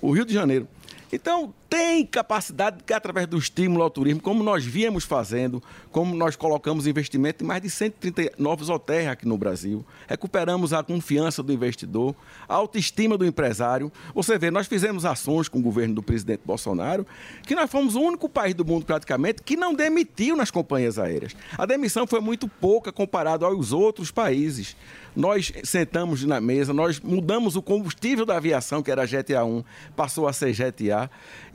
[0.00, 0.68] o Rio de Janeiro.
[1.12, 5.62] Então, tem capacidade que, através do estímulo ao turismo, como nós viemos fazendo,
[5.92, 10.82] como nós colocamos investimento em mais de 130 novos hotéis aqui no Brasil, recuperamos a
[10.82, 12.16] confiança do investidor,
[12.48, 13.90] a autoestima do empresário.
[14.12, 17.06] Você vê, nós fizemos ações com o governo do presidente Bolsonaro,
[17.46, 21.36] que nós fomos o único país do mundo, praticamente, que não demitiu nas companhias aéreas.
[21.56, 24.76] A demissão foi muito pouca comparado aos outros países.
[25.14, 29.64] Nós sentamos na mesa, nós mudamos o combustível da aviação, que era Jet A1,
[29.96, 31.10] passou a ser Jet A.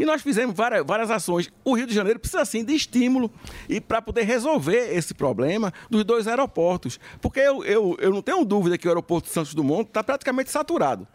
[0.05, 1.51] E nós fizemos várias, várias ações.
[1.63, 3.31] O Rio de Janeiro precisa, sim, de estímulo
[3.67, 6.99] e para poder resolver esse problema dos dois aeroportos.
[7.19, 11.07] Porque eu, eu, eu não tenho dúvida que o aeroporto Santos Dumont está praticamente saturado.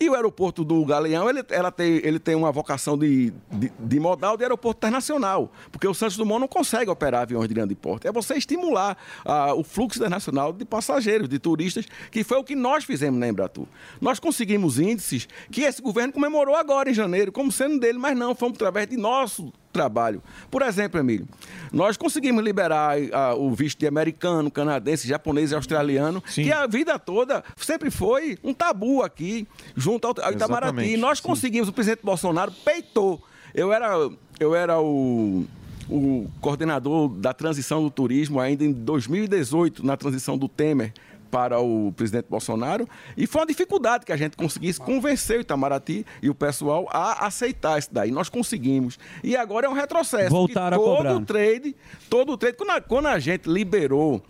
[0.00, 4.00] E o aeroporto do Galeão, ele, ela tem, ele tem uma vocação de, de, de
[4.00, 8.06] modal de aeroporto internacional, porque o Santos Dumont não consegue operar aviões de grande porte.
[8.06, 12.54] É você estimular ah, o fluxo internacional de passageiros, de turistas, que foi o que
[12.54, 13.66] nós fizemos na Embratur.
[14.00, 18.36] Nós conseguimos índices que esse governo comemorou agora em janeiro, como sendo dele, mas não,
[18.36, 20.20] fomos através de nosso trabalho.
[20.50, 21.28] Por exemplo, Emílio,
[21.72, 26.98] nós conseguimos liberar ah, o visto de americano, canadense, japonês e australiano, que a vida
[26.98, 29.46] toda sempre foi um tabu aqui,
[29.76, 30.96] junto ao, ao Itamaraty.
[30.96, 33.22] Nós conseguimos, o presidente Bolsonaro peitou.
[33.54, 34.10] Eu era,
[34.40, 35.46] eu era o,
[35.88, 40.92] o coordenador da transição do turismo ainda em 2018, na transição do Temer
[41.30, 46.04] para o presidente Bolsonaro, e foi uma dificuldade que a gente conseguisse convencer o Itamaraty
[46.22, 48.10] e o pessoal a aceitar isso daí.
[48.10, 48.98] Nós conseguimos.
[49.22, 50.30] E agora é um retrocesso.
[50.30, 51.14] Voltaram que a todo cobrar.
[51.16, 51.76] o trade,
[52.10, 54.22] todo o trade, quando a, quando a gente liberou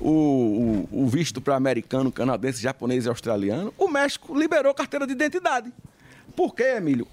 [0.00, 5.12] o, o- o visto para americano, canadense, japonês e australiano, o México liberou carteira de
[5.12, 5.72] identidade.
[6.36, 7.06] Por quê, Emílio?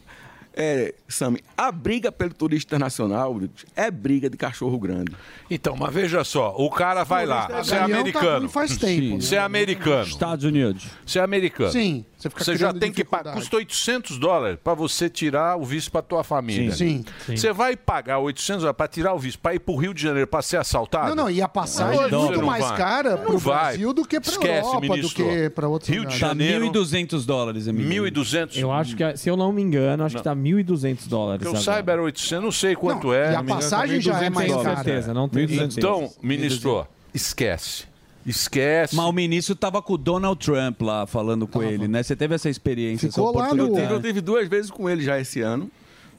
[0.53, 3.39] É, Sami, a briga pelo turista internacional
[3.75, 5.13] é briga de cachorro grande.
[5.49, 8.39] Então, mas veja só, o cara vai lá, você é tá americano.
[8.39, 9.21] ruim faz tempo, né?
[9.21, 10.07] Você é americano.
[10.07, 10.87] Estados Unidos.
[11.05, 11.71] Você é americano.
[11.71, 13.33] Sim, você já tem que pagar.
[13.33, 16.71] Custa 800 dólares para você tirar o visto para tua família.
[16.73, 17.03] Sim.
[17.25, 17.37] Sim.
[17.37, 20.01] Você vai pagar 800 dólares para tirar o visto para ir para o Rio de
[20.01, 21.09] Janeiro para ser assaltado?
[21.15, 22.77] Não, não, e a passagem é Você muito não mais vai.
[22.77, 23.63] cara Não pro vai.
[23.67, 25.25] Brasil do que pra Esquece, Europa, do ministro.
[25.25, 26.19] que pra outros Rio de lugares.
[26.21, 26.65] Tá Janeiro.
[26.71, 28.03] 1.200 dólares, Emílio.
[28.11, 28.57] 1.200.
[28.57, 31.41] Eu acho que, se eu não me engano, acho que tá 1.200 dólares.
[31.41, 31.63] Que eu agora.
[31.63, 33.33] saiba era 800, não sei quanto é.
[33.33, 34.75] e a passagem já é mais cara.
[34.75, 35.79] certeza, não certeza.
[35.79, 37.85] Então, ministro, esquece.
[38.25, 38.95] Esquece.
[38.95, 42.03] Mas o ministro tava com o Donald Trump lá falando com ele, né?
[42.03, 43.81] Você teve essa experiência, essa Eu oportunidade.
[43.81, 45.69] tive, eu tive duas vezes com ele já esse ano,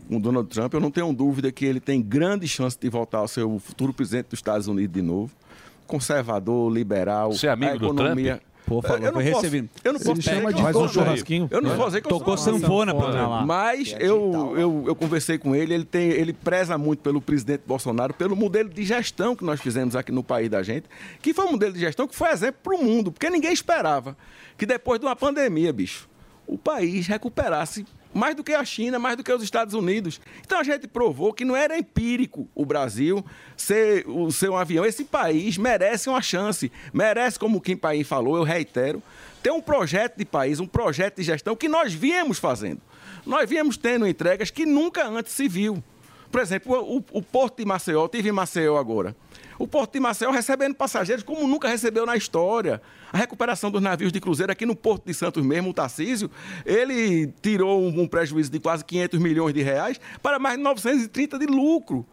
[0.09, 0.74] com o Donald Trump.
[0.74, 3.93] Eu não tenho dúvida que ele tem grande chance de voltar a ser o futuro
[3.93, 5.31] presidente dos Estados Unidos de novo.
[5.86, 7.32] Conservador, liberal.
[7.32, 8.36] Você é amigo a do economia...
[8.36, 8.51] Trump?
[8.81, 9.69] Falou, eu não posso, recebido.
[9.85, 11.49] Eu não Ele posso chama eu de posso- churrasquinho.
[11.51, 13.44] Eu não vou dizer que eu Tocou sanfona pra lá.
[13.44, 18.15] Mas eu, eu, eu conversei com ele, ele, tem, ele preza muito pelo presidente Bolsonaro,
[18.15, 20.86] pelo modelo de gestão que nós fizemos aqui no país da gente,
[21.20, 24.16] que foi um modelo de gestão que foi exemplo para o mundo, porque ninguém esperava
[24.57, 26.09] que depois de uma pandemia, bicho,
[26.47, 30.20] o país recuperasse mais do que a China, mais do que os Estados Unidos.
[30.44, 33.24] Então a gente provou que não era empírico o Brasil
[33.56, 34.84] ser, o, ser um avião.
[34.84, 39.02] Esse país merece uma chance, merece, como Kim Paim falou, eu reitero,
[39.43, 42.80] ter um projeto de país, um projeto de gestão que nós viemos fazendo.
[43.24, 45.82] Nós viemos tendo entregas que nunca antes se viu.
[46.30, 49.14] Por exemplo, o, o Porto de Maceió, eu estive em Maceió agora.
[49.62, 52.82] O Porto de Maceió recebendo passageiros como nunca recebeu na história.
[53.12, 56.28] A recuperação dos navios de cruzeiro aqui no Porto de Santos mesmo, o Tarcísio,
[56.66, 61.47] ele tirou um, prejuízo de quase 500 milhões de reais para mais de 930 de
[61.47, 62.05] lucro.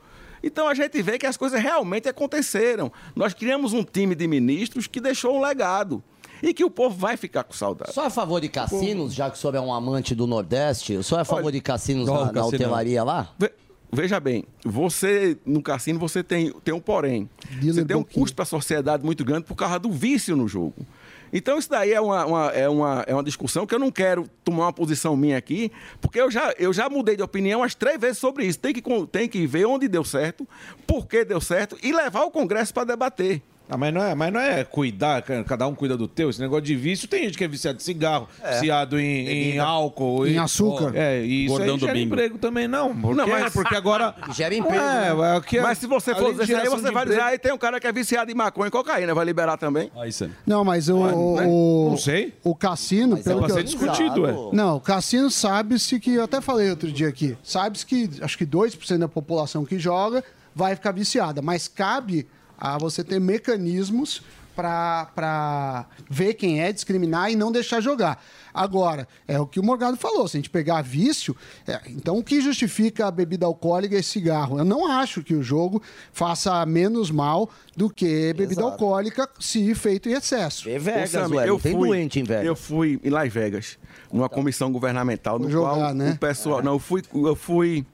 [0.43, 2.91] Então a gente vê que as coisas realmente aconteceram.
[3.15, 6.03] Nós criamos um time de ministros que deixou um legado
[6.43, 7.93] e que o povo vai ficar com saudade.
[7.93, 11.03] Só a favor de cassinos, já que o senhor é um amante do Nordeste, o
[11.03, 12.45] senhor é a favor de cassinos na, na cassino?
[12.45, 13.33] hotelaria lá?
[13.39, 13.51] Ve-
[13.91, 17.27] Veja bem, você no cassino você tem, tem um porém.
[17.73, 20.85] Você tem um custo para a sociedade muito grande por causa do vício no jogo.
[21.33, 24.27] Então isso daí é uma, uma- é, uma, é uma discussão que eu não quero
[24.43, 25.71] tomar uma posição minha aqui,
[26.01, 28.59] porque eu já, eu já mudei de opinião umas três vezes sobre isso.
[28.59, 30.47] Tem que, tem que ver onde deu certo,
[30.87, 33.41] por que deu certo e levar o Congresso para debater.
[33.71, 36.29] Ah, mas, não é, mas não é cuidar, ca- cada um cuida do teu.
[36.31, 38.53] Esse negócio de vício, tem gente que é viciado em cigarro, É.
[38.55, 40.25] viciado em, em álcool.
[40.25, 40.91] Em e- açúcar.
[40.95, 42.05] É, e isso Gordão aí gera bingo.
[42.13, 42.95] emprego também, não.
[42.99, 44.15] Porque, Não, mas- porque agora...
[44.33, 45.37] Gera emprego, É, né?
[45.37, 47.53] aqui é- Mas se você for dizer isso aí, você vai dizer, emprego- aí tem
[47.53, 49.91] um cara que é viciado em maconha e cocaína, vai liberar também?
[49.95, 50.31] Aí, Sam.
[50.47, 51.13] Não, mas o, né?
[51.45, 52.33] o, Não sei.
[52.43, 53.63] o cassino, Mas é pelo pra que ser eu...
[53.63, 54.33] discutido, é.
[54.51, 58.45] Não, o cassino sabe-se que, eu até falei outro dia aqui, sabe-se que acho que
[58.47, 60.23] 2% da população que joga
[60.55, 62.25] vai ficar viciada, mas cabe
[62.59, 64.21] a você ter mecanismos
[64.55, 68.21] para ver quem é, discriminar e não deixar jogar.
[68.53, 71.33] Agora, é o que o Morgado falou, se a gente pegar vício,
[71.65, 74.57] é, então o que justifica a bebida alcoólica e cigarro?
[74.59, 75.81] Eu não acho que o jogo
[76.11, 78.67] faça menos mal do que bebida Exato.
[78.67, 80.65] alcoólica se feito em excesso.
[80.65, 82.45] Vegas, Ô, Sammy, ué, não tem fui- doente em Vegas.
[82.45, 83.77] Eu fui em Las Vegas,
[84.11, 86.11] numa comissão governamental, no jogar, qual né?
[86.11, 86.61] o pessoal.
[86.61, 87.85] Não, eu fui, eu fui,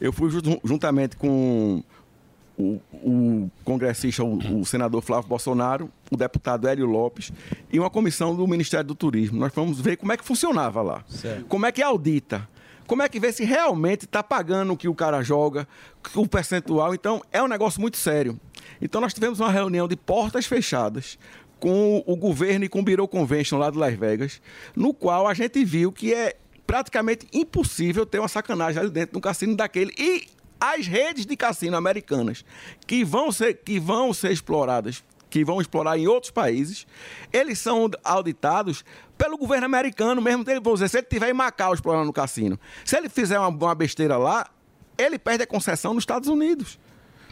[0.00, 1.82] eu fui jun- juntamente com
[2.58, 7.32] o, o congressista, o, o senador Flávio Bolsonaro, o deputado Hélio Lopes
[7.72, 9.38] e uma comissão do Ministério do Turismo.
[9.38, 11.04] Nós fomos ver como é que funcionava lá.
[11.48, 12.48] Como é que audita.
[12.86, 15.66] Como é que vê se realmente está pagando o que o cara joga,
[16.14, 16.94] o percentual.
[16.94, 18.38] Então, é um negócio muito sério.
[18.80, 21.18] Então, nós tivemos uma reunião de portas fechadas
[21.58, 24.42] com o governo e com o Bureau Convention lá de Las Vegas,
[24.74, 29.18] no qual a gente viu que é praticamente impossível ter uma sacanagem ali dentro de
[29.18, 29.92] um cassino daquele.
[29.96, 30.26] E
[30.64, 32.44] as redes de cassino americanas
[32.86, 36.86] que vão ser, que vão ser exploradas que vão explorar em outros países,
[37.32, 38.84] eles são auditados
[39.16, 42.60] pelo governo americano, mesmo vamos dizer, se ele estiver em Macau explorando no cassino.
[42.84, 44.46] Se ele fizer uma, uma besteira lá,
[44.98, 46.78] ele perde a concessão nos Estados Unidos.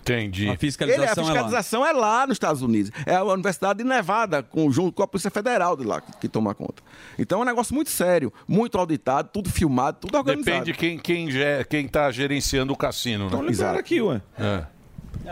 [0.01, 0.43] Entendi.
[0.43, 2.27] A Ele, a fiscalização, fiscalização é, lá.
[2.27, 2.91] nos Estados Unidos.
[3.07, 6.29] É a Universidade de Nevada, com, junto com a Polícia Federal de lá, que, que
[6.29, 6.83] toma conta.
[7.19, 10.65] Então é um negócio muito sério, muito auditado, tudo filmado, tudo organizado.
[10.65, 13.31] Depende quem, quem, ge- quem tá gerenciando o cassino, né?
[13.31, 14.21] Então libera aqui, ué.
[14.39, 14.65] É.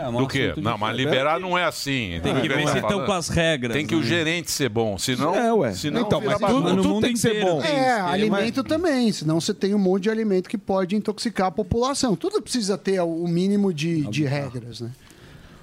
[0.09, 0.51] um Do quê?
[0.51, 2.19] assunto Não, mas liberar não é assim.
[2.23, 4.05] Tem que ver se estão com as regras, Tem que o né?
[4.05, 5.35] gerente ser bom, senão...
[5.35, 5.71] É, ué.
[5.73, 7.61] Senão Então, mas tudo- tudo tem que ser bom.
[7.61, 12.15] É, alimento também, senão você tem um monte de alimento que pode intoxicar a população.
[12.15, 14.91] Tudo precisa ter o mínimo de, de regras, né?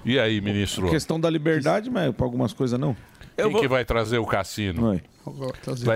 [0.05, 0.89] E aí, ministro?
[0.89, 2.95] Questão da liberdade, mas para algumas coisas não.
[3.35, 4.87] Quem que vai trazer o cassino?
[4.89, 5.01] Vai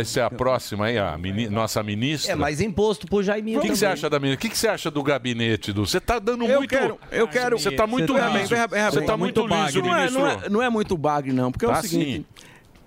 [0.06, 2.32] ser a próxima aí, a mini- nossa ministra.
[2.32, 4.38] É, mas imposto pro Jaiminho O que, que você acha da ministra?
[4.38, 5.86] O que, que você acha do gabinete do?
[5.86, 6.70] Você tá dando Eu muito.
[6.70, 7.60] quero, eu quero.
[7.60, 8.26] Você tá muito liso.
[8.26, 10.22] bem, veja bem, veja Você tá muito liso, não é, ministro.
[10.22, 12.26] não, é, não é muito bagre, não, porque é Tá o seguinte.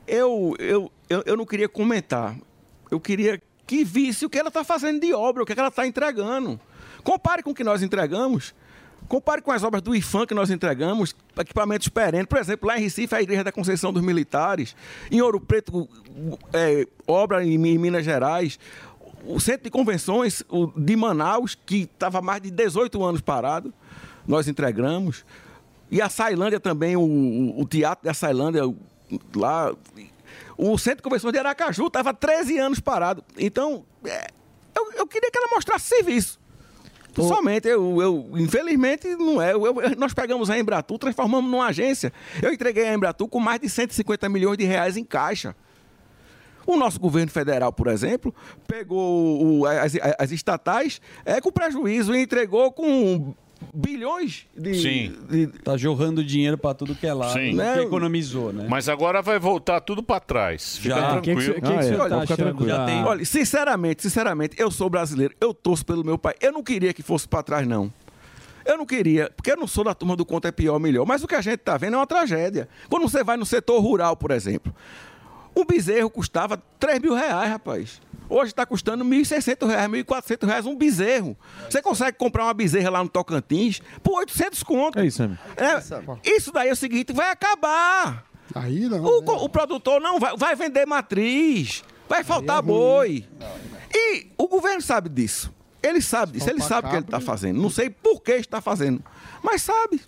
[0.06, 2.36] Eu, eu, eu, eu não queria comentar.
[2.90, 5.60] Eu queria que visse o que ela está fazendo de obra, o que, é que
[5.60, 6.60] ela está entregando.
[7.02, 8.54] Compare com o que nós entregamos.
[9.08, 12.26] Compare com as obras do IFAM que nós entregamos, equipamentos perenes.
[12.26, 14.74] Por exemplo, lá em Recife, a Igreja da Conceição dos Militares.
[15.10, 15.88] Em Ouro Preto,
[16.52, 18.58] é, obra em, Minas Gerais.
[19.26, 20.42] O Centro de Convenções
[20.76, 23.72] de Manaus, que estava mais de 18 anos parado,
[24.26, 25.24] nós entregamos.
[25.90, 28.62] E a Sailândia também, o, o- Teatro da Sailândia,
[29.36, 29.72] lá.
[30.56, 33.22] O Centro de Convenções de Aracaju estava há 13 anos parado.
[33.36, 34.28] Então, é,
[34.76, 36.38] eu, eu queria que ela mostrasse serviço.
[37.22, 39.52] Somente, eu, eu- infelizmente, não é.
[39.52, 42.12] Eu- eu- nós pegamos a Embratur, transformamos numa agência.
[42.42, 45.54] Eu entreguei a Embratur com mais de 150 milhões de reais em caixa.
[46.66, 48.34] O nosso governo federal, por exemplo,
[48.66, 53.34] pegou o- as, as estatais é, com prejuízo e entregou com
[53.72, 54.74] bilhões de.
[54.74, 55.14] Sim.
[55.28, 57.32] de- Tá jorrando dinheiro pra tudo que é lá.
[57.32, 57.54] Sim.
[57.54, 57.82] Né?
[57.82, 58.66] economizou, né?
[58.68, 60.76] Mas agora vai voltar tudo pra trás.
[60.78, 61.10] Fica Já.
[61.12, 61.40] tranquilo.
[61.40, 63.04] Que que que que cê tá Olha, achando já da- tem.
[63.04, 66.34] Olha, sinceramente, sinceramente, eu sou brasileiro, eu torço pelo meu pai.
[66.40, 67.92] Eu não queria que fosse para trás, não.
[68.66, 71.04] Eu não queria, porque eu não sou da turma do conto é pior, melhor.
[71.06, 72.66] Mas o que a gente está vendo é uma tragédia.
[72.88, 74.74] Quando você vai no setor rural, por exemplo,
[75.56, 78.00] um bezerro custava 3 mil reais, rapaz.
[78.28, 81.36] Hoje está custando 1.600 reais, 1.400 reais um bezerro.
[81.68, 84.98] Você consegue comprar uma bezerra lá no Tocantins por 800 conto.
[84.98, 85.38] É isso, amigo.
[86.24, 88.24] isso daí é o seguinte, vai acabar.
[88.54, 89.04] Aí não.
[89.04, 93.26] O, co- o produtor não vai, vai vender matriz, vai faltar boi.
[93.94, 95.52] E o governo sabe disso.
[95.82, 97.60] Ele sabe disso, ele sabe o que ele está fazendo.
[97.60, 99.04] Não sei por que está fazendo,
[99.42, 100.00] mas sabe.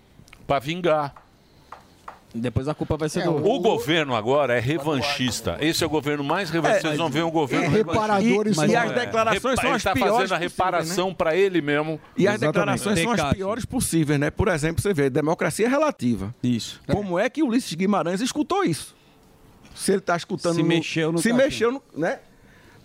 [0.47, 1.13] Pra vingar.
[2.35, 3.31] Depois a culpa vai ser É, do.
[3.37, 5.57] o, governo agora é revanchista.
[5.61, 6.87] Esse é o governo mais revanchista.
[6.87, 7.91] É, Vocês vão ver um governo é, revanchista.
[8.01, 10.51] reparadores E- e as É, declarações repa- são ele as tá piores fazendo a possíveis,
[10.51, 11.99] reparação pra ele mesmo.
[12.17, 14.29] E as declarações são as piores possíveis, né?
[14.29, 16.35] Por exemplo, você vê, democracia relativa.
[16.43, 16.81] Isso.
[16.87, 18.95] Como é que Ulisses Guimarães escutou isso?
[19.73, 20.55] Se ele está escutando...
[20.55, 21.43] Se mexeu no Se cachorro.
[21.43, 21.81] mexeu no...
[21.95, 22.19] Né?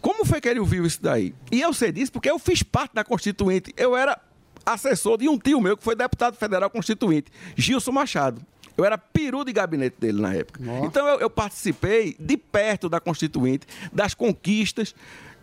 [0.00, 1.34] Como foi que ele ouviu isso daí?
[1.50, 3.72] E eu sei disso porque eu fiz parte da Constituinte.
[3.76, 4.18] Eu era
[4.64, 8.40] assessor de um tio meu que foi deputado federal constituinte, Gilson Machado.
[8.76, 10.60] Eu era peru de gabinete dele na época.
[10.84, 14.94] Então eu, eu participei de perto da Constituinte, das conquistas,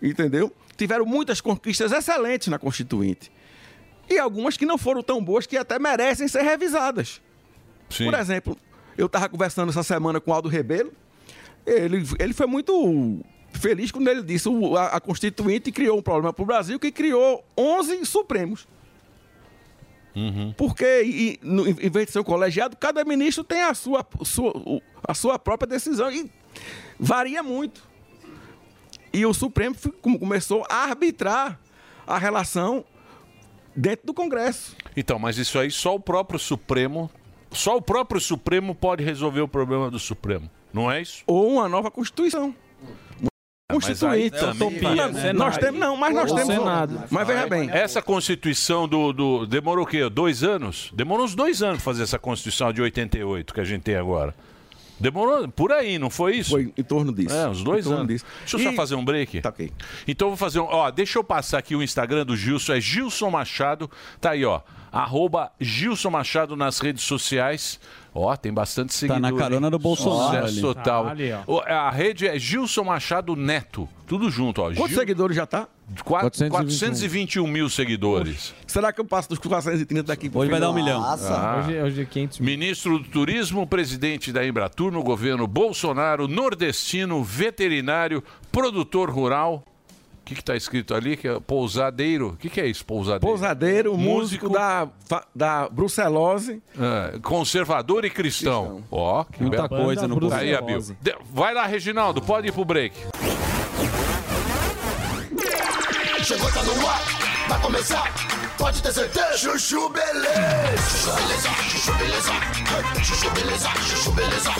[0.01, 0.51] entendeu?
[0.75, 3.31] Tiveram muitas conquistas excelentes na Constituinte.
[4.09, 7.21] E algumas que não foram tão boas que até merecem ser revisadas.
[8.11, 8.57] Por exemplo,
[8.97, 10.91] eu estava conversando essa semana com o Aldo Rebelo.
[11.65, 13.19] Ele, ele foi muito
[13.53, 16.91] feliz quando ele disse que a, a Constituinte criou um problema para o Brasil que
[16.91, 18.67] criou 11 Supremos.
[20.57, 24.51] Porque, e, no- em vez de ser um colegiado, cada ministro tem a sua, sua-
[24.55, 26.29] o- a sua própria decisão e
[26.99, 27.87] varia muito.
[29.13, 29.75] E o Supremo
[30.19, 31.59] começou a arbitrar
[32.05, 32.83] a relação
[33.75, 34.75] dentro do Congresso.
[34.95, 37.09] Então, mas isso aí só o próprio Supremo,
[37.51, 41.23] só o próprio Supremo pode resolver o problema do Supremo, não é isso?
[41.25, 42.53] Ou uma nova Constituição.
[43.71, 44.03] Constituinte.
[44.03, 46.53] Mas aí também- Não, nós temos, não, mas nós O temos.
[46.55, 47.03] Senado.
[47.09, 47.69] Mas veja bem.
[47.71, 50.09] Essa Constituição do, do- Demorou o quê?
[50.09, 50.89] Dois anos?
[50.93, 54.33] Demorou uns dois anos pra fazer essa Constituição de 88 que a gente tem agora.
[54.99, 56.49] Demorou por aí, não foi isso?
[56.49, 57.33] Foi em torno disso.
[57.33, 58.13] É, uns dois Em torno anos.
[58.13, 58.25] disso.
[58.39, 59.39] Deixa eu só E- fazer um break.
[59.39, 59.71] Tá ok.
[60.07, 60.65] Então eu vou fazer um.
[60.65, 62.73] Ó, deixa eu passar aqui o Instagram do Gilson.
[62.73, 63.89] É Gilson Machado.
[64.19, 64.59] Tá aí, ó.
[64.91, 67.79] Arroba Gilson Machado nas redes sociais.
[68.13, 69.21] Ó, tem bastante seguidor.
[69.21, 69.71] na carona hein?
[69.71, 70.75] do Bolsonaro Sucesso ali.
[70.75, 71.07] total.
[71.07, 71.61] Ah, ali, ó.
[71.61, 73.87] A rede é Gilson Machado Neto.
[74.07, 74.73] Tudo junto, ó.
[74.73, 75.67] Quantos seguidores já tá?
[76.03, 78.53] 421 mil seguidores.
[78.67, 81.03] Será que eu passo dos 430 daqui Hoje vai dar um milhão.
[81.03, 81.63] Ah.
[81.65, 82.49] Hoje, hoje é 500 mil.
[82.49, 89.63] Ministro do Turismo, presidente da Embratur no governo Bolsonaro, nordestino, veterinário, produtor rural.
[90.29, 91.17] Que, que tá escrito ali?
[91.17, 92.29] Que é pousadeiro.
[92.29, 93.25] O que, que é isso, pousadeiro?
[93.25, 96.61] Pousadeiro, músico, da, fa- da Brucelose.
[96.79, 98.83] É, conservador e cristão.
[98.91, 100.95] Ó, que Muita bela- coisa no Tá aí, Brucelose.
[101.01, 101.19] Abil.
[101.33, 102.95] Vai lá, Reginaldo, pode ir pro break.
[106.23, 107.01] Chegou, tá no ar,
[107.47, 108.13] vai começar,
[108.57, 109.37] pode ter certeza.
[109.37, 110.77] Chuchu beleza.
[110.77, 112.31] Chuchu beleza, chuchu beleza.
[113.03, 114.51] Chuchu beleza, chuchu beleza.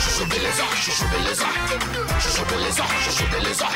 [0.00, 1.44] Chuchu beleza, chuchu beleza.
[2.20, 3.66] Chuchu beleza, chuchu beleza.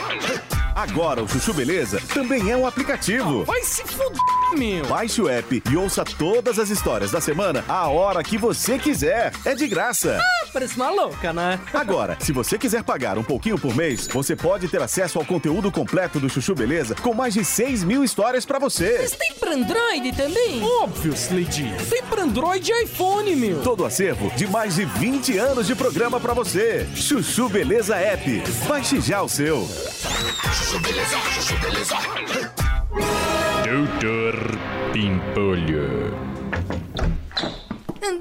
[0.74, 3.44] Agora o Chuchu Beleza também é um aplicativo.
[3.44, 4.18] Vai se fuder,
[4.56, 4.86] meu.
[4.86, 9.30] Baixe o app e ouça todas as histórias da semana a hora que você quiser.
[9.44, 10.18] É de graça.
[10.18, 11.60] Ah, parece uma louca, né?
[11.74, 15.70] Agora, se você quiser pagar um pouquinho por mês, você pode ter acesso ao conteúdo
[15.70, 19.00] completo do Chuchu Beleza com mais de 6 mil histórias pra você.
[19.02, 20.62] Mas tem pra Android também?
[20.62, 21.74] Óbvio, Slade.
[21.90, 23.60] Tem pra Android e iPhone, meu.
[23.60, 26.86] Todo acervo de mais de 20 anos de programa pra você.
[26.94, 28.42] Chuchu Beleza App.
[28.68, 29.66] Baixe já o seu.
[29.66, 31.96] Chuchu beleza, chuchu beleza.
[33.64, 34.58] Doutor
[34.92, 36.14] Pimpolho.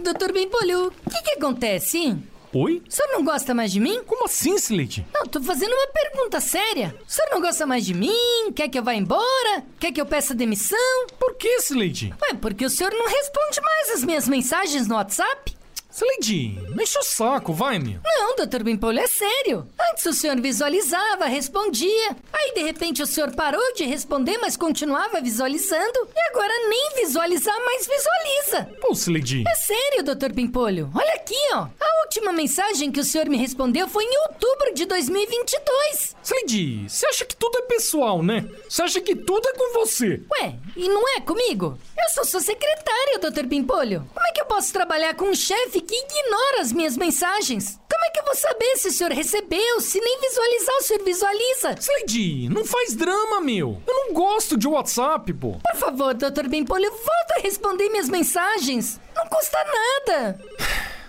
[0.03, 2.17] Doutor Bimpolho, o que que acontece?
[2.53, 2.81] Oi?
[2.87, 4.01] O senhor não gosta mais de mim?
[4.05, 5.05] Como assim, Slade?
[5.13, 6.95] Não, tô fazendo uma pergunta séria.
[7.07, 8.51] O senhor não gosta mais de mim?
[8.55, 9.63] Quer que eu vá embora?
[9.79, 11.05] Quer que eu peça demissão?
[11.19, 12.11] Por que, Slade?
[12.23, 15.55] Ué, porque o senhor não responde mais as minhas mensagens no WhatsApp?
[15.99, 17.99] Slade, não enche o saco, vai, meu.
[18.01, 19.67] Não, doutor Bimpolho, é sério.
[19.91, 22.15] Antes o senhor visualizava, respondia.
[22.31, 26.07] Aí, de repente, o senhor parou de responder, mas continuava visualizando.
[26.15, 28.77] E agora nem visualizar mais visualiza.
[28.79, 29.43] Pô, Slade.
[29.45, 30.89] É sério, doutor Pimpolho.
[30.95, 31.67] Olha aqui, ó.
[31.79, 36.15] A última mensagem que o senhor me respondeu foi em outubro de 2022.
[36.23, 38.47] Slade, você acha que tudo é pessoal, né?
[38.69, 40.21] Você acha que tudo é com você?
[40.31, 41.77] Ué, e não é comigo?
[41.97, 44.07] Eu sou sua secretária, doutor Pimpolho.
[44.13, 47.79] Como é que eu posso trabalhar com um chefe que ignora as minhas mensagens?
[47.91, 51.03] Como é que eu vou saber se o senhor recebeu, se nem visualizar o senhor
[51.03, 51.75] visualiza?
[51.79, 53.81] Slade, não faz drama, meu.
[53.87, 55.53] Eu não gosto de WhatsApp, pô.
[55.53, 59.01] Por favor, doutor Pimpolho, volta a responder minhas mensagens.
[59.15, 60.39] Não custa nada.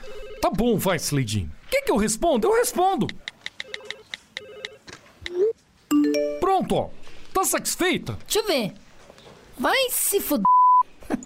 [0.40, 1.46] Tá bom, vai, Slade.
[1.70, 2.46] Quer que eu responda?
[2.46, 3.06] Eu respondo.
[6.40, 6.88] Pronto, ó.
[7.34, 8.16] Tá satisfeita?
[8.26, 8.72] Deixa eu ver.
[9.58, 10.46] Vai se fuder.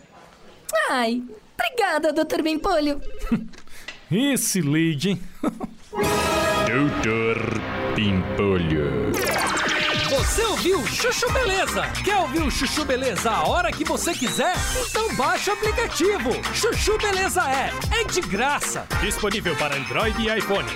[0.91, 1.23] Ai,
[1.59, 3.01] obrigada, doutor Pimpolho.
[4.11, 5.23] Esse Lady, hein?
[6.67, 7.37] Doutor
[7.95, 9.13] Pimpolho.
[10.11, 11.83] Você ouviu Chuchu Beleza?
[12.05, 14.55] Quer ouvir o Chuchu Beleza a hora que você quiser?
[14.89, 16.31] Então baixa o aplicativo.
[16.55, 17.71] Chuchu Beleza é.
[18.01, 18.87] É de graça.
[19.01, 20.69] Disponível para Android e iPhone.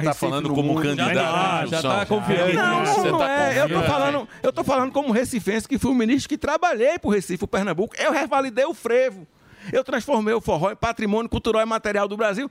[0.00, 1.18] Tá falando como candidato.
[1.18, 2.54] Ah, à já tá confiante.
[2.54, 3.60] Não, Você não tá é.
[3.62, 7.10] Eu tô falando, eu tô falando como recifense que fui o ministro que trabalhei pro
[7.10, 7.94] Recife, o Pernambuco.
[7.98, 9.26] Eu revalidei o frevo.
[9.72, 12.50] Eu transformei o forró em patrimônio cultural e material do Brasil.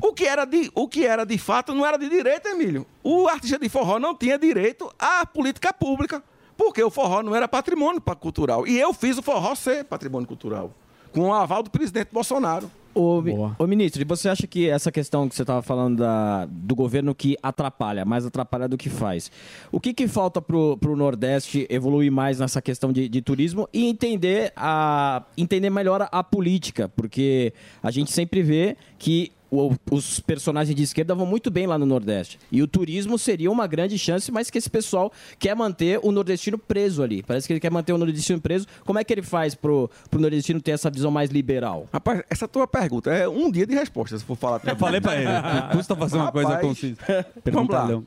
[0.00, 2.86] O que era de, o que era de fato não era de direito, Emílio.
[3.02, 6.22] O artista de forró não tinha direito à política pública,
[6.56, 8.66] porque o forró não era patrimônio pa- cultural.
[8.66, 10.72] E eu fiz o forró ser patrimônio cultural,
[11.16, 12.70] com o aval do presidente Bolsonaro.
[12.94, 13.20] Ô,
[13.58, 17.14] ô, ministro, e você acha que essa questão que você estava falando da- do governo
[17.14, 19.30] que atrapalha, mais atrapalha do que faz,
[19.70, 23.84] o que, que falta para o Nordeste evoluir mais nessa questão de, de turismo e
[23.86, 26.88] entender, a, entender melhor a política?
[26.88, 27.52] Porque
[27.82, 31.86] a gente sempre vê que o- os personagens de esquerda vão muito bem lá no
[31.86, 32.38] Nordeste.
[32.50, 36.58] E o turismo seria uma grande chance, mas que esse pessoal quer manter o nordestino
[36.58, 37.22] preso ali.
[37.22, 38.66] Parece que ele quer manter o nordestino preso.
[38.84, 41.88] Como é que ele faz pro, pro nordestino ter essa visão mais liberal?
[41.92, 44.60] Rapaz, essa tua pergunta é um dia de resposta, se for falar.
[44.64, 45.26] Eu falei pra ele,
[45.72, 46.96] custa fazer uma coisa concisa.
[47.52, 48.02] Vamos lá.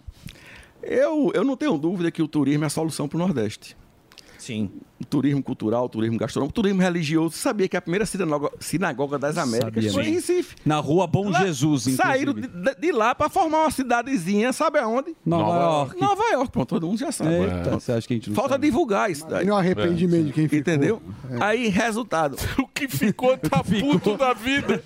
[0.81, 3.75] Eu, eu não tenho dúvida que o turismo é a solução para o Nordeste.
[4.37, 4.69] Sim.
[5.09, 7.35] Turismo cultural, turismo gastronômico, turismo religioso.
[7.35, 10.13] Você sabia que a primeira sinagoga, sinagoga das Américas Sabia foi em.
[10.13, 10.55] Recife?
[10.65, 11.95] Na rua Bom Lá- Jesus, inclusive.
[11.97, 12.47] Saíram de,
[12.79, 15.15] de- lá para formar uma cidadezinha, sabe aonde?
[15.25, 16.01] Nova Nova York.
[16.01, 17.33] Nova York, pronto, todo mundo já sabe.
[17.33, 18.67] Eita, você acha que a gente não Falta sabe?
[18.67, 19.45] divulgar isso daí.
[19.45, 20.59] Meu arrependimento de quem ficou.
[20.73, 21.01] Entendeu?
[21.39, 22.37] Aí, resultado.
[22.79, 24.81] O que ficou tá puto da vida.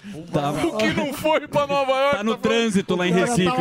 [0.66, 2.18] O que não foi pra Nova York.
[2.18, 3.52] Tá no trânsito lá em Recife,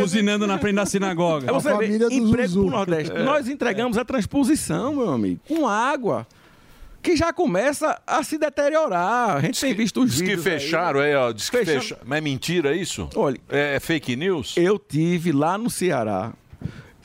[0.00, 1.48] buzinando na frente da sinagoga.
[1.50, 3.12] É você ver, emprego pro Nordeste.
[3.18, 6.26] Nós entregamos a transposição, meu amigo, com água.
[7.00, 9.36] Que já começa a se deteriorar.
[9.36, 10.46] A gente tem visto os Diz que vídeos.
[10.46, 10.52] aí.
[10.60, 11.30] fecharam aí, ó.
[11.32, 11.80] Diz que Fechando.
[11.80, 12.02] fecharam.
[12.04, 13.08] Mas é mentira isso?
[13.14, 13.38] Olha.
[13.48, 14.54] É fake news?
[14.56, 16.32] Eu tive lá no Ceará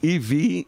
[0.01, 0.67] e vi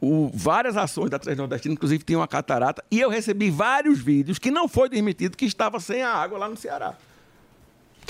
[0.00, 4.50] o- várias ações da Transnordestina, inclusive tinha uma catarata, e eu recebi vários vídeos que
[4.50, 6.94] não foi demitido que estava sem a água lá no Ceará.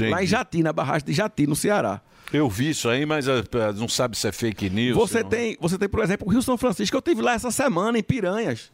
[0.00, 2.00] Lá em Jati, na barragem de Jati, no Ceará.
[2.32, 3.42] Eu vi isso aí, mas eh,
[3.76, 4.96] não sabe se é fake news.
[4.96, 6.96] Você não- tem, você tem, por exemplo, o Rio São Francisco.
[6.96, 8.72] Eu tive lá essa semana em Piranhas,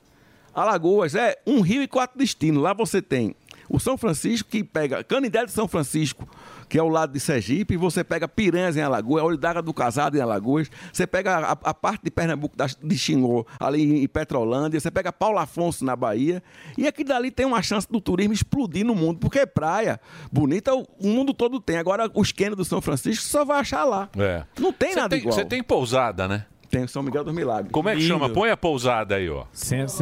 [0.55, 1.15] Alagoas.
[1.15, 2.63] É um rio e quatro destinos.
[2.63, 3.35] Lá você tem
[3.71, 6.27] O São Francisco que pega Canindé de São Francisco,
[6.71, 10.17] que é o lado de Sergipe, e você pega Piranhas em Alagoas, Olidaga do Casado
[10.17, 14.79] em Alagoas, você pega a, a parte de Pernambuco da- de Xingó, ali em Petrolândia,
[14.81, 16.43] você pega Paulo Afonso na Bahia,
[16.79, 20.01] e aqui dali tem uma chance do turismo explodir no mundo, porque praia
[20.33, 21.77] bonita o, o mundo todo tem.
[21.79, 24.09] Agora os Quênios do São Francisco só vai achar lá.
[24.17, 24.45] É.
[24.59, 25.35] Não tem Você nada tem, igual.
[25.35, 26.45] Você tem pousada, né?
[26.71, 27.73] Tem São Miguel dos Milagres.
[27.73, 28.13] Como é que Lindo.
[28.13, 28.29] chama?
[28.29, 29.45] Põe a pousada aí, ó.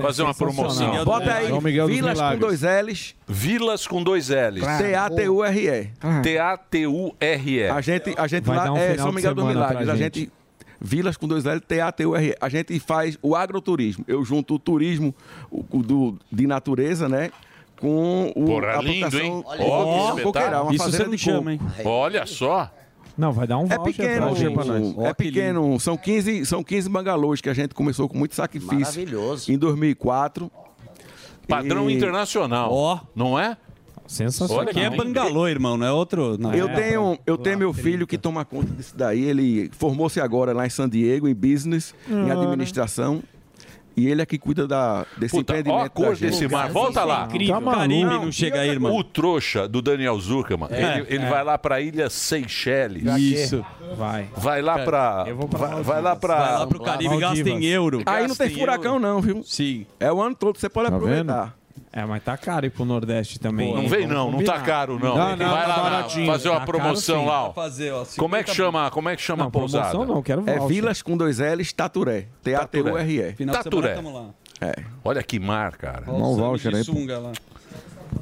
[0.02, 1.04] Fazer uma promoção.
[1.04, 1.48] Bota aí,
[1.86, 3.14] Vilas com dois L's.
[3.26, 4.64] Vilas com dois L's.
[4.78, 5.90] T-A-T-U-R-E.
[6.22, 7.68] T-A-T-U-R-E.
[7.68, 9.68] A gente, a gente Vai lá dar um é final São de Miguel dos semana
[9.68, 9.88] Milagres.
[9.88, 10.20] A gente.
[10.20, 10.32] gente.
[10.78, 12.34] Vilas com dois L, T-A-T-U-R-E.
[12.40, 14.04] A gente faz o agroturismo.
[14.06, 15.14] Eu junto o turismo
[15.50, 17.30] o, o do, de natureza, né?
[17.80, 18.44] Com o.
[18.44, 19.44] Porra, a lindo, plantação- hein?
[19.60, 21.88] Ó, de coqueirão, uma fazenda de coco.
[21.88, 22.70] Olha só.
[23.16, 25.00] Não, vai dar um É voucher pequeno, pra gente.
[25.00, 25.80] é pequeno.
[25.80, 28.78] São 15, são 15 bangalôs que a gente começou com muito sacrifício.
[28.78, 29.50] Maravilhoso.
[29.50, 30.50] Em 2004.
[31.48, 32.72] Padrão E- internacional.
[32.72, 33.00] Ó.
[33.14, 33.56] Não é?
[34.06, 34.64] Sensacional.
[34.68, 36.36] Aqui é bangalô, irmão, não é outro.
[36.38, 39.24] Não Eu é tenho, eu tenho meu filho que toma conta disso daí.
[39.24, 42.34] Ele formou-se agora lá em San Diego, em business, em Ah.
[42.34, 43.22] administração.
[43.96, 45.80] E ele é que cuida da, desse Puta, empreendimento.
[45.80, 46.30] ó a cor da gente.
[46.30, 46.68] desse mar.
[46.70, 47.24] Volta lá.
[47.24, 47.54] incrível.
[47.60, 48.94] Tá Caribe não chega aí, irmão.
[48.94, 51.30] O trouxa do Daniel Zuckerman, É, ele, ele é.
[51.30, 53.04] vai lá pra Ilha Seychelles.
[53.16, 53.64] Isso.
[53.96, 54.28] Vai.
[54.36, 55.24] Vai lá pra...
[55.48, 56.36] Vai, vai lá pra...
[56.38, 58.02] Vai lá pro Caribe, gasta em euro.
[58.04, 59.00] Aí não tem em furacão, euro.
[59.00, 59.42] não, viu?
[59.42, 59.86] Sim.
[59.98, 61.56] É o ano todo, você pode Tá aproveitar.
[61.98, 63.72] É, mas tá caro ir pro Nordeste também.
[63.72, 63.88] Não hein?
[63.88, 64.52] vem não, não combinar.
[64.52, 65.16] tá caro não.
[65.16, 66.26] Não, não, vai tá lá na- baratinho.
[66.26, 67.26] fazer uma Tá caro, promoção sim.
[67.26, 67.44] lá.
[67.48, 67.52] ó.
[67.54, 69.88] Fazer, ó, como é que 50 chama, como é que chama Não, a pousada?
[69.90, 70.68] promoção não, quero É voucher.
[70.68, 72.26] Vilas com dois L's, Taturé.
[72.42, 73.32] T-A-T-U-R-E.
[73.32, 73.96] Final de Taturé.
[73.96, 74.26] semana lá.
[74.60, 74.74] É.
[75.02, 76.04] Olha que mar, cara.
[76.06, 77.32] Ó, o voucher aí, sunga lá.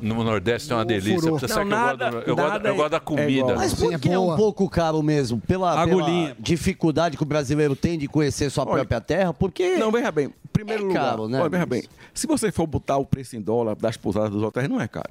[0.00, 1.18] No Nordeste tem uma delícia.
[1.20, 1.32] furou.
[1.32, 3.54] Não, que eu gosto nada- da- eu, gosto, nada eu gosto da é comida.
[3.56, 5.40] Mas por que é um pouco caro mesmo?
[5.40, 9.32] Pela, pela dificuldade que o brasileiro tem de conhecer sua própria terra?
[9.34, 9.76] Porque.
[9.76, 10.32] Não, veja bem.
[10.52, 11.82] Primeiro É lugar, caro, né, olha, veja bem.
[12.12, 15.10] Se você for botar o preço em dólar das pousadas dos hotéis, não é caro.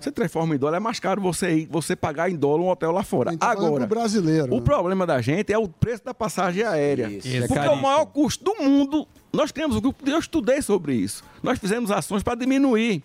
[0.00, 2.90] Você transforma em dólar, é mais caro você, ir, você pagar em dólar um hotel
[2.90, 3.32] lá fora.
[3.38, 4.62] falando Agora, pro brasileiro, o né?
[4.62, 7.08] problema da gente é o preço da passagem aérea.
[7.08, 7.46] Isso.
[7.46, 9.06] Porque É é o maior custo do mundo.
[9.32, 11.22] Nós temos um grupo, eu estudei sobre isso.
[11.42, 13.02] Nós fizemos ações para diminuir.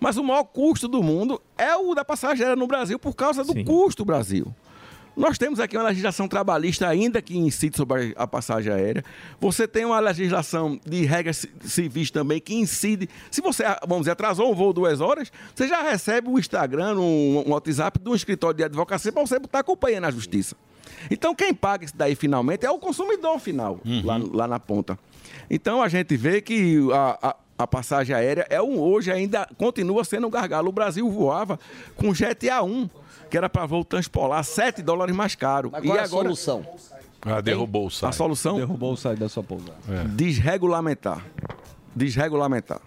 [0.00, 3.44] Mas o maior custo do mundo é o da passagem aérea no Brasil por causa
[3.44, 4.46] do custo do Brasil.
[5.18, 9.04] Nós temos aqui uma legislação trabalhista ainda que incide sobre a passagem aérea.
[9.40, 13.08] Você tem uma legislação de regras ci- civis também que incide.
[13.30, 17.42] Se você, vamos dizer, atrasou um voo duas horas, você já recebe um Instagram, um,
[17.48, 20.54] um WhatsApp de um escritório de advocacia para você botar a companhia na justiça.
[21.10, 24.96] Então, quem paga isso daí finalmente é o consumidor final, lá, lá na ponta.
[25.50, 30.04] Então, a gente vê que a, a- a passagem aérea é um, hoje ainda continua
[30.04, 30.68] sendo um gargalo.
[30.68, 31.58] O Brasil voava
[31.96, 32.88] com jet A1,
[33.30, 35.70] que era para voo transpolar 7 dólares mais caro.
[35.72, 36.66] Mas qual é a solução?
[37.22, 38.14] Ah, derrubou o A site.
[38.14, 38.56] solução?
[38.56, 39.74] Derrubou o site da sua pousada.
[40.14, 41.24] Desregulamentar.
[41.94, 42.80] Desregulamentar.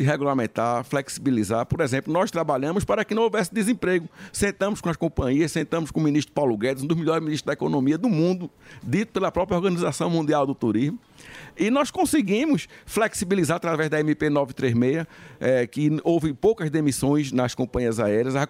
[0.00, 1.66] Desregulamentar, flexibilizar.
[1.66, 4.08] Por exemplo, nós trabalhamos para que não houvesse desemprego.
[4.32, 7.52] Sentamos com as companhias, sentamos com o ministro Paulo Guedes, um dos melhores ministros da
[7.52, 8.50] economia do mundo,
[8.82, 10.98] dito pela própria Organização Mundial do Turismo.
[11.54, 15.06] E nós conseguimos flexibilizar através da MP 936,
[15.38, 18.34] eh, que houve poucas demissões nas companhias aéreas.
[18.34, 18.48] As,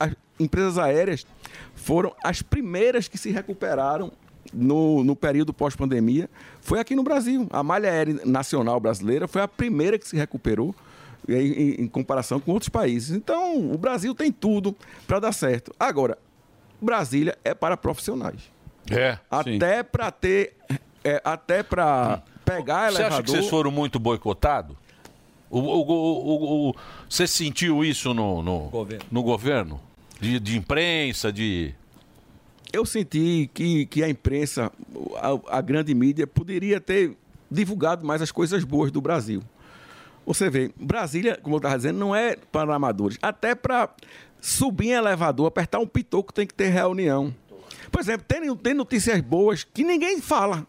[0.00, 1.26] as empresas aéreas
[1.74, 4.10] foram as primeiras que se recuperaram
[4.52, 6.28] no, no período pós-pandemia
[6.60, 7.46] foi aqui no Brasil.
[7.50, 10.74] A malha aérea nacional brasileira foi a primeira que se recuperou
[11.28, 13.16] em, em- em comparação com outros países.
[13.16, 14.76] Então, o Brasil tem tudo
[15.06, 15.72] para dar certo.
[15.78, 16.18] Agora,
[16.80, 18.40] Brasília é para profissionais.
[18.90, 19.18] É.
[19.30, 20.56] Até para ter.
[21.04, 23.12] é, até para pegar Você elevador.
[23.12, 24.76] acha que vocês foram muito boicotados?
[25.48, 26.26] O, o- o-
[26.66, 26.74] o- o-
[27.08, 29.04] você sentiu isso no, no Governo.
[29.10, 29.80] no governo?
[30.20, 31.74] De, de imprensa, de.
[32.72, 34.72] Eu senti que, que a imprensa,
[35.16, 37.16] a, a grande mídia, poderia ter
[37.50, 39.42] divulgado mais as coisas boas do Brasil.
[40.24, 43.18] Você vê, Brasília, como eu estava dizendo, não é para amadores.
[43.20, 43.90] Até para
[44.40, 47.34] subir em elevador, apertar um pitoco, tem que ter reunião.
[47.90, 50.66] Por exemplo, tem, tem notícias boas que ninguém fala.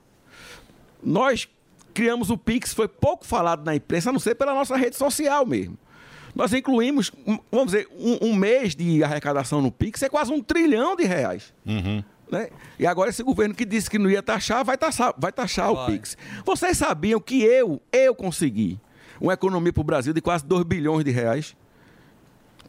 [1.02, 1.48] Nós
[1.94, 5.46] criamos o Pix, foi pouco falado na imprensa, a não ser pela nossa rede social
[5.46, 5.78] mesmo.
[6.36, 7.12] Nós incluímos,
[7.52, 11.54] vamos dizer, um, um mês de arrecadação no Pix é quase um trilhão de reais.
[12.32, 12.50] né?
[12.80, 15.86] E agora esse governo que disse que não ia taxar, vai taxar, vai taxar o
[15.86, 16.18] Pix.
[16.44, 18.80] Vocês sabiam que eu, eu consegui
[19.22, 21.56] uma economia para o Brasil de quase 2 bilhões de reais?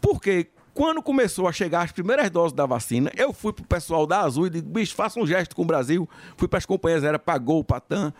[0.00, 4.20] Porque quando começou a chegar as primeiras doses da vacina, eu fui pro pessoal da
[4.20, 6.06] Azul e disse, bicho, faça um gesto com o Brasil.
[6.36, 8.12] Fui para as companhias aéreas, pagou o Patam.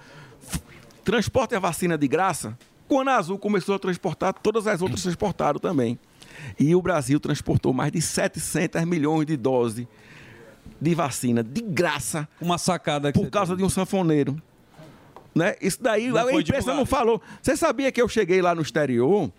[1.05, 2.57] Transporte a vacina de graça.
[2.89, 5.99] Quando a Azul começou a transportar, todas as outras transportaram também.
[6.59, 9.87] E o Brasil transportou mais de 700 milhões de doses
[10.81, 12.29] de vacina de graça.
[12.41, 14.41] Uma sacada por causa de um sanfoneiro.
[15.35, 15.57] Né?
[15.61, 16.79] Isso daí Não a imprensa divulgado.
[16.79, 17.23] não falou.
[17.43, 19.31] Você sabia que eu cheguei lá no exterior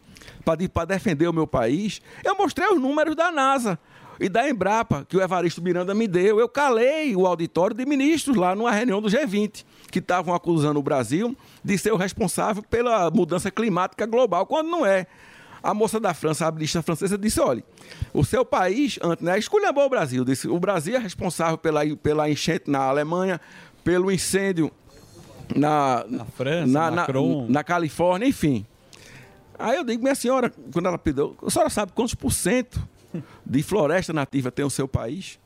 [0.43, 3.79] para defender o meu país, eu mostrei os números da NASA
[4.19, 6.39] e da Embrapa, que o Evaristo Miranda me deu.
[6.39, 10.83] Eu calei o auditório de ministros lá numa reunião do G20, que estavam acusando o
[10.83, 15.07] Brasil de ser o responsável pela mudança climática global, quando não é.
[15.63, 17.63] A moça da França, a ministra francesa, disse: olha,
[18.13, 20.23] o seu país, antes, né, esculhambou o Brasil.
[20.23, 23.41] Disse, o Brasil é responsável pela, pela enchente na Alemanha,
[23.83, 24.71] pelo incêndio
[25.55, 27.07] na, na França, na, na,
[27.49, 28.65] na Califórnia, enfim.
[29.57, 32.79] Aí eu digo, minha senhora, quando ela pediu, a senhora sabe quantos por cento
[33.45, 35.39] de floresta nativa tem o seu país?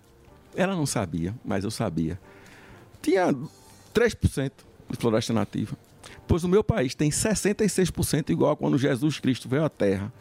[0.55, 2.19] Ela não sabia, mas eu sabia.
[3.01, 3.33] Tinha
[3.93, 4.51] 3%
[4.89, 5.77] de floresta nativa.
[6.27, 10.11] Pois o meu país tem 66% igual a quando Jesus Cristo veio à Terra.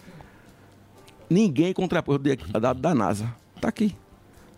[1.28, 3.34] Ninguém contrapôs o dado da NASA.
[3.54, 3.94] Está aqui.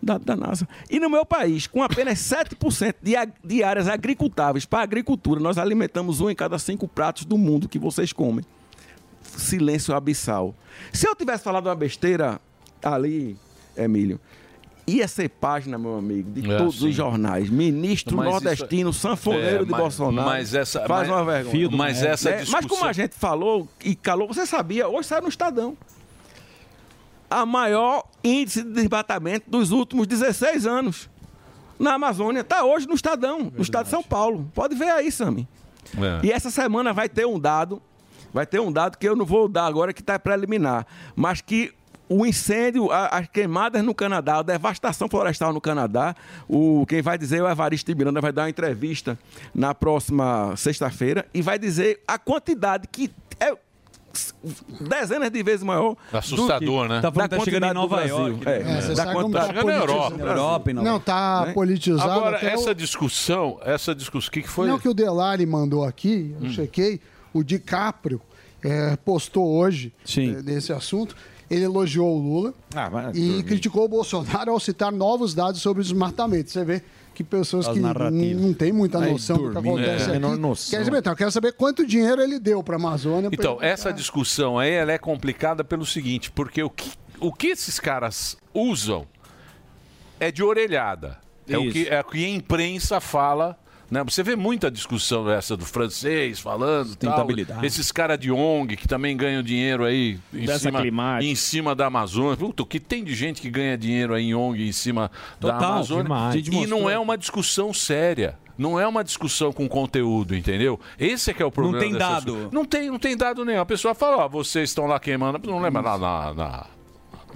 [0.01, 0.67] Dado da NASA.
[0.89, 3.13] E no meu país, com apenas 7% de,
[3.43, 7.69] de áreas agricultáveis para a agricultura, nós alimentamos um em cada cinco pratos do mundo
[7.69, 8.45] que vocês comem.
[9.21, 10.55] Silêncio abissal.
[10.91, 12.39] Se eu tivesse falado uma besteira
[12.81, 13.37] ali,
[13.77, 14.19] Emílio,
[14.87, 16.89] ia ser página, meu amigo, de É, todos sim.
[16.89, 17.49] os jornais.
[17.49, 20.27] Ministro Mas isso- nordestino, sanfoneiro É, de mas- Bolsonaro.
[20.27, 21.69] mas essa- faz mas- uma vergonha.
[21.71, 25.29] Mas essa Mas discussão- como a gente falou e calou, você sabia, hoje saiu no
[25.29, 25.77] Estadão.
[27.29, 31.09] A maior índice de desmatamento dos últimos 16 anos.
[31.79, 32.41] Na Amazônia.
[32.41, 34.51] Está hoje no Estadão, no estado de São Paulo.
[34.53, 35.47] Pode ver aí, Sami.
[35.97, 36.25] É.
[36.27, 37.81] E essa semana vai ter um dado,
[38.31, 40.85] vai ter um dado que eu não vou dar agora, que está preliminar,
[41.15, 41.73] mas que
[42.13, 46.15] o incêndio, a- as queimadas no Canadá, a devastação florestal no Canadá,
[46.47, 49.17] o, quem vai dizer é o Evaristo de Miranda, vai dar uma entrevista
[49.55, 53.09] na próxima sexta-feira e vai dizer a quantidade que
[53.39, 53.53] é
[54.81, 55.95] dezenas de vezes maior.
[56.11, 56.95] Assustador, né?
[56.99, 58.01] Da Tá falando que tá chegando em Nova.
[58.05, 58.57] York, É?
[58.61, 60.63] É, você da como quantidade tá Chegando na Europa.
[60.65, 60.83] Brasil.
[60.83, 61.53] Não, tá Né?
[61.53, 62.11] politizado.
[62.11, 64.67] Agora, até essa o- discussão, essa discussão, o que, que foi?
[64.67, 66.51] Não, que o Delari mandou aqui, eu Hum.
[66.51, 66.99] chequei,
[67.33, 68.21] o DiCaprio
[68.63, 71.15] é, postou hoje é, desse assunto.
[71.51, 72.53] Ele elogiou o Lula
[73.13, 76.49] e criticou o Bolsonaro ao citar novos dados sobre o desmatamento.
[76.49, 76.81] Você vê
[77.13, 77.79] que pessoas As que
[78.33, 80.11] não têm muita Aí, noção do que acontece É, aqui.
[80.13, 80.79] menor noção.
[80.79, 83.29] Quer saber, então, eu quero saber quanto dinheiro ele deu para a Amazônia.
[83.33, 87.47] Então, ele- essa discussão aí ela é complicada pelo seguinte, porque o que, o que
[87.47, 89.05] esses caras usam
[90.21, 91.17] é de orelhada.
[91.49, 93.59] É o, que, é o que a imprensa fala.
[93.91, 94.01] Né?
[94.05, 97.27] Você vê muita discussão essa do francês falando, tal,
[97.61, 101.29] esses caras de ONG que também ganham dinheiro aí em Dessa cima, climática.
[101.29, 102.37] em cima da Amazônia.
[102.37, 105.11] Puta, o que tem de gente que ganha dinheiro aí em ONG em cima
[105.41, 106.03] da Total, Amazônia.
[106.03, 106.47] demais.
[106.47, 108.39] E não é uma discussão séria.
[108.57, 110.79] Não é uma discussão com conteúdo, entendeu?
[110.97, 111.79] Esse é que é o problema.
[111.79, 112.31] tem dessas dado.
[112.33, 112.51] coisas.
[112.51, 113.59] Não tem, não tem dado nenhum.
[113.59, 115.39] A pessoa fala, ó, vocês estão lá queimando.
[115.49, 116.65] Não lembra lá na, na,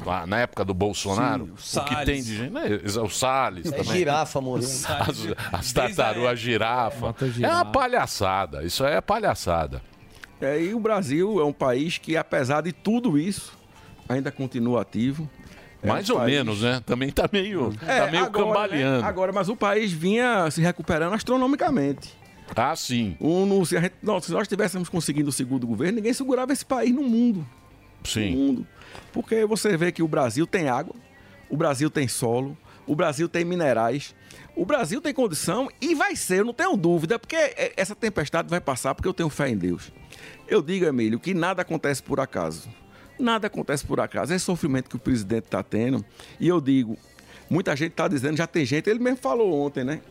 [0.05, 1.45] lá na época do Bolsonaro?
[1.57, 2.05] Sim, o o que Salles.
[2.05, 2.51] tem de gente.
[2.51, 2.61] Né?
[3.03, 3.97] O Salles É também.
[3.97, 4.65] girafa, morreu.
[4.67, 7.15] As, as tartarugas girafa.
[7.41, 8.63] É uma palhaçada.
[8.63, 9.81] Isso aí é palhaçada.
[10.41, 13.57] É, e o Brasil é um país que, apesar de tudo isso,
[14.09, 15.29] ainda continua ativo.
[15.81, 16.81] É Mais um ou país- menos, né?
[16.85, 19.01] Também tá meio, É, tá meio agora, cambaleando.
[19.01, 19.07] né?
[19.07, 22.13] Agora, mas o país vinha se recuperando astronomicamente.
[22.55, 23.15] Ah, sim.
[23.21, 26.51] Um, no- se, a gente- não, se nós tivéssemos conseguido o segundo governo, ninguém segurava
[26.53, 27.45] esse país no mundo.
[28.03, 28.31] Sim.
[28.31, 28.67] No mundo.
[29.11, 30.95] Porque você vê que o Brasil tem água,
[31.49, 32.57] o Brasil tem solo,
[32.87, 34.15] o Brasil tem minerais,
[34.55, 38.49] o Brasil tem condição e vai ser, eu não tenho dúvida, porque é, essa tempestade
[38.49, 39.91] vai passar porque eu tenho fé em Deus.
[40.47, 42.69] Eu digo, Emílio, que nada acontece por acaso.
[43.19, 44.33] Nada acontece por acaso.
[44.33, 46.03] É sofrimento que o presidente está tendo.
[46.39, 46.97] E eu digo,
[47.49, 50.01] muita gente está dizendo, já tem gente, ele mesmo falou ontem, né?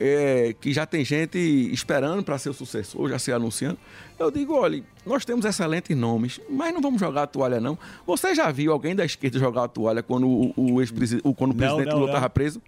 [0.00, 1.36] É, que já tem gente
[1.72, 3.76] esperando para ser o sucessor, já se anunciando.
[4.16, 7.76] Eu digo, olha, nós temos excelentes nomes, mas não vamos jogar a toalha, não.
[8.06, 11.54] Você já viu alguém da esquerda jogar a toalha quando o, o ex-presidente, quando o
[11.54, 12.62] Não, presidente não, Lula estava preso?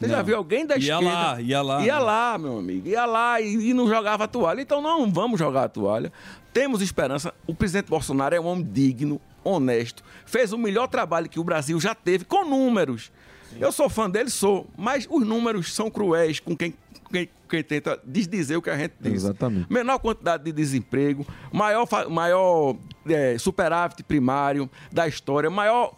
[0.00, 0.24] Você já Não.
[0.24, 1.04] viu alguém da Ia esquerda?
[1.04, 1.82] lá, ia lá.
[1.84, 2.88] Ia lá, meu amigo.
[2.88, 4.60] Ia lá e, e não jogava a toalha.
[4.60, 6.12] Então não vamos jogar a toalha.
[6.52, 7.32] Temos esperança.
[7.46, 10.02] O presidente Bolsonaro é um homem digno, honesto.
[10.26, 13.12] Fez o melhor trabalho que o Brasil já teve, com números.
[13.60, 14.66] Eu sou fã dele, sou.
[14.76, 16.74] Mas os números são cruéis com quem,
[17.10, 19.12] quem, quem tenta desdizer o que a gente tem.
[19.12, 19.72] Exatamente.
[19.72, 22.76] Menor quantidade de desemprego, maior, maior
[23.06, 25.94] é, superávit primário da história, maior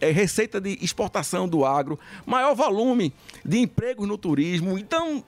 [0.00, 3.12] é, receita de exportação do agro, maior volume
[3.44, 4.78] de empregos no turismo.
[4.78, 5.24] Então,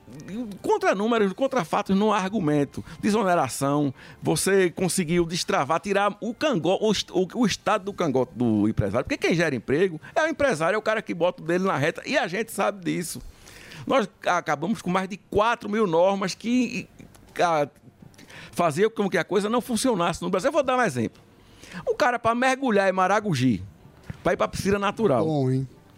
[0.62, 2.84] contra números, contra fatos, não há argumento.
[3.00, 3.92] Desoneração,
[4.22, 9.04] você conseguiu destravar, tirar o cangote, o, o, o estado do cangote do empresário.
[9.04, 11.76] Porque quem gera emprego é o empresário, é o cara que bota o dele na
[11.76, 12.02] reta.
[12.06, 13.20] E a gente sabe disso.
[13.86, 16.88] Nós acabamos com mais de 4 mil normas que
[17.40, 17.68] ah,
[18.52, 20.48] faziam com que a coisa não funcionasse no Brasil.
[20.48, 21.20] Eu vou dar um exemplo.
[21.86, 23.62] O cara, para mergulhar em Maragogi,
[24.22, 25.26] para ir para piscina natural,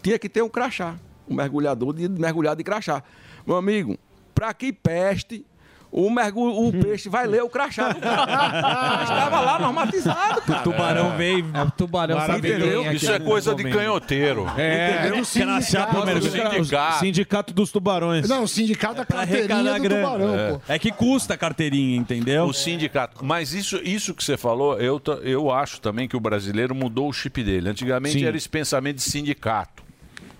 [0.01, 0.95] tinha que ter um crachá.
[1.27, 3.03] Um mergulhador de mergulhar de crachá.
[3.45, 3.97] Meu amigo,
[4.35, 5.45] para que peste
[5.93, 9.03] o, mergulho, o peixe vai ler o crachá do cara.
[9.03, 10.59] Estava lá normatizado, cara.
[10.59, 11.45] O tubarão veio.
[11.53, 12.83] É o tubarão sabe Entendeu?
[12.85, 13.77] é Isso é coisa de comendo.
[13.77, 14.51] canhoteiro.
[14.57, 15.17] É, Entendeu?
[15.17, 16.99] do sindicato, Crachá do sindicato.
[16.99, 18.27] Sindicato dos tubarões.
[18.27, 20.03] Não, o sindicato da carteirinha arrecadar do grana.
[20.07, 20.51] tubarão, É.
[20.53, 20.61] pô.
[20.67, 22.45] É que custa a carteirinha, entendeu?
[22.45, 23.23] O sindicato.
[23.23, 27.13] Mas isso, isso que você falou, eu, eu acho também que o brasileiro mudou o
[27.13, 27.69] chip dele.
[27.69, 28.25] Antigamente Sim.
[28.25, 29.82] era esse pensamento de sindicato.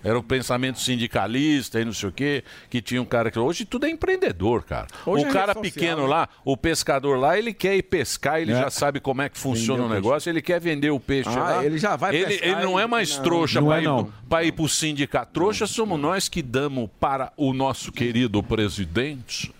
[0.04, 3.38] Era o pensamento sindicalista e não sei o quê, que tinha um cara que.
[3.38, 4.86] Hoje tudo é empreendedor, cara.
[5.06, 6.08] Hoje o é cara rede social, pequeno né?
[6.08, 8.56] lá, o pescador lá, ele quer ir pescar, ele É.
[8.60, 11.38] já sabe como é que funciona Vender o negócio, ele quer vender o peixe Ah,
[11.56, 11.64] lá.
[11.64, 13.24] ele já vai ele, pescar ele não é mais não.
[13.24, 15.32] trouxa para é, ir, pra ir pro sindicato.
[15.32, 19.52] Trouxa somos nós que damos para o nosso querido presidente.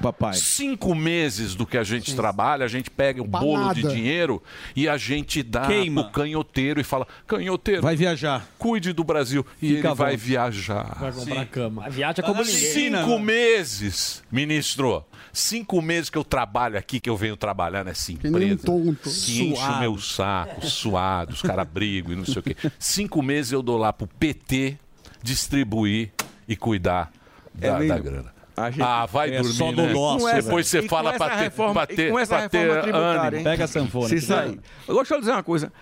[0.00, 0.34] Papai.
[0.34, 4.42] Cinco meses do que a gente trabalha, a gente pega um Pra bolo de dinheiro
[4.74, 6.04] e a gente dá Queima.
[6.04, 8.46] pro canhoteiro e fala: canhoteiro, Vai viajar.
[8.58, 9.44] cuide do Brasil.
[9.60, 10.96] E Fica ele vai viajar.
[11.00, 11.86] Vai comprar cama.
[11.86, 12.56] A viagem é como ninguém.
[12.72, 15.04] Cinco meses, ministro.
[15.32, 18.62] Cinco meses que eu trabalho aqui, que eu venho trabalhar nessa Que um empresa.
[18.64, 19.10] tonto.
[19.10, 22.56] Que enche o meu saco, suado, os caras brigam e não sei o quê.
[22.78, 24.78] Cinco meses eu dou lá pro PT
[25.22, 26.10] distribuir
[26.48, 27.10] e cuidar
[27.52, 28.35] da, da Emílio, grana.
[28.56, 29.92] A gente- Ah, vai dormir, só do né?
[29.92, 33.36] nosso, Depois você fala pra ter, reforma- pra ter, com essa ter reforma tributária, ânimo.
[33.36, 33.44] hein?
[33.44, 34.08] Pega a sanfona.
[34.08, 34.60] Se sair.
[34.88, 35.72] Agora, deixa eu dizer uma coisa.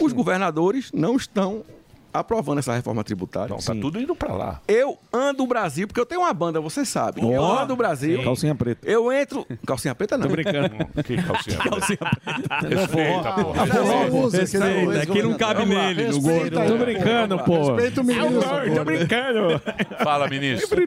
[0.00, 1.64] Os governadores não estão
[2.12, 3.48] aprovando essa reforma tributária.
[3.48, 4.60] Não, tá tudo indo pra lá.
[4.68, 7.20] Eu ando o Brasil, porque eu tenho uma banda, você sabe.
[7.22, 7.60] Eu Ó.
[7.60, 8.22] ando o Brasil.
[8.22, 8.86] Calcinha preta.
[8.88, 9.46] Eu entro.
[9.66, 10.26] Calcinha preta não.
[10.26, 10.70] Tô brincando.
[11.04, 11.58] Que calcinha.
[11.64, 12.68] Não, forró.
[12.68, 13.64] Respeita, porra.
[13.64, 15.96] Respeita, dois aqui não cabe governadores.
[15.96, 16.60] nele, no Respeita gordo.
[16.60, 17.74] aí, Tô brincando, pô.
[17.74, 19.62] Respeita o menino, essa Tô brincando.
[20.02, 20.80] Fala, ministro.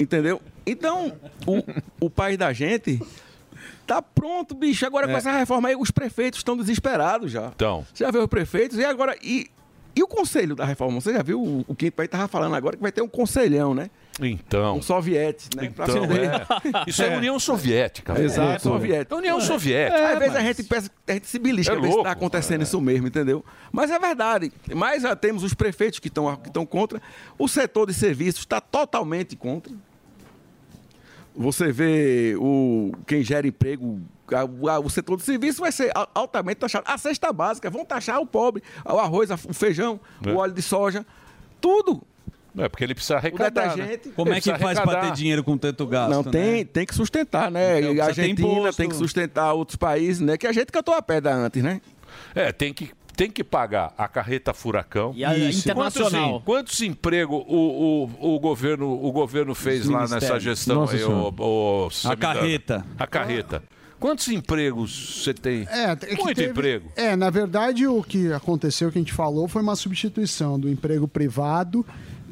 [0.00, 0.40] Entendeu?
[0.66, 1.12] Então,
[1.46, 1.62] o,
[2.06, 3.00] o país da gente
[3.88, 4.84] tá pronto, bicho.
[4.84, 7.50] Agora com essa reforma aí, os prefeitos estão desesperados já.
[7.54, 8.78] Então, Você já viu os prefeitos?
[8.78, 9.16] E agora.
[9.22, 9.50] E,
[9.96, 11.00] e o conselho da reforma?
[11.00, 13.74] Você já viu o, o Quinto País tava falando agora que vai ter um conselhão,
[13.74, 13.90] né?
[14.20, 14.76] então.
[14.76, 15.66] Um soviete, né?
[15.66, 16.88] Então, é.
[16.88, 18.12] Isso é União Soviética.
[18.12, 18.26] velho.
[18.26, 18.62] Exato.
[18.62, 19.16] Soviético.
[19.16, 20.12] União Soviética.
[20.12, 23.44] Às vezes a gente, pensa, a gente se belisca É está acontecendo isso mesmo, entendeu?
[23.72, 24.52] Mas é verdade.
[24.74, 27.00] Mas ah, temos os prefeitos que estão que estão contra.
[27.38, 29.72] O setor de serviços está totalmente contra.
[31.40, 34.00] Você vê o, quem gera emprego,
[34.32, 36.84] a- a- o setor de serviço vai ser al- altamente taxado.
[36.88, 40.32] A cesta básica, vão taxar o pobre, o arroz, a- o feijão, É.
[40.32, 41.06] o óleo de soja,
[41.60, 42.02] tudo.
[42.56, 43.68] É porque ele precisa arrecadar.
[43.68, 43.84] né?
[43.84, 44.08] detergente.
[44.16, 45.00] Como Ele é que faz pra arrecadar.
[45.02, 46.10] ter dinheiro com tanto gasto?
[46.10, 46.64] Não, tem, né?
[46.64, 47.78] tem que sustentar, né?
[47.78, 48.76] Então, E a Argentina imposto.
[48.76, 50.36] tem que sustentar outros países, né?
[50.36, 51.80] Que a gente cantou a pedra antes, né?
[52.34, 55.12] É, tem que, tem que pagar a carreta furacão.
[55.12, 56.40] E a internacional.
[56.40, 61.02] Quantos, quantos empregos o, o, o, governo, o governo fez Os lá nessa gestão aí,
[61.02, 62.86] o, o- A carreta.
[62.96, 63.60] A carreta.
[63.98, 65.66] Quantos empregos você tem?
[65.68, 66.92] É, é Muito teve- emprego.
[66.94, 71.08] É, na verdade, o que aconteceu, que a gente falou, foi uma substituição do emprego
[71.08, 71.84] privado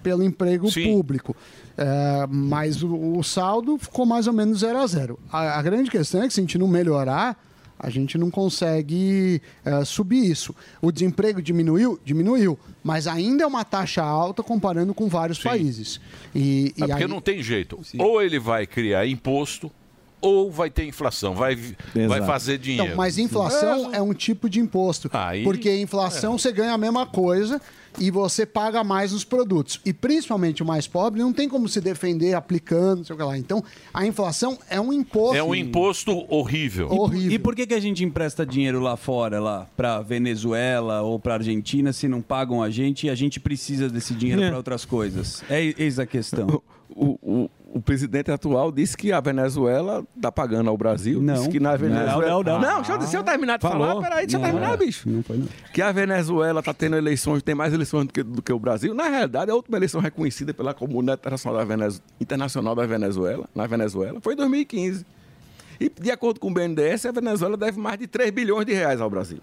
[0.04, 0.84] pelo emprego Sim.
[0.84, 1.34] público.
[1.76, 5.18] É, mas o, o saldo ficou mais ou menos zero a zero.
[5.32, 7.36] A, a grande questão é que se a gente não melhorar,
[7.78, 10.54] a gente não consegue é, subir isso.
[10.80, 11.98] O desemprego diminuiu?
[12.04, 12.58] Diminuiu.
[12.82, 16.00] Mas ainda é uma taxa alta comparando com vários países.
[16.34, 17.78] E, É e porque aí- não tem jeito.
[17.98, 19.70] Ou ele vai criar imposto,
[20.20, 21.34] ou vai ter inflação.
[21.34, 21.56] Vai,
[22.09, 22.84] vai fazer dinheiro.
[22.86, 25.09] Então, mas inflação é um tipo de imposto.
[25.12, 27.60] Aí- porque inflação você ganha a mesma coisa
[27.98, 29.80] e você paga mais nos produtos.
[29.84, 33.24] E principalmente o mais pobre não tem como se defender aplicando, não sei o que
[33.24, 33.38] lá.
[33.38, 33.64] Então,
[33.94, 35.34] a inflação é um imposto.
[35.36, 36.90] É um imposto horrível.
[36.90, 37.30] Horrível.
[37.32, 41.34] E por que, que a gente empresta dinheiro lá fora, lá, pra Venezuela ou pra
[41.34, 44.48] Argentina, se não pagam a gente e a gente precisa desse dinheiro É.
[44.48, 45.43] pra outras coisas?
[45.48, 46.62] É eis a questão.
[46.88, 51.20] O, o, o presidente atual disse que a Venezuela está pagando ao Brasil.
[51.20, 51.34] Não.
[51.34, 52.26] Disse que na Venezuela.
[52.28, 52.76] Não, não, não.
[52.76, 53.86] deixa eu, deixa eu terminar de Falou.
[53.86, 54.00] falar.
[54.02, 54.76] Peraí, deixa eu Não, terminar, é.
[54.76, 55.08] bicho.
[55.08, 55.46] Não foi, não.
[55.72, 58.94] Que a Venezuela está tendo eleições, tem mais eleições do que, do que o Brasil.
[58.94, 63.66] Na realidade, a última eleição reconhecida pela comunidade internacional da, Venez- internacional da Venezuela, na
[63.66, 65.04] Venezuela, foi em 2015.
[65.78, 69.00] E, de acordo com o BNDES, a Venezuela deve mais de 3 bilhões de reais
[69.00, 69.38] ao Brasil.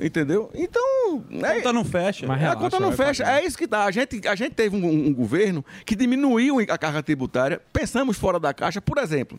[0.00, 0.50] Entendeu?
[0.54, 1.24] Então.
[1.50, 2.26] A conta não fecha.
[2.52, 3.24] a conta não fecha.
[3.24, 3.84] É isso que tá.
[3.84, 7.60] A gente, a gente teve um, um governo que diminuiu a carga tributária.
[7.72, 8.80] Pensamos fora da caixa.
[8.80, 9.38] Por exemplo,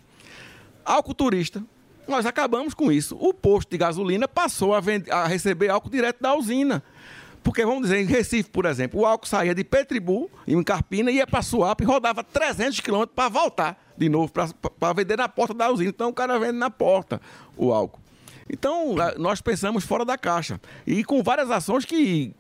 [0.86, 1.64] álcool turista.
[2.08, 3.18] Nós acabamos com isso.
[3.20, 6.82] O posto de gasolina passou a, vend- a receber álcool direto da usina.
[7.44, 11.26] Porque, vamos dizer, em Recife, por exemplo, o álcool saía de Petribu, em Carpina, ia
[11.28, 15.70] para Suape e rodava 300 quilômetros para voltar de novo, para vender na porta da
[15.72, 15.90] usina.
[15.90, 17.22] Então, o cara vende na porta
[17.56, 18.00] o álcool.
[18.50, 20.60] Então, nós pensamos fora da caixa.
[20.86, 22.34] E com várias ações que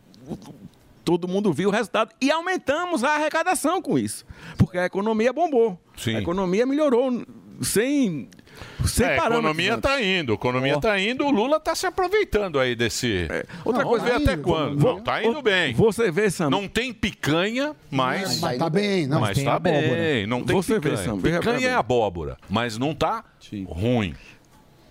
[1.03, 2.11] todo mundo viu o resultado.
[2.21, 4.25] E aumentamos a arrecadação com isso.
[4.57, 5.79] Porque a economia bombou.
[5.97, 6.15] Sim.
[6.15, 7.23] A economia melhorou
[7.61, 8.29] sem,
[9.01, 12.75] É, a economia tá indo, a economia tá indo, o Lula tá se aproveitando aí
[12.75, 13.27] desse.
[13.65, 14.83] outra Vamos coisa- ver até Tá quando.
[14.83, 15.73] Não, tá indo bem.
[15.73, 16.49] Você vê, Sam.
[16.51, 18.39] Não tem picanha, mas.
[18.39, 19.21] Mas tá bem, não.
[19.21, 19.81] Mas Tem tá abóbora.
[19.87, 20.97] bem, não tem Você vê, picanha.
[21.03, 23.23] Sam, veja picanha é abóbora, mas não tá
[23.67, 24.13] ruim.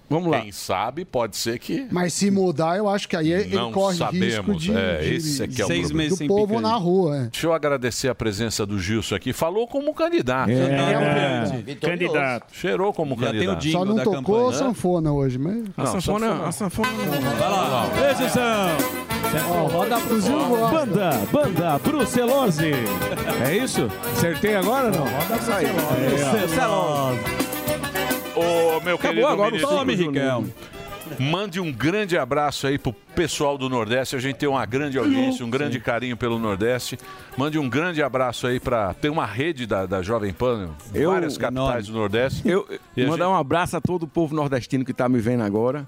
[0.09, 0.41] Vamos lá.
[0.41, 1.87] Quem sabe pode ser que.
[1.91, 4.63] Mas se mudar, eu acho que aí ele Não corre risco sabemos.
[4.63, 7.17] de, é, de- esse é que é o Seis meses Do sem povo na rua,
[7.17, 7.21] é.
[7.27, 9.33] Deixa eu agradecer a presença do Gilson aqui.
[9.33, 10.51] Falou como candidato.
[10.51, 11.75] É.
[11.81, 12.55] Candidato.
[12.55, 13.69] Cheirou como Já candidato.
[13.71, 15.65] Só não tocou sanfona hoje, mas...
[15.77, 16.89] A sanfona, a sanfona
[17.39, 17.89] Vai lá.
[18.13, 18.97] Esse são.
[19.71, 20.21] Roda pro
[20.71, 22.71] Banda, banda Brucelose.
[23.47, 23.89] É isso?
[24.13, 25.05] Acertei agora ou não?
[25.05, 27.56] Roda Brucelose.
[28.37, 30.55] Ô, meu Acabou querido agora o ministro Tome, Riquelme.
[31.21, 34.17] Mande um grande abraço aí pro pessoal do Nordeste.
[34.17, 36.99] A gente tem uma grande audiência, um grande carinho pelo Nordeste.
[37.37, 41.11] Mande um grande abraço aí para Tem uma rede da, da Jovem Pan, em Eu-
[41.13, 42.43] várias capitais do Nordeste.
[42.45, 45.45] Eu E a mandar um abraço a todo o povo nordestino que está me vendo
[45.45, 45.87] agora.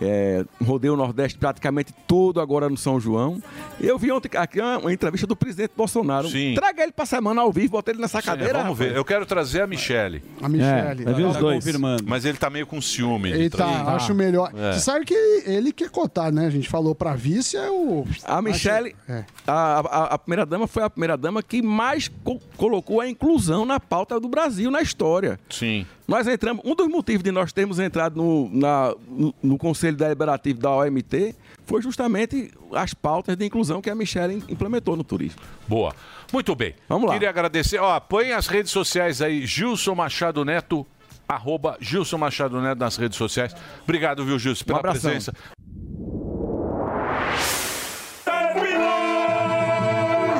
[0.00, 3.40] É, rodei o Nordeste praticamente todo agora no São João.
[3.80, 6.28] Eu vi ontem aqui uma, entrevista do presidente Bolsonaro.
[6.28, 6.54] Sim.
[6.54, 8.58] Traga ele pra semana ao vivo, bota ele nessa cadeira.
[8.58, 8.92] É, vamos rapaz.
[8.92, 8.96] ver.
[8.98, 10.22] Eu quero trazer a Michele.
[10.42, 11.02] A Michele.
[11.06, 11.56] É, ver os Tá dois.
[11.64, 12.04] confirmando.
[12.06, 13.30] Mas ele tá meio com ciúme.
[13.30, 13.84] Ele trazer.
[13.84, 14.50] tá, acho melhor.
[14.56, 14.72] É.
[14.72, 15.14] Você sabe que
[15.46, 16.46] ele quer cotar, né?
[16.46, 18.06] A gente falou pra vice, é o...
[18.24, 19.24] A Michele, É.
[19.46, 23.64] a, a, a primeira dama foi a primeira dama que mais co- colocou a inclusão
[23.66, 25.38] na pauta do Brasil na história.
[25.50, 25.86] Sim.
[26.10, 30.58] Nós entramos, um dos motivos de nós termos entrado no, na- no, no Conselho Deliberativo
[30.58, 35.40] da OMT foi justamente as pautas de inclusão que a Michelle implementou no turismo.
[35.68, 35.94] Boa.
[36.32, 36.74] Muito bem.
[36.88, 37.12] Vamos lá.
[37.14, 37.78] Queria agradecer.
[37.78, 40.84] Ó, põe as redes sociais aí, Gilson Machado Neto,
[41.28, 43.54] arroba Gilson Machado Neto nas redes sociais.
[43.84, 45.02] Obrigado, viu, Gilson, pela abração.
[45.12, 45.32] presença.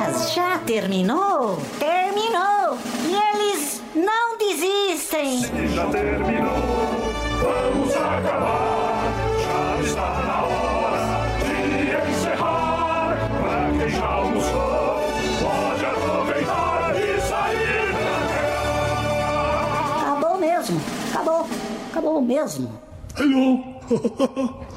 [0.02, 1.56] Mas já terminou?
[1.78, 2.09] Terminou!
[4.04, 5.40] Não desistem!
[5.74, 6.56] Já terminou,
[7.42, 9.04] vamos acabar.
[9.44, 11.04] Já está na hora
[11.44, 13.18] de encerrar.
[13.40, 15.00] Pra quem já almoçou,
[15.40, 17.94] pode aproveitar e sair
[20.00, 20.80] Acabou mesmo!
[21.12, 21.46] Acabou!
[21.90, 22.80] Acabou mesmo!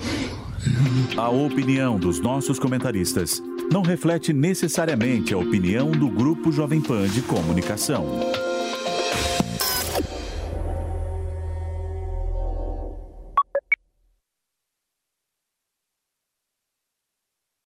[1.17, 3.41] A opinião dos nossos comentaristas
[3.71, 8.05] não reflete necessariamente a opinião do Grupo Jovem Pan de Comunicação.